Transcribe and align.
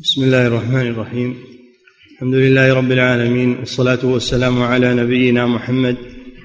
بسم 0.00 0.22
الله 0.22 0.46
الرحمن 0.46 0.86
الرحيم. 0.86 1.36
الحمد 2.12 2.34
لله 2.34 2.74
رب 2.74 2.92
العالمين 2.92 3.56
والصلاة 3.56 3.98
والسلام 4.04 4.62
على 4.62 4.94
نبينا 4.94 5.46
محمد 5.46 5.96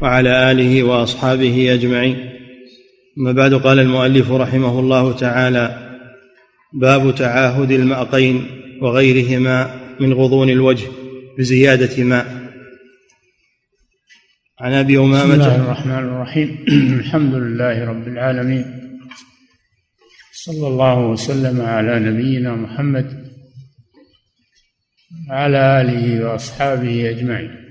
وعلى 0.02 0.52
آله 0.52 0.84
وأصحابه 0.84 1.74
أجمعين. 1.74 2.30
أما 3.18 3.32
بعد 3.32 3.54
قال 3.54 3.80
المؤلف 3.80 4.32
رحمه 4.32 4.80
الله 4.80 5.14
تعالى 5.14 5.96
باب 6.74 7.16
تعاهد 7.16 7.72
المأقين 7.72 8.46
وغيرهما 8.82 9.80
من 10.00 10.14
غضون 10.14 10.50
الوجه 10.50 10.88
بزيادة 11.38 12.04
ماء. 12.04 12.52
عن 14.60 14.74
أبي 14.74 14.98
أمامة 14.98 15.36
بسم 15.36 15.42
الله 15.42 15.56
الرحمن 15.56 15.92
الرحيم. 15.92 16.66
الحمد 17.00 17.34
لله 17.36 17.86
رب 17.86 18.08
العالمين. 18.08 18.66
صلى 20.34 20.68
الله 20.68 21.00
وسلم 21.00 21.62
على 21.62 22.00
نبينا 22.00 22.56
محمد 22.56 23.25
وعلى 25.30 25.82
آله 25.82 26.26
وأصحابه 26.26 27.10
أجمعين. 27.10 27.66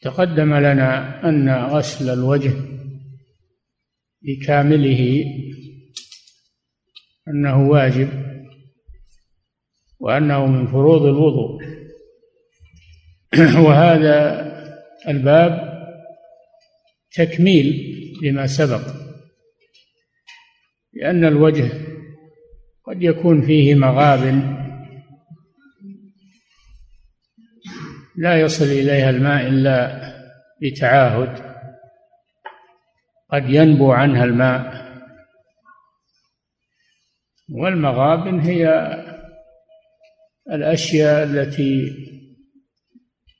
تقدم 0.00 0.54
لنا 0.54 1.20
أن 1.28 1.48
غسل 1.48 2.10
الوجه 2.12 2.52
بكامله 4.22 5.24
أنه 7.28 7.68
واجب 7.68 8.08
وأنه 10.00 10.46
من 10.46 10.66
فروض 10.66 11.02
الوضوء. 11.02 11.62
وهذا 13.66 14.46
الباب 15.08 15.76
تكميل 17.12 17.96
لما 18.22 18.46
سبق 18.46 18.80
لأن 20.92 21.24
الوجه 21.24 21.70
قد 22.84 23.02
يكون 23.02 23.42
فيه 23.42 23.74
مغاب 23.74 24.56
لا 28.16 28.40
يصل 28.40 28.64
إليها 28.64 29.10
الماء 29.10 29.46
إلا 29.46 30.02
بتعاهد. 30.62 31.56
قد 33.32 33.50
ينبو 33.50 33.92
عنها 33.92 34.24
الماء. 34.24 34.86
والمغابن 37.50 38.40
هي 38.40 38.68
الأشياء 40.50 41.24
التي 41.24 41.90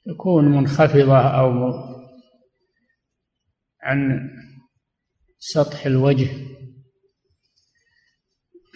تكون 0.07 0.45
منخفضة 0.45 1.19
أو 1.19 1.73
عن 3.83 4.31
سطح 5.39 5.87
الوجه. 5.87 6.29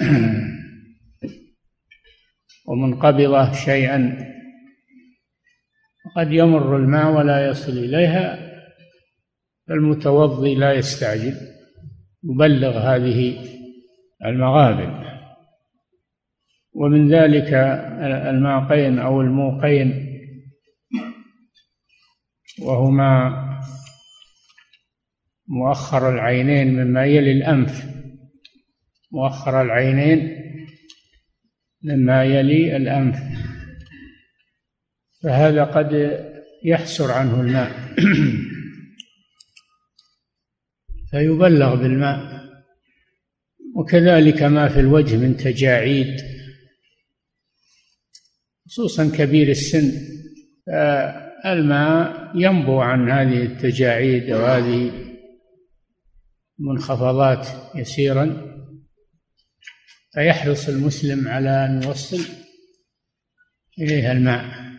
ومنقبضة 2.68 3.52
شيئا. 3.52 4.30
قد 6.16 6.32
يمر 6.32 6.76
الماء 6.76 7.12
ولا 7.12 7.48
يصل 7.48 7.72
إليها 7.72 8.50
فالمتوضي 9.68 10.54
لا 10.54 10.72
يستعجل 10.72 11.34
يبلغ 12.24 12.78
هذه 12.78 13.46
المغابن. 14.24 15.10
ومن 16.72 17.08
ذلك 17.08 17.54
الماقين 18.30 18.98
أو 18.98 19.20
الموقين 19.20 20.10
وهما 22.62 23.40
مؤخر 25.48 26.14
العينين 26.14 26.74
مما 26.74 27.04
يلي 27.04 27.32
الأنف 27.32 27.86
مؤخر 29.12 29.62
العينين 29.62 30.36
مما 31.82 32.24
يلي 32.24 32.76
الأنف 32.76 33.18
فهذا 35.22 35.64
قد 35.64 36.20
يحسر 36.64 37.12
عنه 37.12 37.40
الماء. 37.40 37.70
فيبلغ 41.10 41.74
بالماء. 41.74 42.40
وكذلك 43.76 44.42
ما 44.42 44.68
في 44.68 44.80
الوجه 44.80 45.16
من 45.16 45.36
تجاعيد 45.36 46.20
خصوصا 48.66 49.10
كبير 49.16 49.48
السن. 49.48 49.92
الماء 51.46 52.30
ينبو 52.34 52.80
عن 52.80 53.10
هذه 53.10 53.42
التجاعيد 53.42 54.30
أو 54.30 54.46
هذه 54.46 54.92
المنخفضات 56.60 57.48
يسيرا. 57.74 58.50
فيحرص 60.14 60.68
المسلم 60.68 61.28
على 61.28 61.50
أن 61.66 61.82
يوصل 61.82 62.20
إليها 63.78 64.12
الماء. 64.12 64.69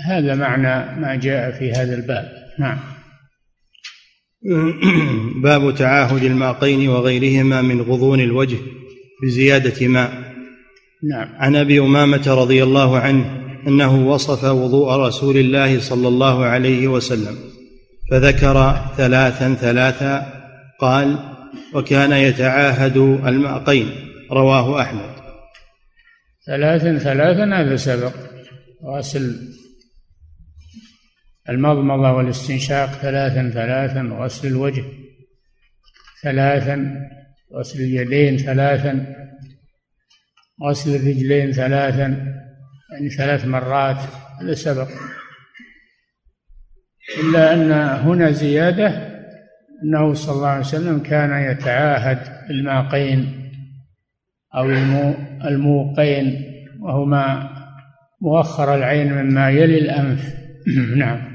هذا 0.00 0.34
معنى 0.34 1.00
ما 1.00 1.14
جاء 1.14 1.50
في 1.50 1.72
هذا 1.72 1.94
الباب. 1.94 2.32
نعم. 2.58 2.78
باب 5.42 5.74
تعاهد 5.74 6.22
الماقين 6.24 6.88
وغيرهما 6.88 7.62
من 7.62 7.80
غضون 7.80 8.20
الوجه 8.20 8.56
بزيادة 9.22 9.88
ماء. 9.88 10.12
نعم. 11.10 11.28
عن 11.36 11.56
أبي 11.56 11.80
أمامة 11.80 12.24
رضي 12.26 12.62
الله 12.62 12.98
عنه 12.98 13.44
أنه 13.66 14.08
وصف 14.08 14.44
وضوء 14.44 14.96
رسول 14.96 15.36
الله 15.36 15.80
صلى 15.80 16.08
الله 16.08 16.44
عليه 16.44 16.88
وسلم 16.88 17.36
فذكر 18.10 18.76
ثلاثا 18.96 19.54
ثلاثا 19.54 20.32
قال 20.80 21.18
وكان 21.74 22.12
يتعاهد 22.12 22.96
المأقين. 23.26 23.90
رواه 24.32 24.80
أحمد. 24.80 25.10
ثلاثا 26.46 26.98
ثلاثا 26.98 27.44
هذا 27.44 27.76
سبق 27.76 28.12
غسل 28.84 29.36
المضمضة 31.48 32.12
والاستنشاق 32.12 32.88
ثلاثا 32.88 33.50
ثلاثا 33.50 34.00
غسل 34.00 34.48
الوجه 34.48 34.84
ثلاثا 36.22 37.08
غسل 37.54 37.80
اليدين 37.80 38.36
ثلاثا 38.36 39.14
غسل 40.64 40.96
الرجلين 40.96 41.52
ثلاثا 41.52 42.34
يعني 42.92 43.10
ثلاث 43.10 43.44
مرات 43.44 43.96
هذا 44.40 44.54
سبق. 44.54 44.88
إلا 47.20 47.54
أن 47.54 47.72
هنا 48.06 48.30
زيادة 48.30 49.08
أنه 49.82 50.14
صلى 50.14 50.34
الله 50.34 50.48
عليه 50.48 50.60
وسلم 50.60 50.98
كان 50.98 51.50
يتعاهد 51.50 52.18
الماقين 52.50 53.50
أو 54.54 54.64
الموقين 55.44 56.54
وهما 56.80 57.50
مؤخر 58.20 58.74
العين 58.74 59.12
مما 59.12 59.50
يلي 59.50 59.78
الأنف. 59.78 60.34
نعم. 60.96 61.27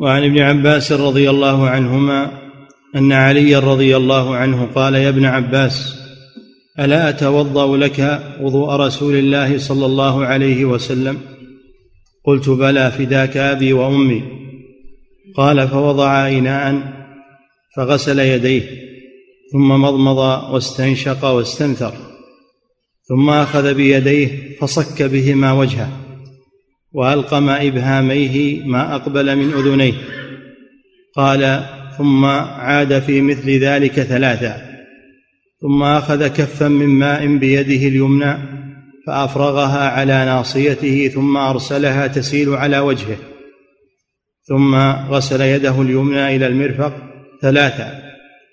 وعن 0.00 0.24
ابن 0.24 0.38
عباس 0.38 0.92
رضي 0.92 1.30
الله 1.30 1.68
عنهما 1.68 2.30
أن 2.96 3.12
علي 3.12 3.56
رضي 3.56 3.96
الله 3.96 4.36
عنه 4.36 4.68
قال 4.74 4.94
يا 4.94 5.08
ابن 5.08 5.24
عباس 5.24 6.00
ألا 6.78 7.08
أتوضأ 7.08 7.76
لك 7.76 8.22
وضوء 8.40 8.68
رسول 8.68 9.14
الله 9.14 9.58
صلى 9.58 9.86
الله 9.86 10.24
عليه 10.24 10.64
وسلم؟ 10.64 11.18
قلت 12.24 12.48
بلى 12.48 12.90
فداك 12.90 13.36
أبي 13.36 13.72
وأمي. 13.72 14.22
قال 15.36 15.68
فوضع 15.68 16.28
إناء 16.28 16.92
فغسل 17.76 18.18
يديه 18.18 18.62
ثم 19.52 19.68
مضمض 19.68 20.18
واستنشق 20.52 21.24
واستنثر 21.24 21.92
ثم 23.08 23.30
أخذ 23.30 23.74
بيديه 23.74 24.58
فصك 24.60 25.02
بهما 25.02 25.52
وجهه. 25.52 25.99
والقم 26.92 27.48
إبهاميه 27.48 28.64
ما 28.64 28.94
أقبل 28.94 29.36
من 29.36 29.52
أذنيه. 29.52 29.94
قال 31.16 31.64
ثم 31.98 32.24
عاد 32.24 32.98
في 32.98 33.20
مثل 33.20 33.50
ذلك 33.50 33.92
ثلاثا 33.92 34.70
ثم 35.60 35.82
أخذ 35.82 36.26
كفا 36.26 36.68
من 36.68 36.86
ماء 36.86 37.36
بيده 37.36 37.88
اليمنى 37.88 38.34
فأفرغها 39.06 39.88
على 39.88 40.12
ناصيته 40.12 41.08
ثم 41.08 41.36
أرسلها 41.36 42.06
تسيل 42.06 42.54
على 42.54 42.78
وجهه 42.78 43.16
ثم 44.42 44.74
غسل 45.10 45.40
يده 45.40 45.82
اليمنى 45.82 46.36
إلى 46.36 46.46
المرفق 46.46 46.92
ثلاثا 47.42 48.02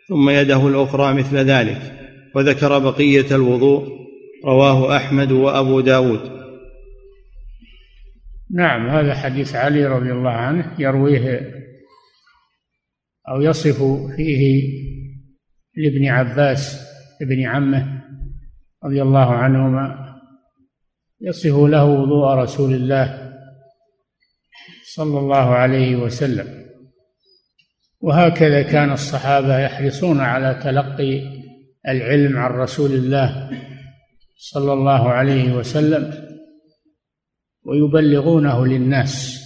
ثم 0.10 0.30
يده 0.30 0.68
الأخرى 0.68 1.14
مثل 1.14 1.38
ذلك 1.38 1.82
وذكر 2.36 2.80
بقية 2.80 3.26
الوضوء 3.32 3.88
رواه 4.46 4.96
أحمد 4.96 5.32
وأبو 5.32 5.80
داود. 5.80 6.37
نعم 8.52 8.90
هذا 8.90 9.16
حديث 9.16 9.56
علي 9.56 9.86
رضي 9.86 10.12
الله 10.12 10.32
عنه 10.32 10.76
يرويه 10.80 11.54
أو 13.30 13.42
يصف 13.42 13.84
فيه 14.16 14.64
لابن 15.76 16.06
عباس 16.06 16.88
ابن 17.22 17.46
عمه 17.46 18.04
رضي 18.84 19.02
الله 19.02 19.34
عنهما 19.34 20.18
يصف 21.22 21.56
له 21.56 21.86
وضوء 21.86 22.28
رسول 22.28 22.74
الله 22.74 23.34
صلى 24.96 25.20
الله 25.20 25.56
عليه 25.56 25.96
وسلم. 25.96 26.68
وهكذا 28.02 28.62
كان 28.62 28.92
الصحابة 28.92 29.60
يحرصون 29.60 30.20
على 30.20 30.60
تلقي 30.64 31.22
العلم 31.88 32.38
عن 32.38 32.52
رسول 32.52 32.92
الله 32.92 33.50
صلى 34.38 34.74
الله 34.74 35.10
عليه 35.10 35.54
وسلم. 35.54 36.27
ويبلغونه 37.68 38.68
للناس 38.68 39.44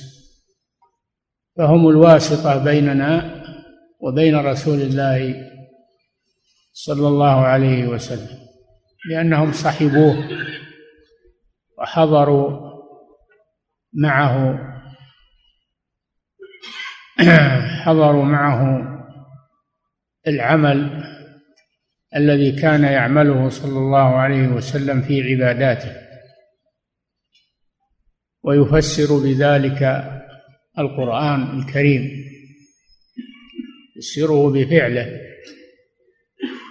فهم 1.57 1.88
الواسطة 1.89 2.63
بيننا 2.63 3.41
وبين 4.00 4.35
رسول 4.35 4.81
الله 4.81 5.35
صلى 6.73 7.07
الله 7.07 7.45
عليه 7.45 7.88
وسلم 7.88 8.38
لأنهم 9.09 9.51
صحبوه 9.51 10.29
وحضروا 11.77 12.71
معه 13.94 14.59
حضروا 17.83 18.23
معه 18.25 18.88
العمل 20.27 21.03
الذي 22.15 22.51
كان 22.51 22.83
يعمله 22.83 23.50
صلى 23.50 23.77
الله 23.77 24.15
عليه 24.15 24.47
وسلم 24.47 25.01
في 25.01 25.21
عباداته. 25.21 26.00
ويفسر 28.44 29.24
بذلك 29.24 29.84
القرآن 30.80 31.60
الكريم. 31.60 32.32
يفسره 33.98 34.50
بفعله. 34.52 35.22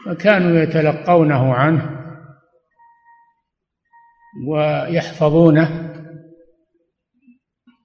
فكانوا 0.06 0.62
يتلقونه 0.62 1.54
عنه 1.54 2.00
ويحفظونه 4.46 5.90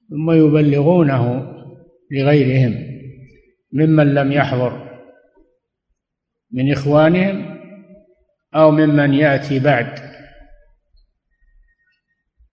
ثم 0.10 0.32
يبلغونه 0.32 1.52
لغيرهم 2.12 2.96
ممن 3.74 4.14
لم 4.14 4.32
يحضر 4.32 4.86
من 6.52 6.72
إخوانهم 6.72 7.60
أو 8.56 8.72
ممن 8.72 9.14
يأتي 9.14 9.60
بعد. 9.60 10.14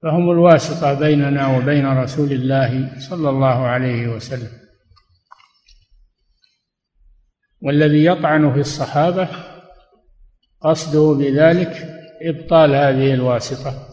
فهم 0.02 0.30
الواسطة 0.30 0.94
بيننا 0.94 1.56
وبين 1.56 1.86
رسول 1.86 2.32
الله 2.32 2.98
صلى 2.98 3.30
الله 3.30 3.66
عليه 3.66 4.08
وسلم. 4.08 4.62
والذي 7.62 8.04
يطعن 8.04 8.52
في 8.52 8.60
الصحابة 8.60 9.28
قصده 10.60 11.18
بذلك 11.18 11.88
إبطال 12.22 12.74
هذه 12.74 13.14
الواسطة 13.14 13.88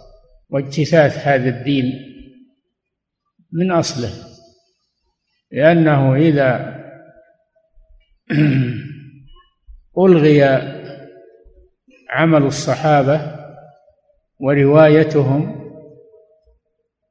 واجتثاث 0.50 1.28
هذا 1.28 1.50
الدين 1.50 1.86
من 3.52 3.72
أصله 3.72 4.10
لأنه 5.52 6.16
إذا 6.16 6.80
ألغي 10.06 10.44
عمل 12.10 12.44
الصحابة 12.44 13.36
وروايتهم 14.40 15.59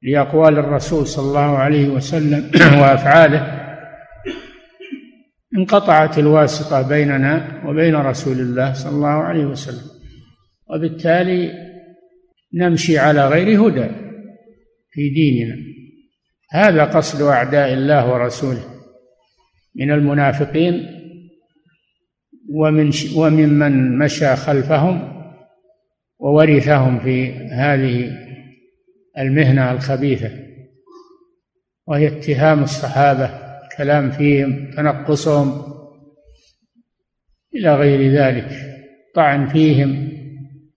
لأقوال 0.03 0.59
الرسول 0.59 1.06
صلى 1.06 1.29
الله 1.29 1.59
عليه 1.59 1.89
وسلم 1.89 2.50
وأفعاله. 2.81 3.59
انقطعت 5.59 6.19
الواسطة 6.19 6.89
بيننا 6.89 7.62
وبين 7.67 7.95
رسول 7.95 8.41
الله 8.41 8.73
صلى 8.73 8.93
الله 8.93 9.09
عليه 9.09 9.45
وسلم. 9.45 9.91
وبالتالي 10.71 11.53
نمشي 12.55 12.99
على 12.99 13.29
غير 13.29 13.69
هدى 13.69 13.89
في 14.91 15.11
ديننا. 15.11 15.56
هذا 16.51 16.85
قصد 16.85 17.23
أعداء 17.23 17.73
الله 17.73 18.12
ورسوله. 18.12 18.65
من 19.77 19.91
المنافقين 19.91 20.87
ومن 22.49 22.91
وممن 23.17 23.99
مشى 23.99 24.37
خلفهم 24.37 25.19
وورثهم 26.19 27.01
في 27.01 27.33
هذه 27.35 28.28
المهنة 29.19 29.73
الخبيثة 29.73 30.31
وهي 31.87 32.06
اتهام 32.06 32.62
الصحابة 32.62 33.31
كلام 33.76 34.11
فيهم 34.11 34.70
تنقصهم 34.76 35.62
إلى 37.55 37.76
غير 37.76 38.12
ذلك 38.12 38.50
طعن 39.15 39.49
فيهم 39.49 40.09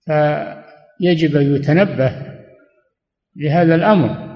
فيجب 0.05 1.35
أن 1.35 1.55
يتنبه 1.55 2.15
لهذا 3.35 3.75
الأمر. 3.75 4.31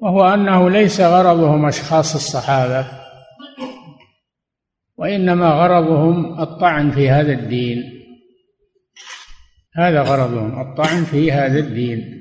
وهو 0.00 0.24
أنه 0.34 0.70
ليس 0.70 1.00
غرضهم 1.00 1.66
أشخاص 1.66 2.14
الصحابة 2.14 2.86
وإنما 4.96 5.50
غرضهم 5.50 6.40
الطعن 6.40 6.90
في 6.90 7.10
هذا 7.10 7.32
الدين. 7.32 7.95
هذا 9.76 10.02
غرضهم 10.02 10.60
الطعن 10.60 11.04
في 11.04 11.32
هذا 11.32 11.58
الدين. 11.58 12.12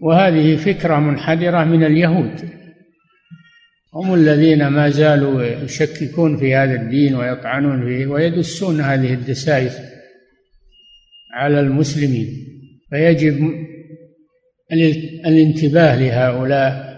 وهذه 0.00 0.56
فكرة 0.56 0.96
منحدرة 0.96 1.64
من 1.64 1.84
اليهود. 1.84 2.50
هم 3.94 4.14
الذين 4.14 4.66
ما 4.66 4.90
زالوا 4.90 5.42
يشككون 5.42 6.36
في 6.36 6.54
هذا 6.54 6.74
الدين 6.74 7.14
ويطعنون 7.14 7.84
فيه 7.84 8.06
ويدسون 8.06 8.80
هذه 8.80 9.14
الدسائس 9.14 9.78
على 11.34 11.60
المسلمين. 11.60 12.26
فيجب 12.90 13.50
الانتباه 15.26 15.96
لهؤلاء 15.96 16.96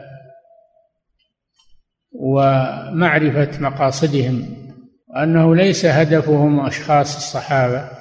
ومعرفة 2.12 3.60
مقاصدهم. 3.60 4.46
وأنه 5.08 5.56
ليس 5.56 5.86
هدفهم 5.86 6.66
أشخاص 6.66 7.16
الصحابة. 7.16 7.97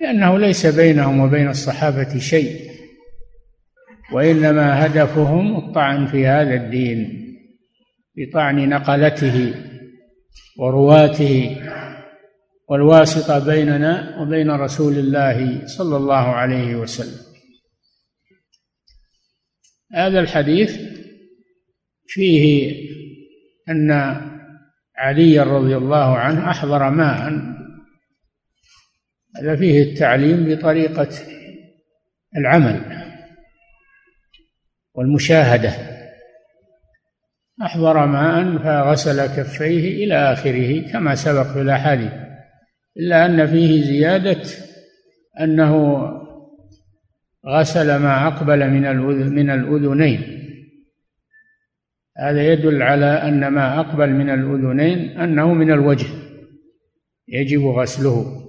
لأنه 0.00 0.38
ليس 0.38 0.66
بينهم 0.66 1.20
وبين 1.20 1.48
الصحابة 1.48 2.18
شيء 2.18 2.70
وإنما 4.12 4.86
هدفهم 4.86 5.56
الطعن 5.56 6.06
في 6.06 6.26
هذا 6.26 6.54
الدين 6.54 7.24
بطعن 8.16 8.68
نقلته 8.68 9.54
ورواته 10.58 11.56
والواسطة 12.68 13.46
بيننا 13.46 14.20
وبين 14.20 14.50
رسول 14.50 14.98
الله 14.98 15.66
صلى 15.66 15.96
الله 15.96 16.14
عليه 16.14 16.76
وسلم. 16.76 17.28
هذا 19.94 20.20
الحديث 20.20 20.76
فيه 22.06 22.74
أن 23.68 23.90
علي 24.96 25.40
رضي 25.40 25.76
الله 25.76 26.16
عنه 26.16 26.50
أحضر 26.50 26.90
ماء 26.90 27.57
هذا 29.38 29.56
فيه 29.56 29.82
التعليم 29.82 30.44
بطريقة 30.48 31.08
العمل 32.36 32.80
والمشاهدة. 34.94 35.72
أحضر 37.62 38.06
ماء 38.06 38.58
فغسل 38.58 39.26
كفيه 39.26 40.04
إلى 40.04 40.32
آخره 40.32 40.92
كما 40.92 41.14
سبق 41.14 41.42
في 41.42 41.60
الأحاديث 41.60 42.12
إلا 42.96 43.26
أن 43.26 43.46
فيه 43.46 43.82
زيادة 43.82 44.42
أنه 45.40 46.02
غسل 47.46 47.96
ما 47.96 48.26
أقبل 48.26 48.70
من 48.70 48.96
من 49.34 49.50
الأذنين. 49.50 50.38
هذا 52.18 52.52
يدل 52.52 52.82
على 52.82 53.06
أن 53.06 53.48
ما 53.48 53.80
أقبل 53.80 54.10
من 54.10 54.30
الأذنين 54.30 55.18
أنه 55.18 55.54
من 55.54 55.72
الوجه 55.72 56.06
يجب 57.28 57.66
غسله. 57.66 58.47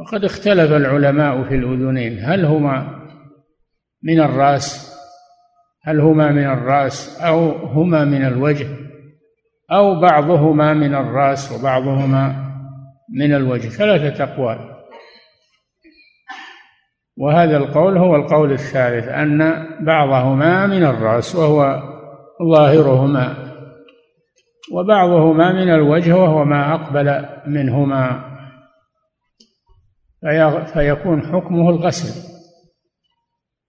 وقد 0.00 0.24
اختلف 0.24 0.72
العلماء 0.72 1.42
في 1.42 1.54
الأذنين. 1.54 2.18
هل 2.24 2.44
هما 2.44 3.06
من 4.02 4.20
الرأس؟ 4.20 4.96
هل 5.82 6.00
هما 6.00 6.32
من 6.32 6.44
الرأس 6.44 7.20
أو 7.22 7.50
هما 7.50 8.04
من 8.04 8.24
الوجه؟ 8.24 8.66
أو 9.72 10.00
بعضهما 10.00 10.74
من 10.74 10.94
الرأس 10.94 11.52
وبعضهما 11.52 12.50
من 13.14 13.34
الوجه؟ 13.34 13.68
ثلاثة 13.68 14.24
أقوال. 14.24 14.58
وهذا 17.16 17.56
القول 17.56 17.98
هو 17.98 18.16
القول 18.16 18.52
الثالث 18.52 19.08
أن 19.08 19.66
بعضهما 19.80 20.66
من 20.66 20.84
الرأس 20.84 21.36
وهو 21.36 21.82
ظاهرهما 22.54 23.34
وبعضهما 24.72 25.52
من 25.52 25.74
الوجه 25.74 26.16
وهو 26.16 26.44
ما 26.44 26.74
أقبل 26.74 27.24
منهما. 27.46 28.29
فيكون 30.72 31.22
حكمه 31.22 31.70
الغسل 31.70 32.30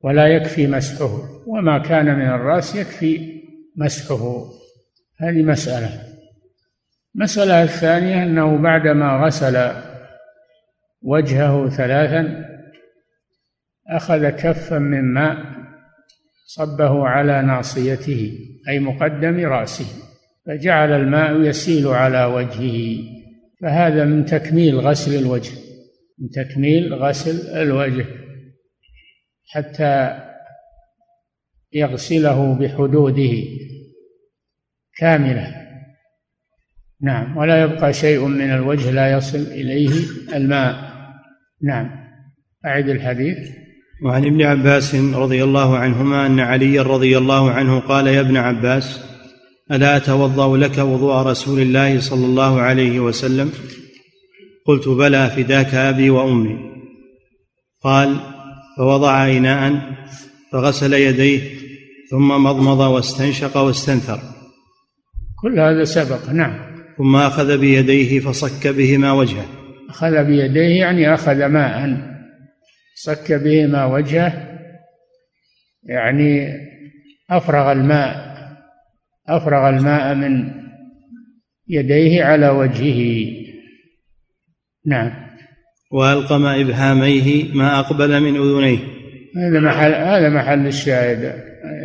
ولا 0.03 0.27
يكفي 0.27 0.67
مسحه 0.67 1.20
وما 1.48 1.77
كان 1.77 2.05
من 2.05 2.27
الرأس 2.27 2.75
يكفي 2.75 3.41
مسحه. 3.75 4.46
هذه 5.17 5.43
مسألة. 5.43 5.89
المسألة 7.15 7.63
الثانية 7.63 8.24
أنه 8.24 8.58
بعدما 8.58 9.25
غسل 9.25 9.72
وجهه 11.01 11.70
ثلاثا 11.70 12.46
أخذ 13.89 14.29
كفا 14.29 14.79
من 14.79 15.13
ماء 15.13 15.38
صبه 16.46 17.08
على 17.08 17.41
ناصيته 17.41 18.31
أي 18.70 18.79
مقدم 18.79 19.46
رأسه 19.46 19.86
فجعل 20.46 20.91
الماء 20.91 21.41
يسيل 21.41 21.88
على 21.88 22.25
وجهه. 22.25 23.03
فهذا 23.62 24.05
من 24.05 24.25
تكميل 24.25 24.79
غسل 24.79 25.20
الوجه. 25.20 25.70
من 26.21 26.29
تكميل 26.29 26.93
غسل 26.93 27.47
الوجه 27.57 28.05
حتى 29.45 30.19
يغسله 31.73 32.53
بحدوده 32.53 33.33
كاملة. 34.97 35.55
نعم 37.01 37.37
ولا 37.37 37.61
يبقى 37.63 37.93
شيء 37.93 38.25
من 38.25 38.51
الوجه 38.51 38.91
لا 38.91 39.11
يصل 39.11 39.37
إليه 39.37 39.89
الماء. 40.33 40.91
نعم 41.63 41.89
اعد 42.65 42.89
الحديث. 42.89 43.37
وعن 44.05 44.25
ابن 44.25 44.41
عباس 44.41 44.95
رضي 44.95 45.43
الله 45.43 45.77
عنهما 45.77 46.25
أن 46.25 46.39
عليا 46.39 46.81
رضي 46.81 47.17
الله 47.17 47.51
عنه 47.51 47.79
قال 47.79 48.07
يا 48.07 48.21
ابن 48.21 48.37
عباس 48.37 49.05
ألا 49.71 49.97
أتوضأ 49.97 50.57
لك 50.57 50.77
وضوء 50.77 51.13
رسول 51.13 51.61
الله 51.61 51.99
صلى 51.99 52.25
الله 52.25 52.61
عليه 52.61 52.99
وسلم؟ 52.99 53.51
قلت 54.65 54.88
بلى 54.88 55.30
فداك 55.30 55.74
أبي 55.74 56.10
وأمي. 56.10 56.72
قال 57.82 58.20
فوضع 58.77 59.27
اناء 59.27 59.82
فغسل 60.51 60.94
يديه 60.94 61.41
ثم 62.12 62.27
مضمض 62.44 62.80
واستنشق 62.80 63.58
واستنثر. 63.58 64.20
كل 65.41 65.60
هذا 65.60 65.84
سبق 65.84 66.30
نعم. 66.30 66.75
ثم 66.98 67.15
أخذ 67.15 67.58
بيديه 67.58 68.20
فصك 68.20 68.68
بهما 68.68 69.12
وجهه. 69.12 69.46
أخذ 69.89 70.24
بيديه 70.24 70.80
يعني 70.80 71.13
أخذ 71.13 71.46
ماء. 71.46 71.98
صك 72.96 73.32
بهما 73.32 73.86
وجهه 73.86 74.51
يعني 75.84 76.48
أفرغ 77.30 77.72
الماء 77.72 78.32
أفرغ 79.27 79.70
الماء 79.70 80.15
من 80.15 80.51
يديه 81.68 82.24
على 82.24 82.50
وجهه. 82.50 83.41
نعم. 84.85 85.11
والقم 85.91 86.45
إبهاميه 86.45 87.53
ما 87.53 87.79
أقبل 87.79 88.19
من 88.19 88.35
أذنيه. 88.35 88.79
هذا 89.38 89.59
محل 89.59 89.93
هذا 89.93 90.29
محل 90.29 90.67
الشاهد. 90.67 91.33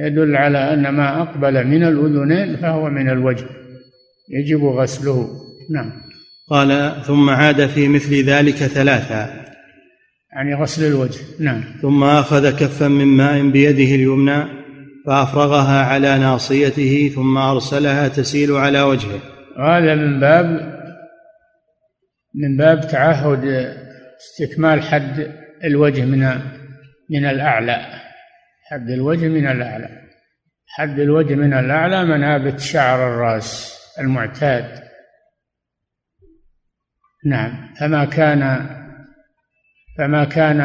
يدل 0.06 0.36
على 0.36 0.74
أن 0.74 0.88
ما 0.88 1.22
أقبل 1.22 1.66
من 1.66 1.84
الاذنين 1.84 2.56
فهو 2.56 2.90
من 2.90 3.10
الوجه. 3.10 3.44
يجب 4.30 4.64
غسله. 4.64 5.28
نعم. 5.70 5.92
قال 6.50 6.92
ثم 7.06 7.30
عاد 7.30 7.66
في 7.66 7.88
مثل 7.88 8.24
ذلك 8.24 8.54
ثلاثا. 8.54 9.46
يعني 10.32 10.54
غسل 10.54 10.86
الوجه. 10.86 11.20
نعم. 11.40 11.64
ثم 11.82 12.04
أخذ 12.04 12.50
كفا 12.50 12.88
من 12.88 13.06
ماء 13.06 13.50
بيده 13.50 13.94
اليمنى 13.94 14.44
فأفرغها 15.06 15.84
على 15.84 16.18
ناصيته 16.18 17.12
ثم 17.14 17.38
أرسلها 17.38 18.08
تسيل 18.08 18.52
على 18.52 18.82
وجهه. 18.82 19.20
هذا 19.58 19.94
من 19.94 20.20
باب 20.20 20.75
من 22.36 22.56
باب 22.56 22.80
تعهد 22.80 23.44
استكمال 24.16 24.82
حد 24.82 25.32
الوجه 25.64 26.04
من 26.04 26.20
من 27.10 27.26
الأعلى. 27.26 27.86
حد 28.70 28.90
الوجه 28.90 29.28
من 29.28 29.46
الأعلى. 29.46 29.88
حد 30.66 30.98
الوجه 30.98 31.34
من 31.34 31.54
الأعلى 31.54 32.04
منابت 32.04 32.60
شعر 32.60 33.08
الرأس 33.08 33.78
المعتاد. 34.00 34.82
نعم. 37.26 37.74
فما 37.74 38.04
كان 38.04 38.66
فما 39.98 40.24
كان 40.24 40.60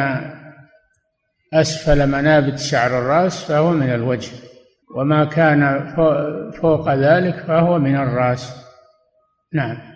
أسفل 1.54 2.06
منابت 2.06 2.58
شعر 2.58 2.98
الرأس 2.98 3.44
فهو 3.44 3.70
من 3.70 3.94
الوجه. 3.94 4.32
وما 4.96 5.24
كان 5.24 5.94
فوق 6.60 6.94
ذلك 6.94 7.36
فهو 7.36 7.78
من 7.78 7.96
الرأس. 7.96 8.66
نعم. 9.52 9.91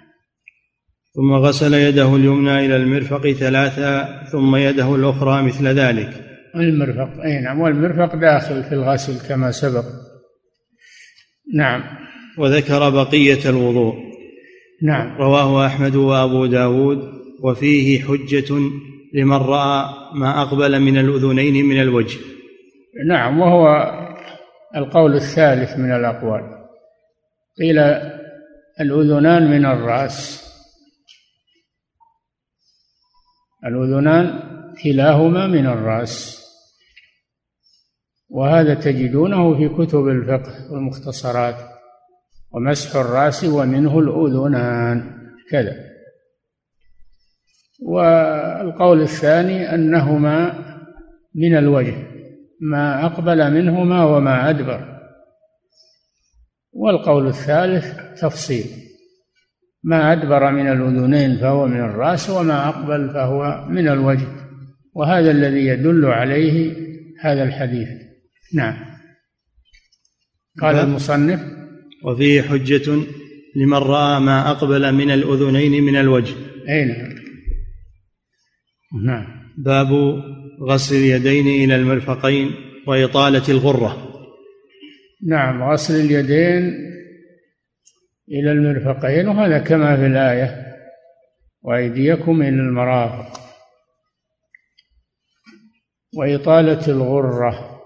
ثم 1.17 1.33
غسل 1.33 1.75
يده 1.75 2.17
اليمنى 2.17 2.67
إلى 2.67 2.77
المرفق 2.77 3.31
ثلاثا 3.31 4.23
ثم 4.33 4.57
يده 4.57 4.95
الأخرى 4.95 5.43
مثل 5.43 5.67
ذلك. 5.67 6.11
المرفق 6.57 7.23
أي 7.25 7.41
نعم 7.41 7.61
والمرفق 7.61 8.15
داخل 8.15 8.63
في 8.63 8.73
الغسل 8.73 9.29
كما 9.29 9.51
سبق. 9.51 9.85
نعم. 11.55 11.83
وذكر 12.39 12.91
بقية 12.91 13.51
الوضوء. 13.51 13.95
نعم. 14.83 15.17
رواه 15.19 15.67
أحمد 15.67 15.97
وأبو 15.97 16.47
داود 16.47 16.99
وفيه 17.43 18.03
حجة 18.03 18.55
لمن 19.15 19.37
رأى 19.37 19.85
ما 20.15 20.43
أقبل 20.43 20.81
من 20.81 20.99
الأذنين 20.99 21.67
من 21.67 21.81
الوجه. 21.81 22.19
نعم 23.09 23.41
وهو 23.41 23.91
القول 24.77 25.15
الثالث 25.15 25.79
من 25.79 25.93
الأقوال. 25.93 26.43
قيل 27.59 27.79
الأذنان 28.81 29.51
من 29.51 29.67
الرأس. 29.67 30.46
الأذنان 33.67 34.41
كلاهما 34.85 35.47
من 35.47 35.67
الرأس. 35.67 36.47
وهذا 38.29 38.75
تجدونه 38.75 39.57
في 39.57 39.69
كتب 39.69 40.09
الفقه 40.09 40.73
والمختصرات 40.73 41.57
ومسح 42.51 42.97
الرأس 42.97 43.45
ومنه 43.45 43.99
الأذنان. 43.99 45.17
كذا. 45.51 45.77
والقول 47.83 49.03
الثاني 49.03 49.75
أنهما 49.75 50.65
من 51.35 51.57
الوجه 51.57 51.95
ما 52.61 53.07
أقبل 53.07 53.53
منهما 53.53 54.05
وما 54.05 54.51
أدبر. 54.51 54.97
والقول 56.73 57.27
الثالث 57.27 57.97
تفصيل. 58.21 58.86
ما 59.87 60.12
أدبر 60.12 60.52
من 60.52 60.69
الأذنين 60.69 61.38
فهو 61.38 61.66
من 61.66 61.81
الرأس 61.81 62.31
وما 62.31 62.69
أقبل 62.69 63.11
فهو 63.11 63.66
من 63.71 63.88
الوجه. 63.88 64.26
وهذا 64.95 65.31
الذي 65.31 65.66
يدل 65.66 66.05
عليه 66.05 66.76
هذا 67.21 67.43
الحديث. 67.43 67.88
نعم. 68.55 68.76
قال 70.61 70.76
المصنف 70.76 71.40
وفيه 72.05 72.43
حجة 72.43 72.93
لمن 73.57 73.78
رأى 73.78 74.21
ما 74.21 74.50
أقبل 74.50 74.93
من 74.93 75.11
الأذنين 75.11 75.85
من 75.85 75.97
الوجه. 75.97 76.35
أي 76.69 76.85
نعم. 76.85 77.14
نعم. 79.05 79.26
باب 79.59 79.88
غسل 80.62 80.97
اليدين 80.97 81.47
إلى 81.47 81.76
المرفقين 81.76 82.50
وإطالة 82.87 83.43
الغرة. 83.49 84.12
نعم 85.26 85.62
غسل 85.62 85.95
اليدين 85.95 86.87
إلى 88.28 88.52
المرفقين 88.52 89.28
وهذا 89.28 89.59
كما 89.59 89.97
في 89.97 90.06
الآية 90.06 90.76
وأيديكم 91.62 92.42
إلى 92.42 92.49
المرافق. 92.49 93.40
وإطالة 96.16 96.88
الغرة. 96.88 97.83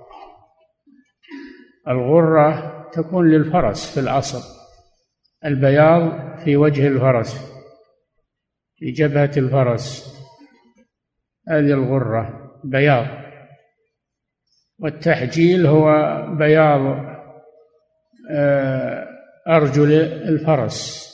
الغرة 1.88 2.80
تكون 2.92 3.30
للفرس 3.30 3.94
في 3.94 4.00
الأصل 4.00 4.60
البياض 5.44 6.36
في 6.38 6.56
وجه 6.56 6.88
الفرس 6.88 7.52
في 8.76 8.90
جبهة 8.90 9.30
الفرس. 9.36 10.16
هذه 11.48 11.72
الغرة 11.72 12.50
بياض. 12.64 13.06
والتحجيل 14.78 15.66
هو 15.66 15.86
بياض 16.38 16.80
آه 18.30 19.09
أرجل 19.48 19.92
الفرس 20.02 21.10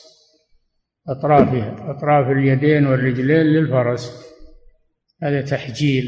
أطرافها 1.08 1.90
أطراف 1.90 2.30
اليدين 2.30 2.86
والرجلين 2.86 3.46
للفرس. 3.46 4.26
هذا 5.22 5.40
تحجيل 5.40 6.04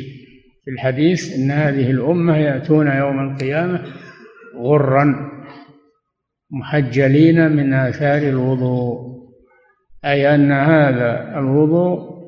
في 0.65 0.71
الحديث 0.71 1.35
إن 1.35 1.51
هذه 1.51 1.91
الأمة 1.91 2.37
يأتون 2.37 2.87
يوم 2.87 3.21
القيامة 3.21 3.85
غرا 4.57 5.31
محجلين 6.51 7.53
من 7.53 7.75
آثار 7.75 8.23
الوضوء 8.23 9.19
أي 10.05 10.35
أن 10.35 10.53
هذا 10.53 11.39
الوضوء 11.39 12.19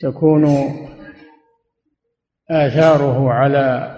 تكون 0.00 0.44
آثاره 2.50 3.30
على 3.30 3.96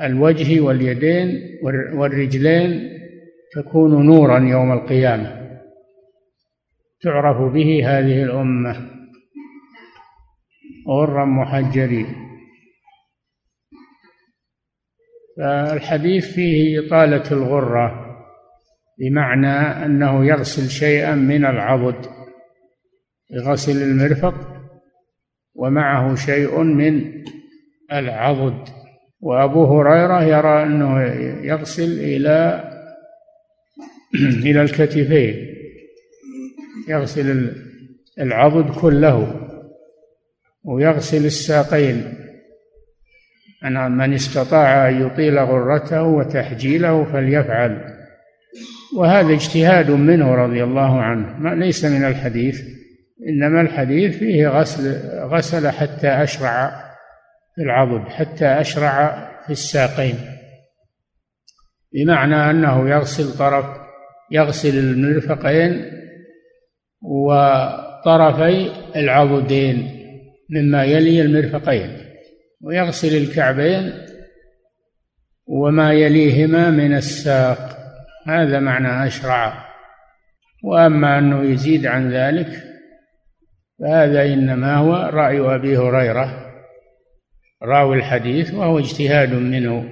الوجه 0.00 0.60
واليدين 0.60 1.40
والرجلين 1.94 2.93
تكون 3.54 4.06
نورا 4.06 4.38
يوم 4.38 4.72
القيامة. 4.72 5.44
تعرف 7.02 7.52
به 7.52 7.98
هذه 7.98 8.22
الأمة. 8.22 8.90
غرا 10.88 11.24
محجرين. 11.24 12.06
فالحديث 15.38 16.34
فيه 16.34 16.86
إطالة 16.86 17.32
الغرة 17.32 18.16
بمعنى 18.98 19.84
أنه 19.84 20.26
يغسل 20.26 20.70
شيئا 20.70 21.14
من 21.14 21.44
العضد 21.44 22.06
يغسل 23.30 23.82
المرفق 23.82 24.34
ومعه 25.54 26.14
شيء 26.14 26.62
من 26.62 27.24
العضد. 27.92 28.68
وأبو 29.20 29.64
هريرة 29.64 30.22
يرى 30.22 30.62
أنه 30.62 31.02
يغسل 31.44 32.00
إلى 32.00 32.73
إلى 34.46 34.62
الكتفين. 34.62 35.54
يغسل 36.88 37.52
العضد 38.20 38.80
كله 38.80 39.40
ويغسل 40.64 41.24
الساقين. 41.26 42.14
أن 43.64 43.92
من 43.92 44.14
استطاع 44.14 44.88
أن 44.88 45.06
يطيل 45.06 45.38
غرته 45.38 46.02
وتحجيله 46.02 47.04
فليفعل. 47.04 47.94
وهذا 48.96 49.34
اجتهاد 49.34 49.90
منه 49.90 50.34
رضي 50.34 50.64
الله 50.64 51.00
عنه. 51.00 51.38
ما 51.38 51.54
ليس 51.54 51.84
من 51.84 52.04
الحديث. 52.04 52.60
إنما 53.28 53.60
الحديث 53.60 54.18
فيه 54.18 54.48
غسل 54.48 55.10
غسل 55.20 55.68
حتى 55.68 56.08
أشرع 56.08 56.84
في 57.54 57.62
العضد 57.62 58.08
حتى 58.08 58.46
أشرع 58.46 59.28
في 59.46 59.52
الساقين. 59.52 60.14
بمعنى 61.92 62.50
أنه 62.50 62.88
يغسل 62.90 63.38
طرف 63.38 63.83
يغسل 64.30 64.78
المرفقين 64.78 65.84
وطرفي 67.02 68.70
العضدين 68.96 70.00
مما 70.50 70.84
يلي 70.84 71.22
المرفقين 71.22 71.96
ويغسل 72.60 73.16
الكعبين 73.16 73.92
وما 75.46 75.92
يليهما 75.92 76.70
من 76.70 76.94
الساق. 76.94 77.78
هذا 78.26 78.60
معنى 78.60 79.06
أشرع. 79.06 79.64
وأما 80.64 81.18
أنه 81.18 81.42
يزيد 81.42 81.86
عن 81.86 82.12
ذلك 82.12 82.62
فهذا 83.80 84.24
إنما 84.24 84.76
هو 84.76 84.94
رأي 84.94 85.40
أبي 85.40 85.76
هريرة 85.76 86.52
راوي 87.62 87.96
الحديث 87.96 88.54
وهو 88.54 88.78
اجتهاد 88.78 89.32
منه 89.32 89.90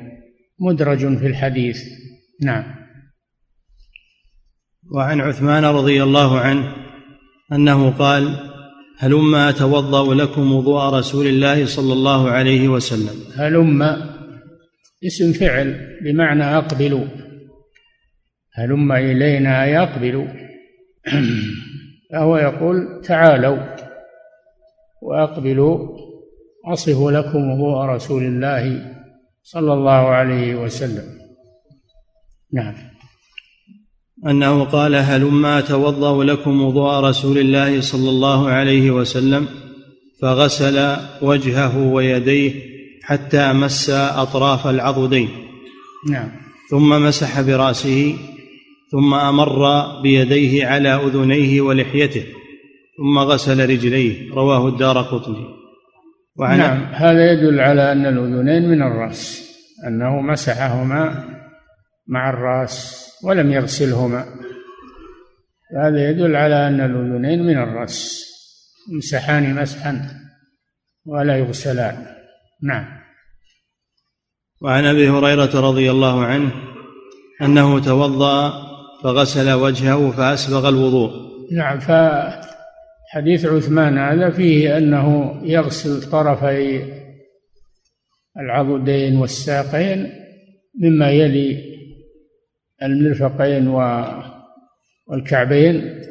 مدرج 0.61 1.19
في 1.19 1.27
الحديث. 1.27 1.83
نعم. 2.43 2.82
وعن 4.95 5.21
عثمان 5.21 5.65
رضي 5.65 6.03
الله 6.03 6.39
عنه 6.39 6.77
أنه 7.53 7.91
قال 7.91 8.37
هلما 8.99 9.49
أتوضأ 9.49 10.15
لكم 10.15 10.53
وضوء 10.53 10.83
رسول 10.83 11.27
الله 11.27 11.67
صلى 11.67 11.93
الله 11.93 12.31
عليه 12.31 12.69
وسلم. 12.69 13.17
هلما 13.37 14.17
اسم 15.07 15.33
فعل 15.33 15.99
بمعنى 16.05 16.45
أقبلوا. 16.45 17.05
هلم 18.55 18.93
إلينا 18.93 19.65
اي 19.65 19.79
اقبلوا 19.79 20.27
فهو 22.13 22.37
يقول 22.37 23.03
تعالوا 23.05 23.59
وأقبلوا 25.03 25.99
أصف 26.73 26.99
لكم 27.09 27.51
وضوء 27.51 27.85
رسول 27.85 28.23
الله 28.23 28.95
صلى 29.43 29.73
الله 29.73 30.09
عليه 30.09 30.55
وسلم. 30.55 31.19
نعم. 32.53 32.92
أنه 34.27 34.65
قال 34.65 34.95
هلما 34.95 35.59
اتوضا 35.59 36.25
لكم 36.25 36.63
وضوء 36.63 37.01
رسول 37.01 37.39
الله 37.39 37.81
صلى 37.81 38.11
الله 38.11 38.49
عليه 38.49 38.91
وسلم؟ 38.91 39.47
فغسل 40.23 40.97
وجهه 41.23 41.79
ويديه 41.79 42.53
حتى 43.03 43.53
مس 43.53 43.91
أطراف 43.91 44.67
العضدين. 44.67 45.29
نعم. 46.11 46.29
ثم 46.71 46.89
مسح 46.89 47.41
برأسه 47.41 48.17
ثم 48.93 49.15
أمر 49.15 49.83
بيديه 50.03 50.67
على 50.67 50.95
أذنيه 50.95 51.61
ولحيته 51.61 52.25
ثم 52.97 53.19
غسل 53.19 53.71
رجليه. 53.71 54.33
رواه 54.35 54.69
الدار 54.69 55.03
قطني. 55.03 55.47
وعن 56.39 56.59
نعم. 56.59 56.83
هذا 56.93 57.33
يدل 57.33 57.61
على 57.61 57.93
أن 57.93 58.07
الأذنين 58.07 58.71
من 58.71 58.83
الرأس 58.83 59.51
أنه 59.89 60.21
مسحهما 60.21 61.25
مع 62.09 62.31
الرأس. 62.31 63.02
ولم 63.23 63.53
يغسلهما. 63.53 64.25
هذا 65.85 66.11
يدل 66.11 66.37
على 66.37 66.69
أن 66.69 66.81
الاذنين 66.81 67.43
من 67.43 67.59
الرأس 67.59 68.25
يمسحان 68.93 69.55
مسحا 69.55 70.09
ولا 71.07 71.37
يغسلان. 71.37 72.07
نعم. 72.63 72.85
وعن 74.61 74.85
أبي 74.85 75.09
هريرة 75.09 75.61
رضي 75.61 75.91
الله 75.91 76.25
عنه 76.25 76.53
أنه 77.43 77.81
توضأ 77.81 78.53
فغسل 79.03 79.53
وجهه 79.53 80.11
فأسبغ 80.11 80.69
الوضوء. 80.69 81.11
نعم 81.53 81.79
فحديث 81.79 83.47
عثمان 83.47 83.99
هذا 83.99 84.31
فيه 84.31 84.79
أنه 84.79 85.41
يغسل 85.45 86.11
طرفي 86.11 86.85
العضدين 88.37 89.17
والساقين 89.17 90.13
مما 90.81 91.11
يلي 91.11 91.72
المرفقين 92.83 93.69
والكعبين. 95.09 96.03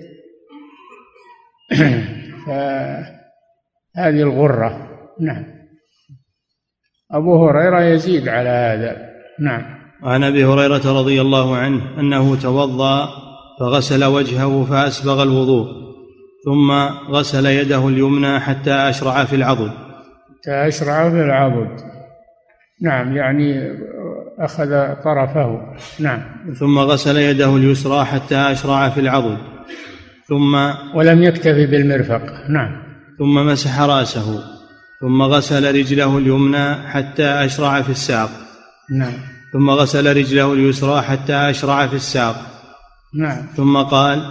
فهذه 2.45 4.21
الغرة. 4.21 4.89
نعم. 5.19 5.45
أبو 7.11 7.47
هريرة 7.47 7.81
يزيد 7.81 8.29
على 8.29 8.49
هذا. 8.49 9.09
نعم. 9.39 9.81
وعن 10.03 10.23
أبي 10.23 10.45
هريرة 10.45 10.99
رضي 10.99 11.21
الله 11.21 11.57
عنه 11.57 11.99
أنه 11.99 12.35
توضأ 12.35 13.09
فغسل 13.59 14.03
وجهه 14.03 14.63
فأسبغ 14.63 15.23
الوضوء 15.23 15.81
ثم 16.45 16.71
غسل 17.09 17.45
يده 17.45 17.87
اليمنى 17.87 18.39
حتى 18.39 18.71
أشرع 18.71 19.25
في 19.25 19.35
العضد. 19.35 19.71
حتى 20.39 20.67
أشرع 20.67 21.09
في 21.09 21.21
العضد. 21.21 21.81
نعم 22.81 23.17
يعني 23.17 23.71
أخذ 24.39 24.69
طرفه. 25.03 25.61
نعم. 25.99 26.21
ثم 26.59 26.79
غسل 26.79 27.17
يده 27.17 27.55
اليسرى 27.55 28.05
حتى 28.05 28.35
أشرع 28.35 28.89
في 28.89 28.99
العضد. 28.99 29.37
ثم 30.27 30.55
ولم 30.95 31.23
يكتفي 31.23 31.65
بالمرفق. 31.65 32.21
نعم. 32.49 32.83
ثم 33.19 33.33
مسح 33.33 33.79
رأسه. 33.79 34.43
ثم 35.01 35.21
غسل 35.21 35.75
رجله 35.75 36.17
اليمنى 36.17 36.73
حتى 36.87 37.23
أشرع 37.23 37.81
في 37.81 37.89
الساق. 37.89 38.29
نعم. 38.89 39.13
ثم 39.53 39.69
غسل 39.69 40.17
رجله 40.17 40.53
اليسرى 40.53 41.01
حتى 41.01 41.33
أشرع 41.33 41.87
في 41.87 41.95
الساق. 41.95 42.35
نعم. 43.13 43.45
ثم 43.55 43.77
قال 43.77 44.25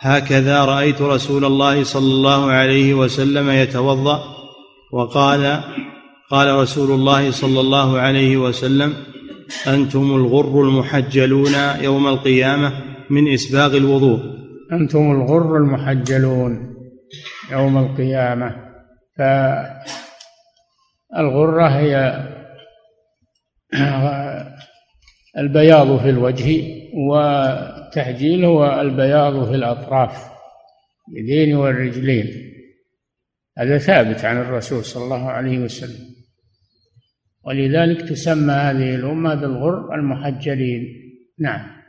هكذا 0.00 0.64
رأيت 0.64 1.02
رسول 1.02 1.44
الله 1.44 1.84
صلى 1.84 2.12
الله 2.12 2.50
عليه 2.50 2.94
وسلم 2.94 3.50
يتوضأ. 3.50 4.20
وقال 4.92 5.60
قال 6.30 6.54
رسول 6.54 6.90
الله 6.90 7.30
صلى 7.30 7.60
الله 7.60 7.98
عليه 7.98 8.36
وسلم 8.36 8.94
أنتم 9.66 10.14
الغر 10.14 10.62
المحجلون 10.62 11.54
يوم 11.80 12.06
القيامة 12.06 12.72
من 13.10 13.32
إسباغ 13.32 13.76
الوضوء. 13.76 14.20
أنتم 14.72 15.10
الغر 15.10 15.56
المحجلون 15.56 16.76
يوم 17.52 17.78
القيامة. 17.78 18.56
فالغرة 21.12 21.68
هي 21.68 22.24
البياض 25.38 26.00
في 26.00 26.10
الوجه 26.10 26.62
والتحجيل 26.94 28.44
هو 28.44 28.80
البياض 28.80 29.48
في 29.48 29.54
الأطراف 29.54 30.30
اليدين 31.12 31.56
والرجلين. 31.56 32.26
هذا 33.58 33.78
ثابت 33.78 34.24
عن 34.24 34.40
الرسول 34.40 34.84
صلى 34.84 35.04
الله 35.04 35.30
عليه 35.30 35.58
وسلم. 35.58 36.09
ولذلك 37.46 38.08
تسمى 38.08 38.52
هذه 38.52 38.94
الأمة 38.94 39.34
بالغر 39.34 39.94
المحجلين. 39.94 40.82
نعم. 41.38 41.80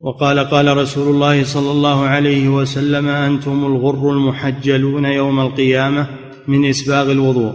وقال 0.00 0.38
قال 0.38 0.76
رسول 0.76 1.14
الله 1.14 1.44
صلى 1.44 1.70
الله 1.70 2.06
عليه 2.06 2.48
وسلم 2.48 3.08
أنتم 3.08 3.64
الغر 3.64 4.10
المحجلون 4.10 5.04
يوم 5.04 5.40
القيامة 5.40 6.08
من 6.48 6.68
إسباغ 6.68 7.12
الوضوء. 7.12 7.54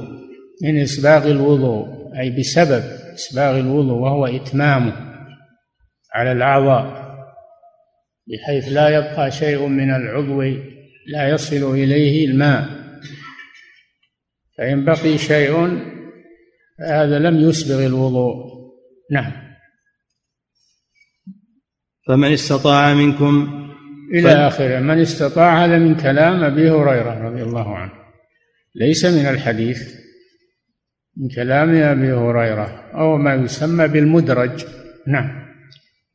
من 0.63 0.77
إسباغ 0.77 1.31
الوضوء 1.31 1.87
أي 2.19 2.29
بسبب 2.39 2.83
إسباغ 3.13 3.59
الوضوء 3.59 3.97
وهو 3.97 4.25
إتمامه 4.25 4.93
على 6.13 6.31
الأعضاء 6.31 7.09
بحيث 8.27 8.67
لا 8.67 8.89
يبقى 8.89 9.31
شيء 9.31 9.67
من 9.67 9.91
العضو 9.95 10.41
لا 11.07 11.29
يصل 11.29 11.73
إليه 11.73 12.27
الماء. 12.27 12.69
فإن 14.57 14.85
بقي 14.85 15.17
شيء 15.17 15.79
هذا 16.81 17.19
لم 17.19 17.49
يسبغ 17.49 17.85
الوضوء. 17.85 18.35
نعم. 19.11 19.31
فمن 22.07 22.33
استطاع 22.33 22.93
منكم 22.93 23.65
إلى 24.13 24.31
آخره. 24.47 24.79
من 24.79 24.99
استطاع 24.99 25.65
هذا 25.65 25.77
من 25.77 25.95
كلام 25.95 26.43
أبي 26.43 26.69
هريرة 26.69 27.29
رضي 27.29 27.43
الله 27.43 27.75
عنه. 27.75 27.91
ليس 28.75 29.05
من 29.05 29.25
الحديث 29.25 29.81
من 31.17 31.29
كلام 31.35 31.69
أبي 31.69 32.13
هريرة 32.13 32.91
أو 32.93 33.17
ما 33.17 33.35
يسمى 33.35 33.87
بالمدرج. 33.87 34.65
نعم. 35.07 35.49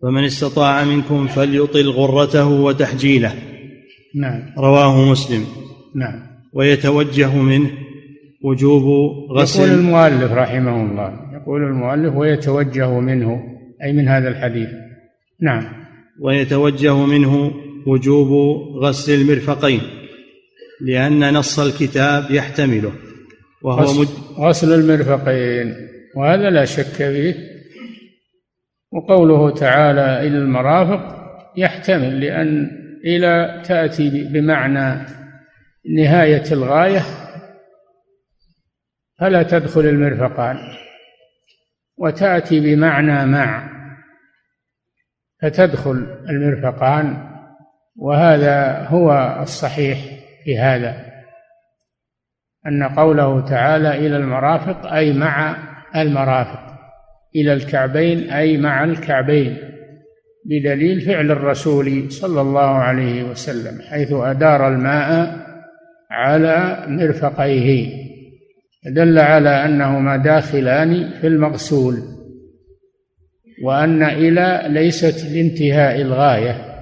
فمن 0.03 0.25
استطاع 0.25 0.85
منكم 0.85 1.27
فليطل 1.27 1.89
غرته 1.91 2.49
وتحجيله. 2.49 3.35
نعم. 4.15 4.55
رواه 4.59 5.11
مسلم. 5.11 5.47
نعم. 5.97 6.27
ويتوجه 6.53 7.37
منه 7.37 7.71
وجوب 8.45 8.83
غسل 9.31 9.61
يقول 9.61 9.79
المؤلف 9.79 10.33
رحمه 10.33 10.83
الله 10.83 11.19
يقول 11.33 11.63
المؤلف 11.63 12.15
ويتوجه 12.15 13.01
منه 13.01 13.43
أي 13.83 13.93
من 13.93 14.09
هذا 14.09 14.29
الحديث. 14.29 14.69
نعم. 15.41 15.65
ويتوجه 16.21 17.07
منه 17.07 17.53
وجوب 17.87 18.29
غسل 18.77 19.21
المرفقين 19.21 19.81
لأن 20.81 21.35
نص 21.35 21.59
الكتاب 21.59 22.31
يحتمله 22.31 22.93
وهو 23.63 23.81
غسل, 23.81 24.01
مج... 24.01 24.09
غسل 24.39 24.81
المرفقين 24.81 25.75
وهذا 26.17 26.51
لا 26.51 26.65
شك 26.65 26.85
فيه. 26.85 27.35
وقوله 28.93 29.51
تعالى 29.51 30.27
إلى 30.27 30.39
المرافق 30.39 31.25
يحتمل 31.57 32.21
لأن 32.21 32.71
إلى 33.05 33.63
تأتي 33.67 34.29
بمعنى 34.33 35.07
نهاية 35.97 36.53
الغاية 36.53 37.03
فلا 39.19 39.43
تدخل 39.43 39.81
المرفقان. 39.81 40.59
وتأتي 41.97 42.61
بمعنى 42.61 43.27
مع 43.27 43.75
فتدخل 45.43 46.07
المرفقان 46.29 47.35
وهذا 47.97 48.87
هو 48.89 49.39
الصحيح 49.43 49.99
في 50.45 50.59
هذا 50.59 51.15
أن 52.67 52.83
قوله 52.83 53.41
تعالى 53.41 54.07
إلى 54.07 54.17
المرافق 54.17 54.93
أي 54.93 55.13
مع 55.13 55.57
المرافق 55.97 56.75
إلى 57.37 57.53
الكعبين 57.53 58.31
أي 58.31 58.57
مع 58.57 58.85
الكعبين 58.85 59.59
بدليل 60.45 61.01
فعل 61.01 61.31
الرسول 61.31 62.13
صلى 62.13 62.41
الله 62.41 62.71
عليه 62.71 63.23
وسلم 63.23 63.83
حيث 63.91 64.13
أدار 64.13 64.69
الماء 64.69 65.39
على 66.11 66.85
مرفقيه. 66.89 68.04
دل 68.87 69.19
على 69.19 69.65
أنهما 69.65 70.17
داخلان 70.17 71.11
في 71.21 71.27
المغسول 71.27 72.03
وأن 73.63 74.03
إلى 74.03 74.65
ليست 74.69 75.25
لانتهاء 75.33 76.01
الغاية 76.01 76.75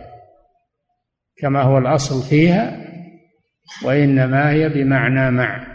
كما 1.36 1.62
هو 1.62 1.78
الأصل 1.78 2.28
فيها 2.28 2.82
وإنما 3.84 4.50
هي 4.50 4.68
بمعنى 4.68 5.30
مع. 5.30 5.72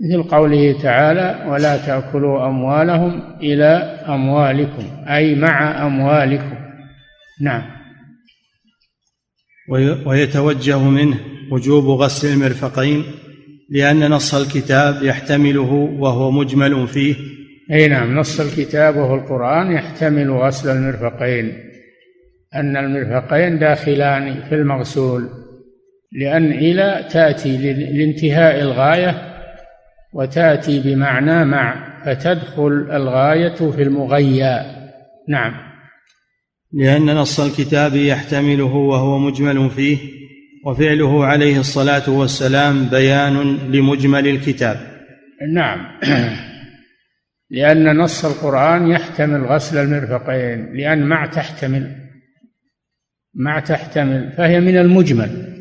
مثل 0.00 0.22
قوله 0.22 0.82
تعالى 0.82 1.50
ولا 1.50 1.86
تأكلوا 1.86 2.46
أموالهم 2.46 3.36
إلى 3.40 3.66
أموالكم 4.08 5.06
أي 5.08 5.34
مع 5.34 5.86
أموالكم. 5.86 6.56
نعم. 7.40 7.62
ويتوجه 10.06 10.78
منه 10.78 11.18
وجوب 11.50 11.84
غسل 11.84 12.28
المرفقين 12.32 13.04
لأن 13.72 14.10
نص 14.10 14.34
الكتاب 14.34 15.02
يحتمله 15.02 15.72
وهو 15.98 16.30
مجمل 16.30 16.88
فيه. 16.88 17.14
أي 17.70 17.88
نعم 17.88 18.18
نص 18.18 18.40
الكتاب 18.40 18.96
وهو 18.96 19.14
القرآن 19.14 19.72
يحتمل 19.72 20.30
غسل 20.30 20.70
المرفقين. 20.76 21.52
أن 22.54 22.76
المرفقين 22.76 23.58
داخلان 23.58 24.42
في 24.48 24.54
المغسول 24.54 25.28
لأن 26.12 26.52
إلى 26.52 27.08
تأتي 27.10 27.72
لانتهاء 27.72 28.62
الغاية 28.62 29.22
وتأتي 30.14 30.80
بمعنى 30.80 31.44
مع 31.44 31.92
فتدخل 32.04 32.88
الغاية 32.92 33.70
في 33.70 33.82
المغيى. 33.82 34.60
نعم. 35.28 35.54
لأن 36.72 37.14
نص 37.14 37.40
الكتاب 37.40 37.94
يحتمله 37.94 38.74
وهو 38.74 39.18
مجمل 39.18 39.70
فيه. 39.70 40.21
وفعله 40.64 41.26
عليه 41.26 41.60
الصلاة 41.60 42.10
والسلام 42.10 42.84
بيان 42.84 43.58
لمجمل 43.72 44.28
الكتاب. 44.28 44.76
نعم. 45.54 45.86
لأن 47.50 47.96
نص 47.96 48.24
القرآن 48.24 48.88
يحتمل 48.88 49.44
غسل 49.44 49.78
المرفقين 49.78 50.76
لأن 50.76 51.02
مع 51.02 51.26
تحتمل 51.26 51.96
مع 53.34 53.60
تحتمل 53.60 54.32
فهي 54.36 54.60
من 54.60 54.78
المجمل. 54.78 55.52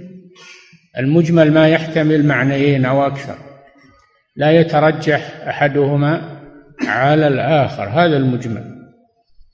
المجمل 0.98 1.54
ما 1.54 1.68
يحتمل 1.68 2.26
معنيين 2.26 2.86
أو 2.86 3.08
أكثر. 3.08 3.36
لا 4.36 4.52
يترجح 4.52 5.48
أحدهما 5.48 6.40
على 6.88 7.28
الآخر 7.28 7.84
هذا 7.84 8.18
المجمل. 8.18 8.82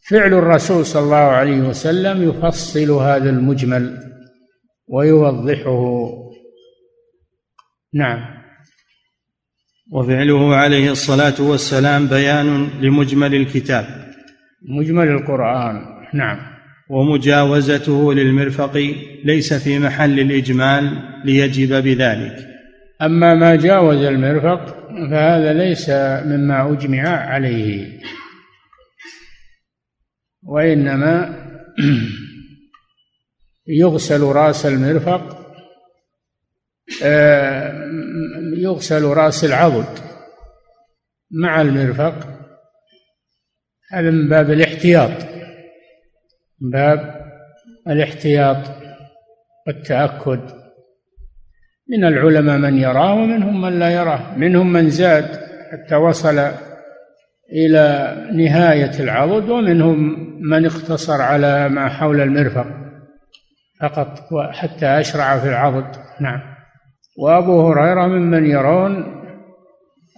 فعل 0.10 0.34
الرسول 0.34 0.86
صلى 0.86 1.04
الله 1.04 1.16
عليه 1.16 1.60
وسلم 1.60 2.30
يفصل 2.30 2.92
هذا 2.92 3.30
المجمل 3.30 4.08
ويوضحه. 4.88 6.10
نعم. 7.94 8.38
وفعله 9.92 10.56
عليه 10.56 10.92
الصلاة 10.92 11.42
والسلام 11.42 12.08
بيان 12.08 12.70
لمجمل 12.82 13.36
الكتاب. 13.36 13.86
مجمل 14.70 15.08
القرآن. 15.08 15.82
نعم. 16.14 16.38
ومجاوزته 16.90 18.14
للمرفق 18.14 18.96
ليس 19.26 19.54
في 19.54 19.80
محل 19.80 20.20
الإجمال 20.20 21.04
ليجب 21.26 21.84
بذلك. 21.84 22.48
أما 23.02 23.36
ما 23.36 23.56
جاوز 23.56 23.98
المرفق 23.98 24.90
فهذا 25.12 25.54
ليس 25.54 25.90
مما 26.26 26.74
أجمع 26.74 27.10
عليه 27.10 28.00
وإنما 30.44 31.36
يغسل 33.68 34.22
رأس 34.22 34.66
المرفق 34.66 35.48
آه، 37.04 37.74
يغسل 38.58 39.04
رأس 39.04 39.46
العضد 39.46 40.00
مع 41.32 41.62
المرفق 41.62 42.16
هذا 43.92 44.12
من 44.12 44.30
باب 44.30 44.52
الاحتياط. 44.52 45.12
من 46.62 46.70
باب 46.70 47.22
الاحتياط 47.88 48.58
والتأكد. 49.68 50.40
من 51.90 52.04
العلماء 52.06 52.58
من 52.58 52.78
يراه 52.78 53.14
ومنهم 53.14 53.62
من 53.62 53.80
لا 53.80 53.90
يراه 53.90 54.38
منهم 54.38 54.74
من 54.74 54.90
زاد 54.90 55.40
حتى 55.72 55.96
وصل 55.96 56.52
إلى 57.52 58.16
نهاية 58.34 59.00
العضد 59.00 59.50
ومنهم 59.50 60.28
من 60.50 60.66
اقتصر 60.66 61.22
على 61.22 61.70
ما 61.70 61.90
حول 61.90 62.22
المرفق. 62.22 62.87
فقط 63.82 64.20
حتى 64.52 64.86
أشرع 64.86 65.40
في 65.40 65.50
العضد. 65.50 65.96
نعم. 66.22 66.42
وأبو 67.18 67.68
هريرة 67.68 68.08
ممن 68.08 68.46
يرون 68.46 69.24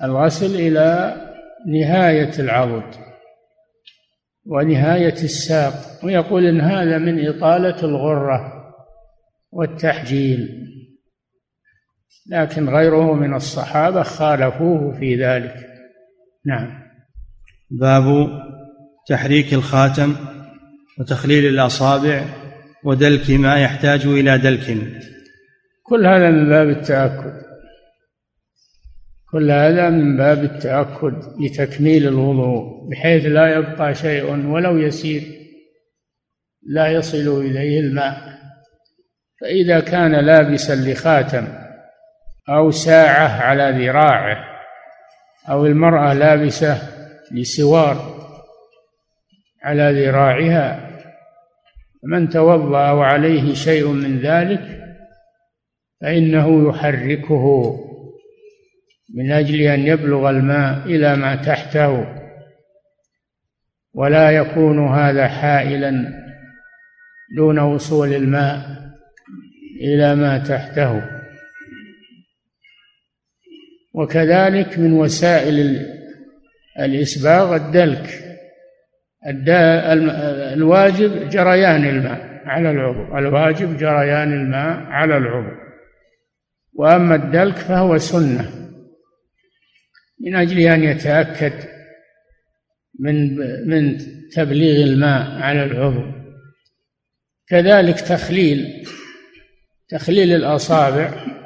الغسل 0.04 0.56
إلى 0.56 1.15
نهاية 1.67 2.39
العضد 2.39 2.95
ونهاية 4.45 5.13
الساق 5.13 5.74
ويقول 6.04 6.45
إن 6.45 6.62
هذا 6.62 6.98
من 6.98 7.28
إطالة 7.28 7.84
الغرة 7.84 8.54
والتحجيل. 9.52 10.65
لكن 12.32 12.69
غيره 12.69 13.13
من 13.13 13.34
الصحابة 13.34 14.04
خالفوه 14.04 15.00
في 15.00 15.26
ذلك. 15.26 15.56
نعم. 16.45 16.84
باب 17.72 18.28
تحريك 19.08 19.54
الخاتم 19.54 20.15
وتخليل 21.00 21.45
الأصابع 21.45 22.24
ودلك 22.84 23.30
ما 23.30 23.62
يحتاج 23.62 24.06
إلى 24.06 24.38
دلك. 24.38 24.78
كل 25.84 26.06
هذا 26.06 26.30
من 26.30 26.50
باب 26.50 26.70
التأكد. 26.70 27.42
كل 29.32 29.52
هذا 29.52 29.89
من 29.89 30.18
باب 30.18 30.44
التأكد 30.44 31.13
لتكميل 31.39 32.08
الوضوء 32.08 32.89
بحيث 32.89 33.26
لا 33.26 33.58
يبقى 33.58 33.96
شيء 33.96 34.48
ولو 34.48 34.78
يسير 34.78 35.22
لا 36.63 36.88
يصل 36.88 37.42
إليه 37.42 37.80
الماء. 37.80 38.39
فإذا 39.42 39.80
كان 39.80 40.26
لابسا 40.26 40.76
لخاتم 40.76 41.48
أو 42.50 42.72
ساعة 42.72 43.42
على 43.42 43.86
ذراعه 43.86 44.38
أو 45.50 45.65
المرأة 45.65 46.13
لابسة 46.13 46.78
لسوار 47.32 48.20
على 49.63 50.06
ذراعها 50.06 50.88
من 52.03 52.29
توضأ 52.29 52.91
وعليه 52.91 53.53
شيء 53.53 53.88
من 53.88 54.19
ذلك 54.19 54.79
فإنه 56.01 56.69
يحركه 56.69 57.75
من 59.15 59.31
أجل 59.31 59.62
أن 59.62 59.79
يبلغ 59.79 60.29
الماء 60.29 60.85
إلى 60.85 61.15
ما 61.15 61.35
تحته 61.35 62.15
ولا 63.93 64.31
يكون 64.31 64.88
هذا 64.88 65.27
حائلا 65.27 66.19
دون 67.38 67.59
وصول 67.59 68.13
الماء 68.13 68.79
إلى 69.81 70.15
ما 70.15 70.38
تحته. 70.38 71.03
وكذلك 73.93 74.79
من 74.79 74.93
وسائل 74.93 75.85
الإسباغ 76.79 77.55
الدلك. 77.55 78.29
الواجب 80.53 81.29
جريان 81.29 81.86
الماء 81.86 82.41
على 82.45 82.71
العضو. 82.71 83.17
الواجب 83.17 83.77
جريان 83.77 84.34
الماء 84.34 84.77
على 84.77 85.17
العضو. 85.17 85.55
وأما 86.73 87.15
الدلك 87.15 87.55
فهو 87.55 87.97
سنة. 87.97 88.51
من 90.19 90.36
أجل 90.36 90.60
أن 90.60 90.84
يتأكد 90.84 91.53
من 92.99 93.38
من 93.69 93.97
تبليغ 94.36 94.84
الماء 94.84 95.41
على 95.41 95.63
العضو. 95.63 96.12
كذلك 97.47 98.01
تخليل 98.01 98.86
تخليل 99.89 100.36
الأصابع. 100.36 101.38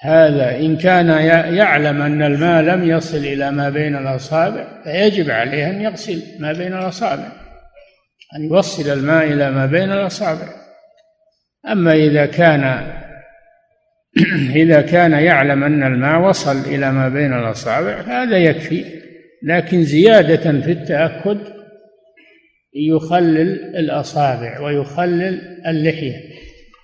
هذا 0.00 0.58
إن 0.58 0.76
كان 0.76 1.08
يعلم 1.56 2.02
أن 2.02 2.22
الماء 2.22 2.62
لم 2.62 2.90
يصل 2.90 3.18
إلى 3.18 3.50
ما 3.50 3.70
بين 3.70 3.96
الأصابع 3.96 4.82
فيجب 4.84 5.30
عليه 5.30 5.70
أن 5.70 5.80
يغسل 5.80 6.22
ما 6.40 6.52
بين 6.52 6.72
الأصابع 6.72 7.32
أن 8.36 8.44
يوصل 8.44 8.92
الماء 8.92 9.24
إلى 9.24 9.50
ما 9.50 9.66
بين 9.66 9.92
الأصابع. 9.92 10.48
أما 11.68 11.92
إذا 11.92 12.26
كان 12.26 12.92
إذا 14.62 14.80
كان 14.80 15.12
يعلم 15.12 15.64
أن 15.64 15.82
الماء 15.82 16.20
وصل 16.20 16.60
إلى 16.60 16.92
ما 16.92 17.08
بين 17.08 17.32
الأصابع 17.32 18.02
فهذا 18.02 18.38
يكفي. 18.38 18.84
لكن 19.42 19.82
زيادة 19.82 20.60
في 20.60 20.72
التأكد 20.72 21.38
يخلل 22.74 23.76
الأصابع 23.76 24.60
ويخلل 24.60 25.40
اللحية. 25.66 26.16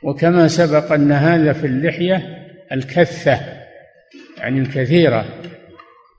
وكما 0.03 0.49
سبق 0.49 0.93
أن 0.93 1.13
هذا 1.13 1.53
في 1.53 1.67
اللحية 1.67 2.44
الكثة 2.75 3.41
يعني 4.39 4.61
الكثيرة. 4.61 5.25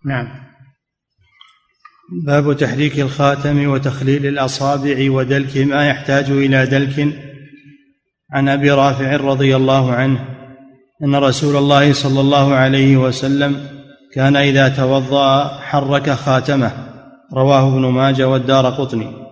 نعم. 0.05 0.27
باب 2.25 2.57
تحريك 2.57 2.99
الخاتم 2.99 3.67
وتخليل 3.67 4.25
الأصابع 4.25 5.11
ودلك 5.11 5.57
ما 5.57 5.87
يحتاج 5.87 6.31
إلى 6.31 6.65
دلك. 6.65 7.07
عن 8.31 8.49
أبي 8.49 8.71
رافع 8.71 9.15
رضي 9.15 9.55
الله 9.55 9.93
عنه 9.93 10.19
أن 11.03 11.15
رسول 11.15 11.55
الله 11.55 11.93
صلى 11.93 12.21
الله 12.21 12.53
عليه 12.53 12.97
وسلم 12.97 13.67
كان 14.13 14.35
إذا 14.35 14.69
توضأ 14.69 15.47
حرك 15.59 16.09
خاتمه. 16.09 16.71
رواه 17.33 17.67
ابن 17.67 17.85
ماجه 17.85 18.27
والدار 18.27 18.69
قطني. 18.69 19.25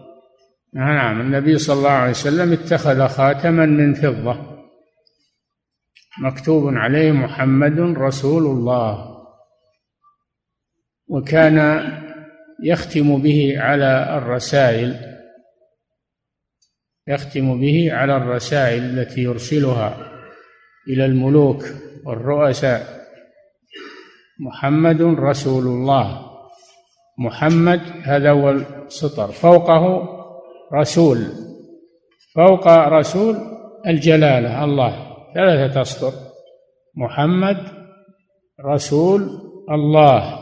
نعم. 0.75 1.21
النبي 1.21 1.57
صلى 1.57 1.77
الله 1.77 1.89
عليه 1.89 2.11
وسلم 2.11 2.53
اتخذ 2.53 3.07
خاتما 3.07 3.65
من 3.65 3.93
فضة. 3.93 4.52
مكتوب 6.21 6.73
عليه 6.77 7.11
محمد 7.11 7.79
رسول 7.79 8.45
الله. 8.45 9.13
وكان 11.07 11.87
يختم 12.63 13.21
به 13.21 13.55
على 13.57 14.17
الرسائل 14.17 15.13
يختم 17.07 17.59
به 17.59 17.93
على 17.93 18.17
الرسائل 18.17 18.83
التي 18.83 19.23
يرسلها 19.23 19.97
إلى 20.87 21.05
الملوك 21.05 21.65
والرؤساء. 22.05 23.03
محمد 24.39 25.01
رسول 25.01 25.63
الله. 25.63 26.25
محمد 27.19 27.81
هذا 28.03 28.31
هو 28.31 28.49
السطر. 28.49 29.31
فوقه 29.31 30.09
رسول. 30.73 31.17
فوق 32.35 32.67
رسول 32.67 33.37
الجلالة 33.87 34.63
الله. 34.63 35.02
ثلاثة 35.33 35.81
أسطر 35.81 36.13
محمد 36.95 37.57
رسول 38.65 39.21
الله. 39.71 40.39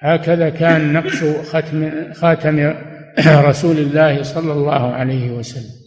هكذا 0.00 0.50
كان 0.50 0.92
نقش 0.92 1.24
ختم 1.24 2.12
خاتم 2.12 2.74
رسول 3.48 3.78
الله 3.78 4.22
صلى 4.22 4.52
الله 4.52 4.94
عليه 4.94 5.30
وسلم. 5.30 5.82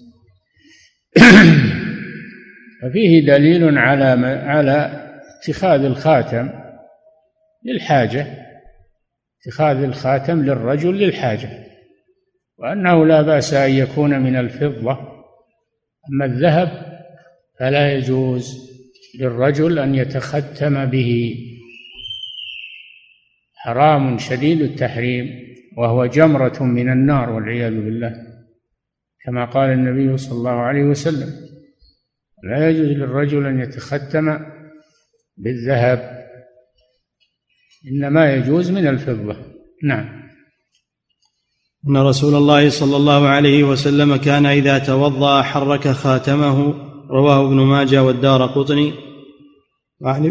ففيه 2.81 3.25
دليل 3.27 3.77
على 3.77 4.27
على 4.45 5.07
اتخاذ 5.39 5.83
الخاتم 5.83 6.49
للحاجة. 7.65 8.27
اتخاذ 9.41 9.83
الخاتم 9.83 10.41
للرجل 10.41 10.97
للحاجة. 10.97 11.49
وأنه 12.57 13.05
لا 13.05 13.21
بأس 13.21 13.53
أن 13.53 13.71
يكون 13.71 14.19
من 14.19 14.35
الفضة. 14.35 14.97
أما 16.09 16.25
الذهب 16.25 16.94
فلا 17.59 17.93
يجوز 17.93 18.71
للرجل 19.19 19.79
أن 19.79 19.95
يتختم 19.95 20.85
به. 20.85 21.35
حرام 23.55 24.17
شديد 24.17 24.61
التحريم 24.61 25.29
وهو 25.77 26.05
جمرة 26.05 26.63
من 26.63 26.91
النار 26.91 27.29
والعياذ 27.29 27.73
بالله. 27.73 28.15
كما 29.25 29.45
قال 29.45 29.69
النبي 29.69 30.17
صلى 30.17 30.37
الله 30.37 30.51
عليه 30.51 30.83
وسلم 30.83 31.29
لا 32.43 32.69
يجوز 32.69 32.87
للرجل 32.87 33.45
أن 33.45 33.59
يتختم 33.59 34.39
بالذهب 35.37 36.27
إنما 37.91 38.35
يجوز 38.35 38.71
من 38.71 38.87
الفضة. 38.87 39.37
نعم. 39.83 40.25
إن 41.89 41.97
رسول 41.97 42.35
الله 42.35 42.69
صلى 42.69 42.95
الله 42.95 43.27
عليه 43.27 43.63
وسلم 43.63 44.15
كان 44.15 44.45
إذا 44.45 44.79
توضأ 44.79 45.41
حرك 45.41 45.87
خاتمه 45.87 46.84
رواه 47.11 47.47
ابن 47.47 47.55
ماجه 47.55 48.03
والدار 48.03 48.45
قطني 48.45 48.93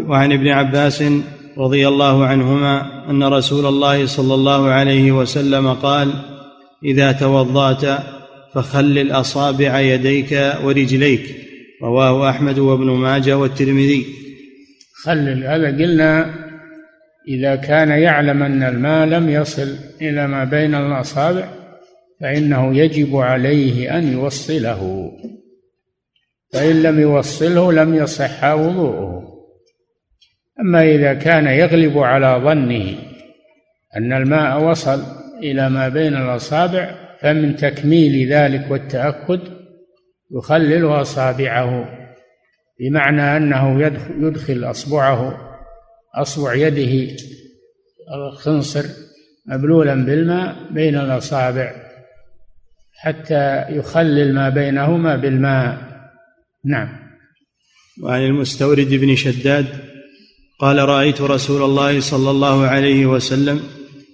وعن 0.07 0.31
ابن 0.31 0.47
عباس 0.47 1.03
رضي 1.57 1.87
الله 1.87 2.25
عنهما 2.25 3.09
أن 3.09 3.23
رسول 3.23 3.65
الله 3.65 4.05
صلى 4.05 4.33
الله 4.33 4.69
عليه 4.69 5.11
وسلم 5.11 5.73
قال 5.73 6.13
إذا 6.85 7.11
توضأت 7.11 7.99
فخلل 8.53 9.11
اصابع 9.11 9.79
يديك 9.79 10.53
ورجليك. 10.63 11.35
رواه 11.83 12.29
أحمد 12.29 12.59
وابن 12.59 12.85
ماجه 12.91 13.37
والترمذي. 13.37 14.05
خلل 15.03 15.43
هذا 15.43 15.67
قلنا 15.67 16.33
إذا 17.27 17.55
كان 17.55 17.89
يعلم 17.89 18.43
أن 18.43 18.63
الماء 18.63 19.05
لم 19.07 19.29
يصل 19.29 19.75
إلى 20.01 20.27
ما 20.27 20.43
بين 20.43 20.75
الأصابع 20.75 21.49
فإنه 22.21 22.77
يجب 22.77 23.15
عليه 23.15 23.97
أن 23.97 24.13
يوصله. 24.13 25.11
فإن 26.53 26.83
لم 26.83 26.99
يوصله 26.99 27.71
لم 27.71 27.95
يصح 27.95 28.43
وضوءه. 28.43 29.35
أما 30.59 30.83
إذا 30.83 31.13
كان 31.13 31.47
يغلب 31.47 31.97
على 31.97 32.41
ظنه 32.43 32.95
أن 33.97 34.13
الماء 34.13 34.63
وصل 34.63 35.03
إلى 35.43 35.69
ما 35.69 35.89
بين 35.89 36.15
الأصابع 36.15 36.95
فمن 37.19 37.55
تكميل 37.55 38.33
ذلك 38.33 38.71
والتأكد 38.71 39.39
يخلل 40.31 40.85
أصابعه 40.85 41.89
بمعنى 42.79 43.37
أنه 43.37 43.81
يدخل 44.19 44.63
أصبعه 44.63 45.37
أصبع 46.15 46.53
يده 46.53 47.15
الخنصر 48.15 48.85
مبلولا 49.45 50.05
بالماء 50.05 50.55
بين 50.71 50.95
الأصابع 50.95 51.73
حتى 52.93 53.65
يخلل 53.69 54.33
ما 54.33 54.49
بينهما 54.49 55.15
بالماء. 55.15 55.77
نعم. 56.65 57.05
وعن 58.03 58.21
المستورد 58.21 58.93
بن 58.93 59.15
شداد 59.15 59.67
قال 60.59 60.77
رأيت 60.89 61.21
رسول 61.21 61.61
الله 61.61 61.99
صلى 61.99 62.31
الله 62.31 62.67
عليه 62.67 63.05
وسلم 63.05 63.63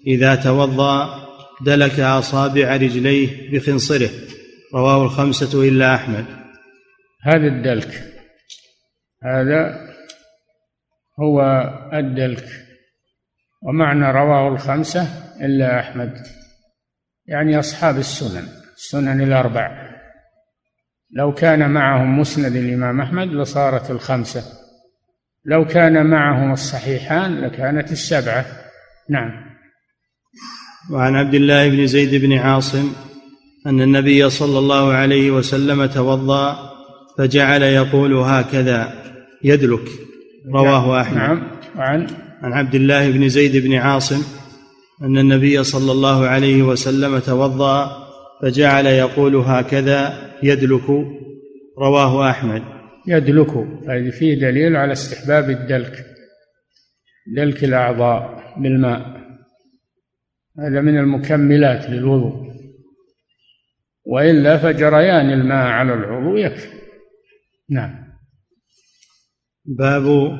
إذا 0.07 0.35
توضأ 0.35 1.27
دلك 1.65 1.99
أصابع 1.99 2.75
رجليه 2.75 3.51
بخنصره. 3.51 4.09
رواه 4.75 5.03
الخمسة 5.03 5.63
إلا 5.63 5.95
أحمد. 5.95 6.25
هذا 7.23 7.47
الدلك 7.47 8.03
هذا 9.23 9.89
هو 11.19 11.41
الدلك 11.93 12.45
ومعنى 13.61 14.11
رواه 14.11 14.53
الخمسة 14.53 15.01
إلا 15.41 15.79
أحمد 15.79 16.13
يعني 17.25 17.59
أصحاب 17.59 17.97
السنن 17.97 18.47
السنن 18.77 19.21
الأربع. 19.21 19.90
لو 21.13 21.33
كان 21.33 21.69
معهم 21.69 22.19
مسند 22.19 22.55
الإمام 22.55 23.01
أحمد 23.01 23.27
لصارت 23.27 23.91
الخمسة. 23.91 24.43
لو 25.45 25.65
كان 25.65 26.05
معهم 26.05 26.51
الصحيحان 26.51 27.41
لكانت 27.41 27.91
السبعة. 27.91 28.45
نعم. 29.09 29.31
وعن 30.91 31.15
عبد 31.15 31.33
الله 31.33 31.69
بن 31.69 31.87
زيد 31.87 32.25
بن 32.25 32.33
عاصم 32.33 32.93
أن 33.67 33.81
النبي 33.81 34.29
صلى 34.29 34.59
الله 34.59 34.93
عليه 34.93 35.31
وسلم 35.31 35.85
توضأ 35.85 36.71
فجعل 37.17 37.61
يقول 37.63 38.13
هكذا 38.13 38.93
يدلك 39.43 39.89
رواه 40.53 41.01
أحمد. 41.01 41.17
نعم. 41.17 41.43
وعن؟ 41.77 42.07
عن 42.41 42.53
عبد 42.53 42.75
الله 42.75 43.11
بن 43.11 43.29
زيد 43.29 43.57
بن 43.57 43.73
عاصم 43.73 44.23
أن 45.01 45.17
النبي 45.17 45.63
صلى 45.63 45.91
الله 45.91 46.27
عليه 46.27 46.63
وسلم 46.63 47.19
توضأ 47.19 48.00
فجعل 48.41 48.85
يقول 48.85 49.35
هكذا 49.35 50.31
يدلك 50.43 50.89
رواه 51.77 52.29
أحمد. 52.29 52.63
يدلك 53.07 53.49
هذه 53.89 54.09
فيه 54.09 54.35
دليل 54.35 54.75
على 54.75 54.91
استحباب 54.91 55.49
الدلك 55.49 56.05
دلك 57.35 57.63
الأعضاء 57.63 58.43
بالماء. 58.57 59.21
هذا 60.59 60.81
من 60.81 60.97
المكملات 60.97 61.89
للوضوء. 61.89 62.51
وإلا 64.05 64.57
فجريان 64.57 65.29
الماء 65.29 65.67
على 65.67 65.93
العضو 65.93 66.37
يكفي. 66.37 66.67
نعم. 67.69 68.11
باب 69.65 70.37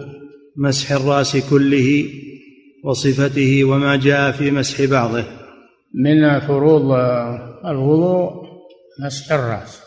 مسح 0.58 0.92
الرأس 0.92 1.50
كله 1.50 2.10
وصفته 2.84 3.64
وما 3.64 3.96
جاء 3.96 4.32
في 4.32 4.52
مسح 4.52 4.86
بعضه. 4.86 5.26
من 5.94 6.40
فروض 6.40 6.92
الوضوء 7.66 8.52
مسح 9.00 9.32
الرأس. 9.32 9.82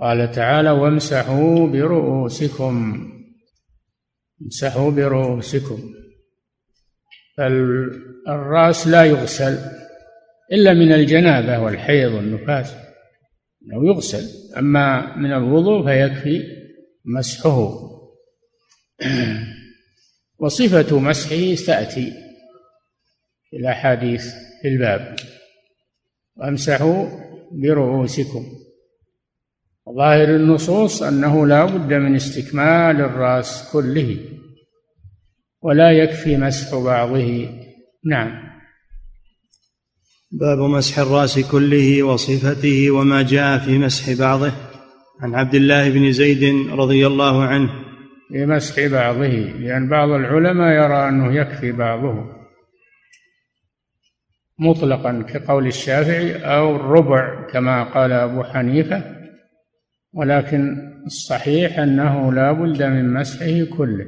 قال 0.00 0.32
تعالى 0.32 0.70
وامسحوا 0.70 1.66
برؤوسكم. 1.66 3.06
امسحوا 4.42 4.90
برؤوسكم. 4.90 5.94
فالراس 7.36 8.86
لا 8.86 9.04
يغسل 9.04 9.58
إلا 10.52 10.72
من 10.72 10.92
الجنابة 10.92 11.58
والحيض 11.58 12.12
والنفاس. 12.12 12.74
أنه 13.62 13.86
يغسل. 13.86 14.54
أما 14.58 15.16
من 15.16 15.32
الوضوء 15.32 15.84
فيكفي 15.84 16.42
مسحه. 17.04 17.90
وصفة 20.38 20.98
مسحه 20.98 21.66
تأتي 21.66 22.12
في 23.50 23.56
الأحاديث 23.56 24.24
في 24.62 24.68
الباب. 24.68 25.16
وامسحوا 26.40 27.06
برؤوسكم. 27.52 28.44
ظاهر 29.96 30.36
النصوص 30.36 31.02
أنه 31.02 31.46
لا 31.46 31.64
بد 31.64 31.92
من 31.92 32.14
استكمال 32.14 33.00
الرأس 33.00 33.70
كله 33.72 34.18
ولا 35.62 35.90
يكفي 35.90 36.36
مسح 36.36 36.76
بعضه. 36.78 37.48
نعم. 38.06 38.50
باب 40.32 40.58
مسح 40.58 40.98
الرأس 40.98 41.38
كله 41.38 42.02
وصفته 42.02 42.90
وما 42.90 43.22
جاء 43.22 43.58
في 43.58 43.78
مسح 43.78 44.18
بعضه. 44.18 44.52
عن 45.20 45.34
عبد 45.34 45.54
الله 45.54 45.90
بن 45.90 46.12
زيد 46.12 46.70
رضي 46.70 47.06
الله 47.06 47.44
عنه. 47.44 47.70
في 48.28 48.46
مسح 48.46 48.86
بعضه 48.86 49.26
لأن 49.60 49.88
بعض 49.88 50.08
العلماء 50.08 50.72
يرى 50.72 51.08
أنه 51.08 51.34
يكفي 51.34 51.72
بعضه. 51.72 52.39
مطلقا 54.60 55.24
كقول 55.28 55.66
الشافعي 55.66 56.36
أو 56.36 56.76
الربع 56.76 57.46
كما 57.52 57.82
قال 57.82 58.12
أبو 58.12 58.42
حنيفة 58.42 59.02
ولكن 60.12 60.76
الصحيح 61.06 61.78
أنه 61.78 62.32
لا 62.32 62.52
بد 62.52 62.82
من 62.82 63.12
مسحه 63.12 63.76
كله. 63.76 64.06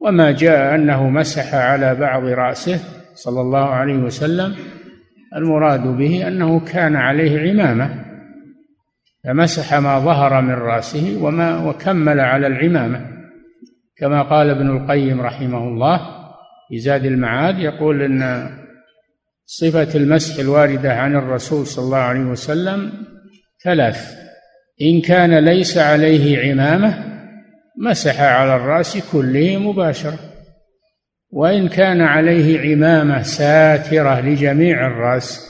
وما 0.00 0.30
جاء 0.30 0.74
أنه 0.74 1.08
مسح 1.08 1.54
على 1.54 1.94
بعض 1.94 2.24
رأسه 2.24 2.80
صلى 3.14 3.40
الله 3.40 3.68
عليه 3.68 3.96
وسلم 3.96 4.54
المراد 5.36 5.86
به 5.86 6.28
أنه 6.28 6.60
كان 6.60 6.96
عليه 6.96 7.50
عمامة. 7.50 8.04
فمسح 9.24 9.74
ما 9.74 9.98
ظهر 9.98 10.40
من 10.40 10.54
رأسه 10.54 11.18
وما 11.22 11.68
وكمل 11.68 12.20
على 12.20 12.46
العمامة. 12.46 13.06
كما 13.96 14.22
قال 14.22 14.50
ابن 14.50 14.70
القيم 14.76 15.20
رحمه 15.20 15.68
الله 15.68 16.00
في 16.68 16.78
زاد 16.78 17.04
المعاد 17.04 17.58
يقول 17.58 18.02
إن 18.02 18.48
صفة 19.54 19.88
المسح 19.94 20.38
الواردة 20.38 20.92
عن 20.92 21.16
الرسول 21.16 21.66
صلى 21.66 21.84
الله 21.84 21.98
عليه 21.98 22.20
وسلم 22.20 22.92
ثلاث 23.64 24.14
إن 24.82 25.00
كان 25.00 25.38
ليس 25.38 25.78
عليه 25.78 26.50
عمامة 26.50 27.04
مسح 27.78 28.20
على 28.20 28.56
الرأس 28.56 28.98
كله 29.12 29.56
مباشرة 29.56 30.18
وإن 31.30 31.68
كان 31.68 32.00
عليه 32.00 32.60
عمامة 32.60 33.22
ساترة 33.22 34.20
لجميع 34.20 34.86
الرأس 34.86 35.40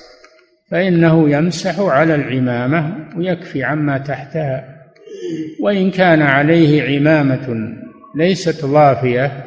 فإنه 0.71 1.31
يمسح 1.31 1.81
على 1.81 2.15
العمامة 2.15 3.09
ويكفي 3.17 3.65
عما 3.65 3.99
تحتها 3.99 4.65
وإن 5.61 5.91
كان 5.91 6.23
عليه 6.23 6.99
عمامة 6.99 7.75
ليست 8.17 8.65
ضافية 8.65 9.45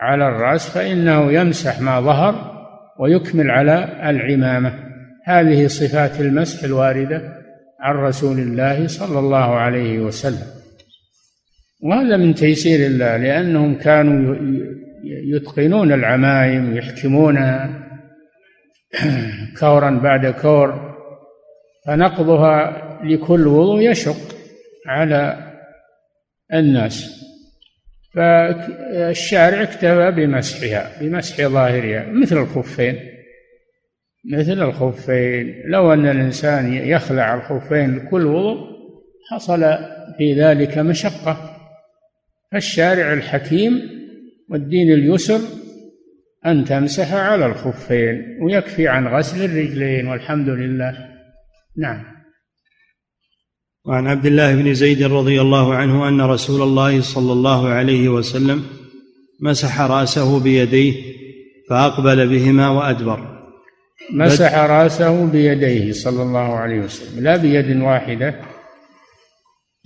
على 0.00 0.28
الرأس 0.28 0.70
فإنه 0.70 1.32
يمسح 1.32 1.80
ما 1.80 2.00
ظهر 2.00 2.55
ويكمل 2.98 3.50
على 3.50 4.10
العمامة. 4.10 4.72
هذه 5.24 5.66
صفات 5.66 6.20
المسح 6.20 6.64
الواردة 6.64 7.22
عن 7.80 7.96
رسول 7.96 8.38
الله 8.38 8.86
صلى 8.86 9.18
الله 9.18 9.54
عليه 9.54 9.98
وسلم. 9.98 10.46
وهذا 11.82 12.16
من 12.16 12.34
تيسير 12.34 12.86
الله 12.86 13.16
لأنهم 13.16 13.74
كانوا 13.74 14.36
يتقنون 15.04 15.92
العمايم 15.92 16.72
ويحكمونها 16.72 17.70
كورا 19.60 19.90
بعد 19.90 20.26
كور. 20.26 20.96
فنقضها 21.86 22.82
لكل 23.04 23.46
وضوء 23.46 23.90
يشق 23.90 24.36
على 24.86 25.52
الناس. 26.54 27.25
فالشارع 28.16 29.62
اكتفى 29.62 30.12
بمسحها 30.16 30.90
بمسح 31.00 31.46
ظاهرها 31.46 32.06
مثل 32.12 32.38
الخفين 32.38 32.96
مثل 34.32 34.62
الخفين. 34.62 35.62
لو 35.66 35.92
أن 35.92 36.06
الإنسان 36.06 36.74
يخلع 36.74 37.34
الخفين 37.34 37.96
لكل 37.96 38.26
وضوء 38.26 38.58
حصل 39.30 39.60
في 40.18 40.34
ذلك 40.34 40.78
مشقة. 40.78 41.56
فالشارع 42.52 43.12
الحكيم 43.12 43.72
والدين 44.50 44.92
اليسر 44.92 45.40
أن 46.46 46.64
تمسح 46.64 47.14
على 47.14 47.46
الخفين 47.46 48.38
ويكفي 48.42 48.88
عن 48.88 49.06
غسل 49.06 49.44
الرجلين 49.44 50.08
والحمد 50.08 50.48
لله. 50.48 51.08
نعم. 51.76 52.04
وعن 53.86 54.06
عبد 54.06 54.26
الله 54.26 54.54
بن 54.54 54.74
زيد 54.74 55.02
رضي 55.02 55.40
الله 55.40 55.74
عنه 55.74 56.08
أن 56.08 56.20
رسول 56.20 56.62
الله 56.62 57.00
صلى 57.00 57.32
الله 57.32 57.68
عليه 57.68 58.08
وسلم 58.08 58.64
مسح 59.40 59.80
رأسه 59.80 60.40
بيديه 60.40 60.94
فأقبل 61.70 62.28
بهما 62.28 62.68
وأدبر. 62.68 63.42
مسح 64.12 64.54
رأسه 64.54 65.26
بيديه 65.26 65.92
صلى 65.92 66.22
الله 66.22 66.54
عليه 66.54 66.80
وسلم 66.80 67.24
لا 67.24 67.36
بيد 67.36 67.82
واحدة. 67.82 68.34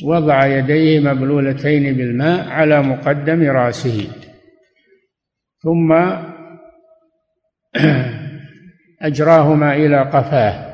وضع 0.04 0.46
يديه 0.46 1.00
مبلولتين 1.00 1.96
بالماء 1.96 2.48
على 2.48 2.82
مقدم 2.82 3.42
رأسه. 3.42 4.08
ثم 5.62 5.92
أجراهما 9.02 9.76
إلى 9.76 10.02
قفاه. 10.02 10.69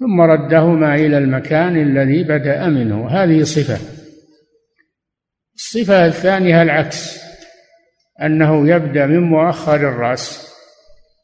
ثم 0.00 0.20
ردهما 0.20 0.94
إلى 0.94 1.18
المكان 1.18 1.76
الذي 1.76 2.24
بدأ 2.24 2.68
منه. 2.68 3.08
هذه 3.08 3.42
صفة. 3.42 3.78
الصفة 5.54 6.06
الثانية 6.06 6.62
العكس 6.62 7.18
أنه 8.22 8.68
يبدأ 8.68 9.06
من 9.06 9.20
مؤخر 9.20 9.76
الرأس 9.76 10.48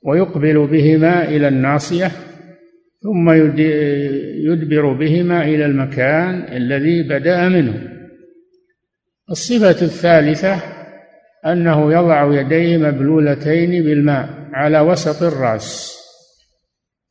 ويقبل 0.03 0.67
بهما 0.67 1.25
إلى 1.29 1.49
الناصية 1.49 2.11
ثم 3.03 3.31
يدبر 4.51 4.93
بهما 4.93 5.43
إلى 5.45 5.67
المكان 5.67 6.57
الذي 6.57 7.03
بدأ 7.03 7.49
منه. 7.49 7.91
الصفة 9.31 9.87
الثالثة 9.87 10.63
أنه 11.47 11.93
يضع 11.93 12.41
يديه 12.41 12.77
مبلولتين 12.77 13.85
بالماء 13.85 14.29
على 14.53 14.81
وسط 14.81 15.23
الرأس. 15.23 16.04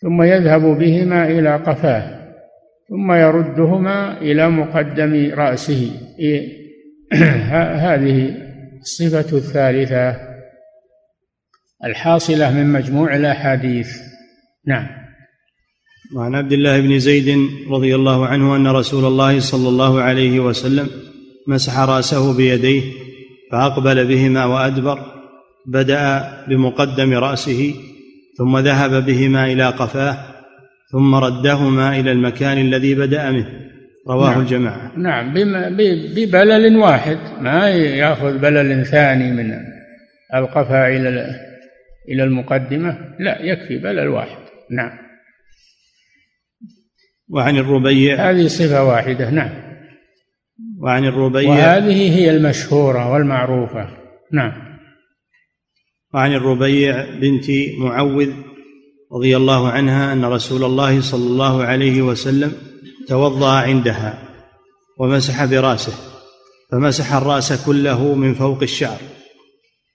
ثم 0.04 0.22
يذهب 0.22 0.62
بهما 0.62 1.28
إلى 1.28 1.56
قفاه 1.56 2.24
ثم 2.90 3.12
يردهما 3.12 4.22
إلى 4.22 4.50
مقدم 4.50 5.32
رأسه. 5.34 5.92
هذه 7.88 8.36
الصفة 8.82 9.38
الثالثة 9.38 10.16
الحاصلة 11.86 12.54
من 12.54 12.74
مجموع 12.74 13.16
الأحاديث. 13.16 13.90
نعم. 14.68 14.88
وعن 16.16 16.36
عبد 16.36 16.54
الله 16.54 16.82
بن 16.82 17.00
زيد 17.00 17.50
رضي 17.70 17.96
الله 17.96 18.26
عنه 18.28 18.56
أن 18.56 18.68
رسول 18.68 19.06
الله 19.06 19.40
صلى 19.40 19.70
الله 19.70 20.02
عليه 20.02 20.40
وسلم 20.40 20.88
مسح 21.48 21.80
رأسه 21.80 22.38
بيديه 22.38 22.84
فأقبل 23.52 24.08
بهما 24.08 24.46
وأدبر 24.46 25.00
بدأ 25.66 26.32
بمقدم 26.48 27.14
رأسه 27.14 27.74
ثم 28.38 28.58
ذهب 28.58 29.06
بهما 29.06 29.46
إلى 29.46 29.70
قفاه 29.70 30.18
ثم 30.92 31.16
ردهما 31.16 32.00
إلى 32.00 32.12
المكان 32.12 32.58
الذي 32.58 32.96
بدأ 32.96 33.32
منه. 33.32 33.64
رواه 34.10 34.32
نعم. 34.32 34.42
الجماعة. 34.42 34.92
نعم 34.98 35.34
ببلل 36.16 36.78
واحد 36.78 37.18
ما 37.42 37.70
يأخذ 37.70 38.38
بلل 38.38 38.86
ثاني 38.86 39.32
من 39.32 39.54
القفا 40.36 40.88
إلى 40.88 41.30
إلى 42.10 42.24
المقدمة؟ 42.24 42.98
لا 43.20 43.42
يكفي 43.42 43.78
بلل 43.78 44.08
واحد. 44.08 44.38
نعم. 44.72 44.92
وعن 47.30 47.58
الربيع 47.58 48.30
هذه 48.30 48.48
صفة 48.48 48.84
واحدة. 48.84 49.30
نعم. 49.30 49.50
وعن 50.80 51.06
الربيع 51.06 51.50
وهذه 51.50 52.20
هي 52.20 52.38
المشهورة 52.38 53.12
والمعروفة. 53.12 53.88
نعم. 54.32 54.73
وعن 56.14 56.34
الربيع 56.34 57.06
بنت 57.22 57.46
معوذ 57.78 58.32
رضي 59.14 59.38
الله 59.38 59.70
عنها 59.70 60.14
أن 60.14 60.26
رسول 60.26 60.64
الله 60.64 61.02
صلى 61.02 61.28
الله 61.28 61.64
عليه 61.64 62.02
وسلم 62.02 62.54
توضأ 63.08 63.52
عندها 63.52 64.24
ومسح 65.00 65.46
برأسه 65.46 65.94
فمسح 66.72 67.14
الرأس 67.14 67.66
كله 67.66 68.16
من 68.16 68.34
فوق 68.34 68.62
الشعر. 68.62 68.98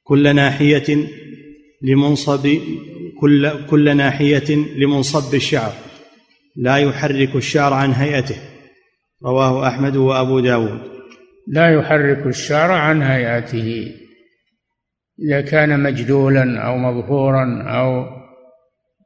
كل 0.04 0.34
ناحية 0.34 1.08
لمنصب 1.82 2.58
كل 3.20 3.66
كل 3.70 3.96
ناحية 3.96 4.56
لمنصب 4.76 5.34
الشعر. 5.34 5.72
لا 6.56 6.76
يحرك 6.76 7.36
الشعر 7.36 7.72
عن 7.72 7.92
هيئته. 7.92 8.36
رواه 9.24 9.68
أحمد 9.68 9.96
وأبو 9.96 10.40
داود. 10.40 10.80
لا 11.48 11.74
يحرك 11.74 12.26
الشعر 12.26 12.70
عن 12.70 13.02
هيئته. 13.02 13.94
إذا 15.26 15.40
كان 15.40 15.80
مجدولا 15.80 16.60
أو 16.60 16.78
مظهورا 16.78 17.62
أو 17.62 18.18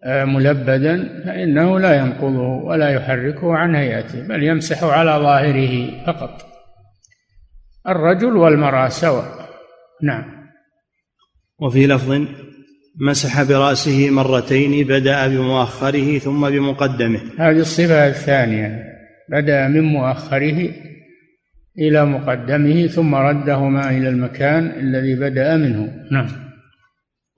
آه، 0.05 0.25
ملبدا 0.25 1.23
فإنه 1.25 1.81
لا 1.81 1.95
ينقضه 1.95 2.49
ولا 2.65 2.89
يحركه 2.89 3.55
عن 3.55 3.75
هيئته 3.75 4.23
بل 4.29 4.43
يمسح 4.43 4.85
على 4.85 5.11
ظاهره 5.11 6.05
فقط. 6.07 6.47
الرجل 7.89 8.37
والمرأة 8.37 8.89
سواء. 8.89 9.49
نعم. 10.03 10.25
وفي 11.59 11.87
لفظ 11.87 12.27
مسح 13.01 13.43
برأسه 13.43 14.11
مرتين 14.11 14.87
بدأ 14.87 15.29
بمؤخره 15.29 16.19
ثم 16.19 16.51
بمقدمه. 16.51 17.21
هذه 17.39 17.59
الصفة 17.59 18.07
الثانية 18.07 18.85
بدأ 19.29 19.69
من 19.69 19.81
مؤخره 19.81 20.69
إلى 21.79 22.07
مقدمه 22.07 22.87
ثم 22.87 23.15
ردهما 23.15 23.91
إلى 23.91 24.09
المكان 24.09 24.67
الذي 24.67 25.15
بدأ 25.15 25.57
منه. 25.57 25.89
نعم. 26.13 26.27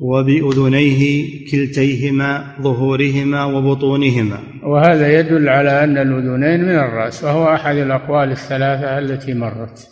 وبأذنيه 0.01 1.27
كلتيهما 1.51 2.45
ظهورهما 2.61 3.45
وبطونهما. 3.45 4.39
وهذا 4.63 5.19
يدل 5.21 5.49
على 5.49 5.85
أن 5.85 5.99
الأذنين 5.99 6.61
من 6.61 6.75
الرأس 6.75 7.25
وهو 7.25 7.55
أحد 7.55 7.77
الأقوال 7.77 8.31
الثلاثة 8.31 8.99
التي 8.99 9.35
مرت. 9.35 9.89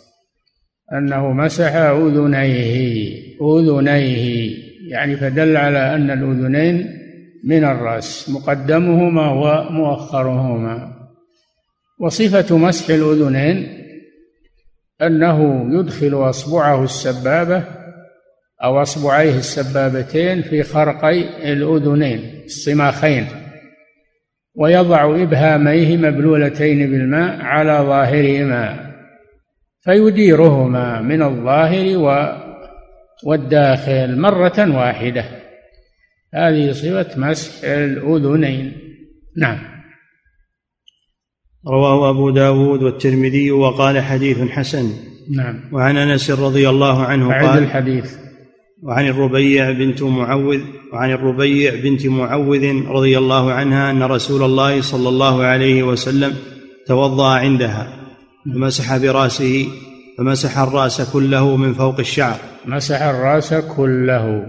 أنه 0.93 1.33
مسح 1.33 1.75
أذنيه 1.75 3.09
أذنيه 3.41 4.55
يعني 4.89 5.15
فدل 5.15 5.57
على 5.57 5.95
أن 5.95 6.11
الأذنين 6.11 6.87
من 7.43 7.63
الرأس 7.63 8.29
مقدمهما 8.29 9.31
ومؤخرهما. 9.31 10.93
وصفة 11.99 12.57
مسح 12.57 12.89
الأذنين 12.89 13.82
أنه 15.01 15.67
يدخل 15.79 16.29
أصبعه 16.29 16.83
السبابة 16.83 17.63
أو 18.63 18.81
أصبعيه 18.81 19.37
السبابتين 19.37 20.41
في 20.41 20.63
خرقي 20.63 21.51
الأذنين 21.53 22.43
الصماخين. 22.45 23.27
ويضع 24.55 25.15
إبهاميه 25.23 25.97
مبلولتين 25.97 26.91
بالماء 26.91 27.41
على 27.41 27.71
ظاهرهما 27.71 28.93
فيديرهما 29.81 31.01
من 31.01 31.23
الظاهر 31.23 31.97
والداخل 33.23 34.19
مرة 34.19 34.77
واحدة. 34.77 35.25
هذه 36.33 36.71
صفة 36.71 37.19
مسح 37.19 37.63
الأذنين. 37.63 38.77
نعم. 39.37 39.72
رواه 41.67 42.09
أبو 42.09 42.29
داود 42.29 42.83
والترمذي 42.83 43.51
وقال 43.51 44.01
حديث 44.01 44.41
حسن. 44.41 44.89
نعم. 45.31 45.59
وعن 45.71 45.97
أنس 45.97 46.31
رضي 46.31 46.69
الله 46.69 47.03
عنه 47.03 47.27
قال 47.27 47.63
الحديث. 47.63 48.13
وعن 48.83 49.07
الربيع 49.07 49.71
بنت 49.71 50.03
معوذ 50.03 50.59
وعن 50.93 51.11
الربيع 51.11 51.75
بنت 51.83 52.07
معوذ 52.07 52.87
رضي 52.87 53.17
الله 53.17 53.51
عنها 53.51 53.91
أن 53.91 54.03
رسول 54.03 54.43
الله 54.43 54.81
صلى 54.81 55.09
الله 55.09 55.43
عليه 55.43 55.83
وسلم 55.83 56.33
توضأ 56.87 57.29
عندها 57.29 57.87
ومسح 58.55 58.97
برأسه 58.97 59.67
فمسح 60.17 60.57
الرأس 60.59 61.13
كله 61.13 61.55
من 61.55 61.73
فوق 61.73 61.99
الشعر. 61.99 62.37
مسح 62.65 63.01
الرأس 63.01 63.53
كله. 63.53 64.45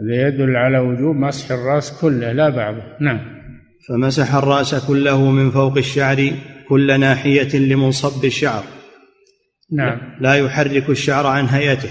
هذا 0.00 0.28
يدل 0.28 0.56
على 0.56 0.78
وجوب 0.78 1.16
مسح 1.16 1.50
الرأس 1.50 2.00
كله 2.00 2.32
لا 2.32 2.48
بعضه. 2.48 2.82
نعم. 3.00 3.39
فمسح 3.88 4.34
الرأس 4.34 4.86
كله 4.86 5.30
من 5.30 5.50
فوق 5.50 5.76
الشعر 5.76 6.30
كل 6.68 7.00
ناحية 7.00 7.58
لمنصب 7.58 8.24
الشعر. 8.24 8.64
نعم. 9.72 9.98
لا 10.20 10.34
يحرك 10.34 10.90
الشعر 10.90 11.26
عن 11.26 11.44
هيئته. 11.44 11.90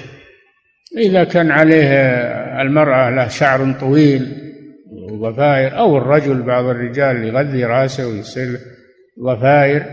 إذا 0.98 1.24
كان 1.24 1.52
عليه 1.52 1.88
المرأة 2.62 3.10
له 3.10 3.28
شعر 3.28 3.74
طويل 3.80 4.36
وضفائر 4.92 5.78
أو 5.78 5.98
الرجل 5.98 6.42
بعض 6.42 6.66
الرجال 6.66 7.24
يغذي 7.24 7.66
رأسه 7.66 8.08
ويصير 8.08 8.60
ضفائر 9.24 9.86